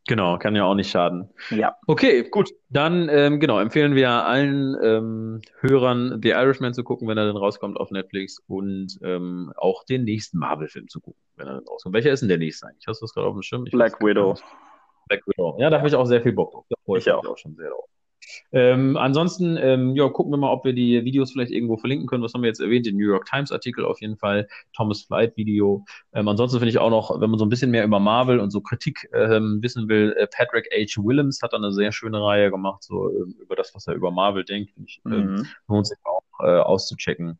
Genau, 0.08 0.36
kann 0.36 0.56
ja 0.56 0.64
auch 0.64 0.74
nicht 0.74 0.90
schaden. 0.90 1.30
Ja. 1.50 1.76
Okay, 1.86 2.28
gut. 2.28 2.50
Dann 2.70 3.08
ähm, 3.08 3.38
genau 3.38 3.60
empfehlen 3.60 3.94
wir 3.94 4.10
allen 4.10 4.76
ähm, 4.82 5.42
Hörern 5.60 6.18
The 6.20 6.30
Irishman 6.30 6.74
zu 6.74 6.82
gucken, 6.82 7.06
wenn 7.06 7.16
er 7.16 7.26
dann 7.26 7.36
rauskommt 7.36 7.78
auf 7.78 7.92
Netflix 7.92 8.42
und 8.48 8.98
ähm, 9.04 9.52
auch 9.56 9.84
den 9.84 10.02
nächsten 10.02 10.38
Marvel-Film 10.38 10.88
zu 10.88 11.00
gucken, 11.00 11.22
wenn 11.36 11.46
er 11.46 11.54
dann 11.54 11.68
rauskommt. 11.68 11.94
Welcher 11.94 12.10
ist 12.10 12.18
denn 12.18 12.28
der 12.28 12.38
nächste 12.38 12.66
eigentlich? 12.66 12.84
Hast 12.88 13.00
du 13.00 13.04
das 13.04 13.14
gerade 13.14 13.28
auf 13.28 13.34
dem 13.34 13.42
Schirm? 13.42 13.64
Ich 13.64 13.70
Black 13.70 14.00
Widow. 14.00 14.34
Black 14.34 14.44
Widow. 15.26 15.56
Ja, 15.58 15.70
da 15.70 15.78
habe 15.78 15.88
ich 15.88 15.94
auch 15.94 16.06
sehr 16.06 16.22
viel 16.22 16.32
Bock 16.32 16.52
drauf. 16.52 16.64
Da 16.68 16.76
freue 16.84 16.98
ich, 16.98 17.06
Ich 17.06 17.12
mich 17.12 17.14
auch. 17.14 17.26
auch 17.28 17.38
schon 17.38 17.54
sehr 17.56 17.70
drauf. 17.70 17.84
Ähm, 18.52 18.96
ansonsten, 18.96 19.56
ähm, 19.56 19.96
ja, 19.96 20.08
gucken 20.08 20.32
wir 20.32 20.36
mal, 20.36 20.52
ob 20.52 20.64
wir 20.64 20.72
die 20.72 21.04
Videos 21.04 21.32
vielleicht 21.32 21.50
irgendwo 21.50 21.76
verlinken 21.76 22.06
können. 22.06 22.22
Was 22.22 22.32
haben 22.34 22.42
wir 22.42 22.48
jetzt 22.48 22.60
erwähnt? 22.60 22.86
Den 22.86 22.96
New 22.96 23.06
York 23.08 23.26
Times 23.26 23.50
Artikel 23.50 23.84
auf 23.84 24.00
jeden 24.00 24.16
Fall, 24.16 24.46
Thomas 24.74 25.02
Flight 25.02 25.36
Video. 25.36 25.84
Ähm, 26.12 26.28
ansonsten 26.28 26.58
finde 26.58 26.70
ich 26.70 26.78
auch 26.78 26.88
noch, 26.90 27.20
wenn 27.20 27.30
man 27.30 27.38
so 27.38 27.44
ein 27.44 27.48
bisschen 27.48 27.72
mehr 27.72 27.84
über 27.84 27.98
Marvel 27.98 28.38
und 28.38 28.50
so 28.50 28.60
Kritik 28.60 29.08
ähm, 29.12 29.58
wissen 29.60 29.88
will, 29.88 30.14
äh, 30.18 30.28
Patrick 30.28 30.68
H. 30.72 31.02
Willems 31.02 31.40
hat 31.42 31.52
da 31.52 31.56
eine 31.56 31.72
sehr 31.72 31.90
schöne 31.90 32.22
Reihe 32.22 32.50
gemacht, 32.50 32.84
so 32.84 33.10
ähm, 33.10 33.34
über 33.40 33.56
das, 33.56 33.74
was 33.74 33.86
er 33.88 33.94
über 33.94 34.10
Marvel 34.12 34.44
denkt. 34.44 34.70
Ich, 34.86 35.00
ähm, 35.04 35.34
Mhm. 35.34 35.46
lohnt 35.66 35.86
sich 35.88 35.98
auch 36.04 36.22
äh, 36.46 36.58
auszuchecken. 36.60 37.38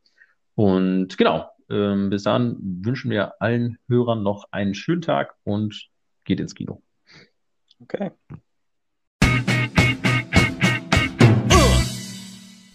Und 0.56 1.16
genau, 1.16 1.48
bis 1.68 2.24
dann 2.24 2.58
wünschen 2.84 3.10
wir 3.10 3.40
allen 3.40 3.78
Hörern 3.88 4.22
noch 4.22 4.44
einen 4.50 4.74
schönen 4.74 5.00
Tag 5.00 5.36
und 5.44 5.88
geht 6.24 6.38
ins 6.38 6.54
Kino. 6.54 6.82
Okay. 7.82 8.10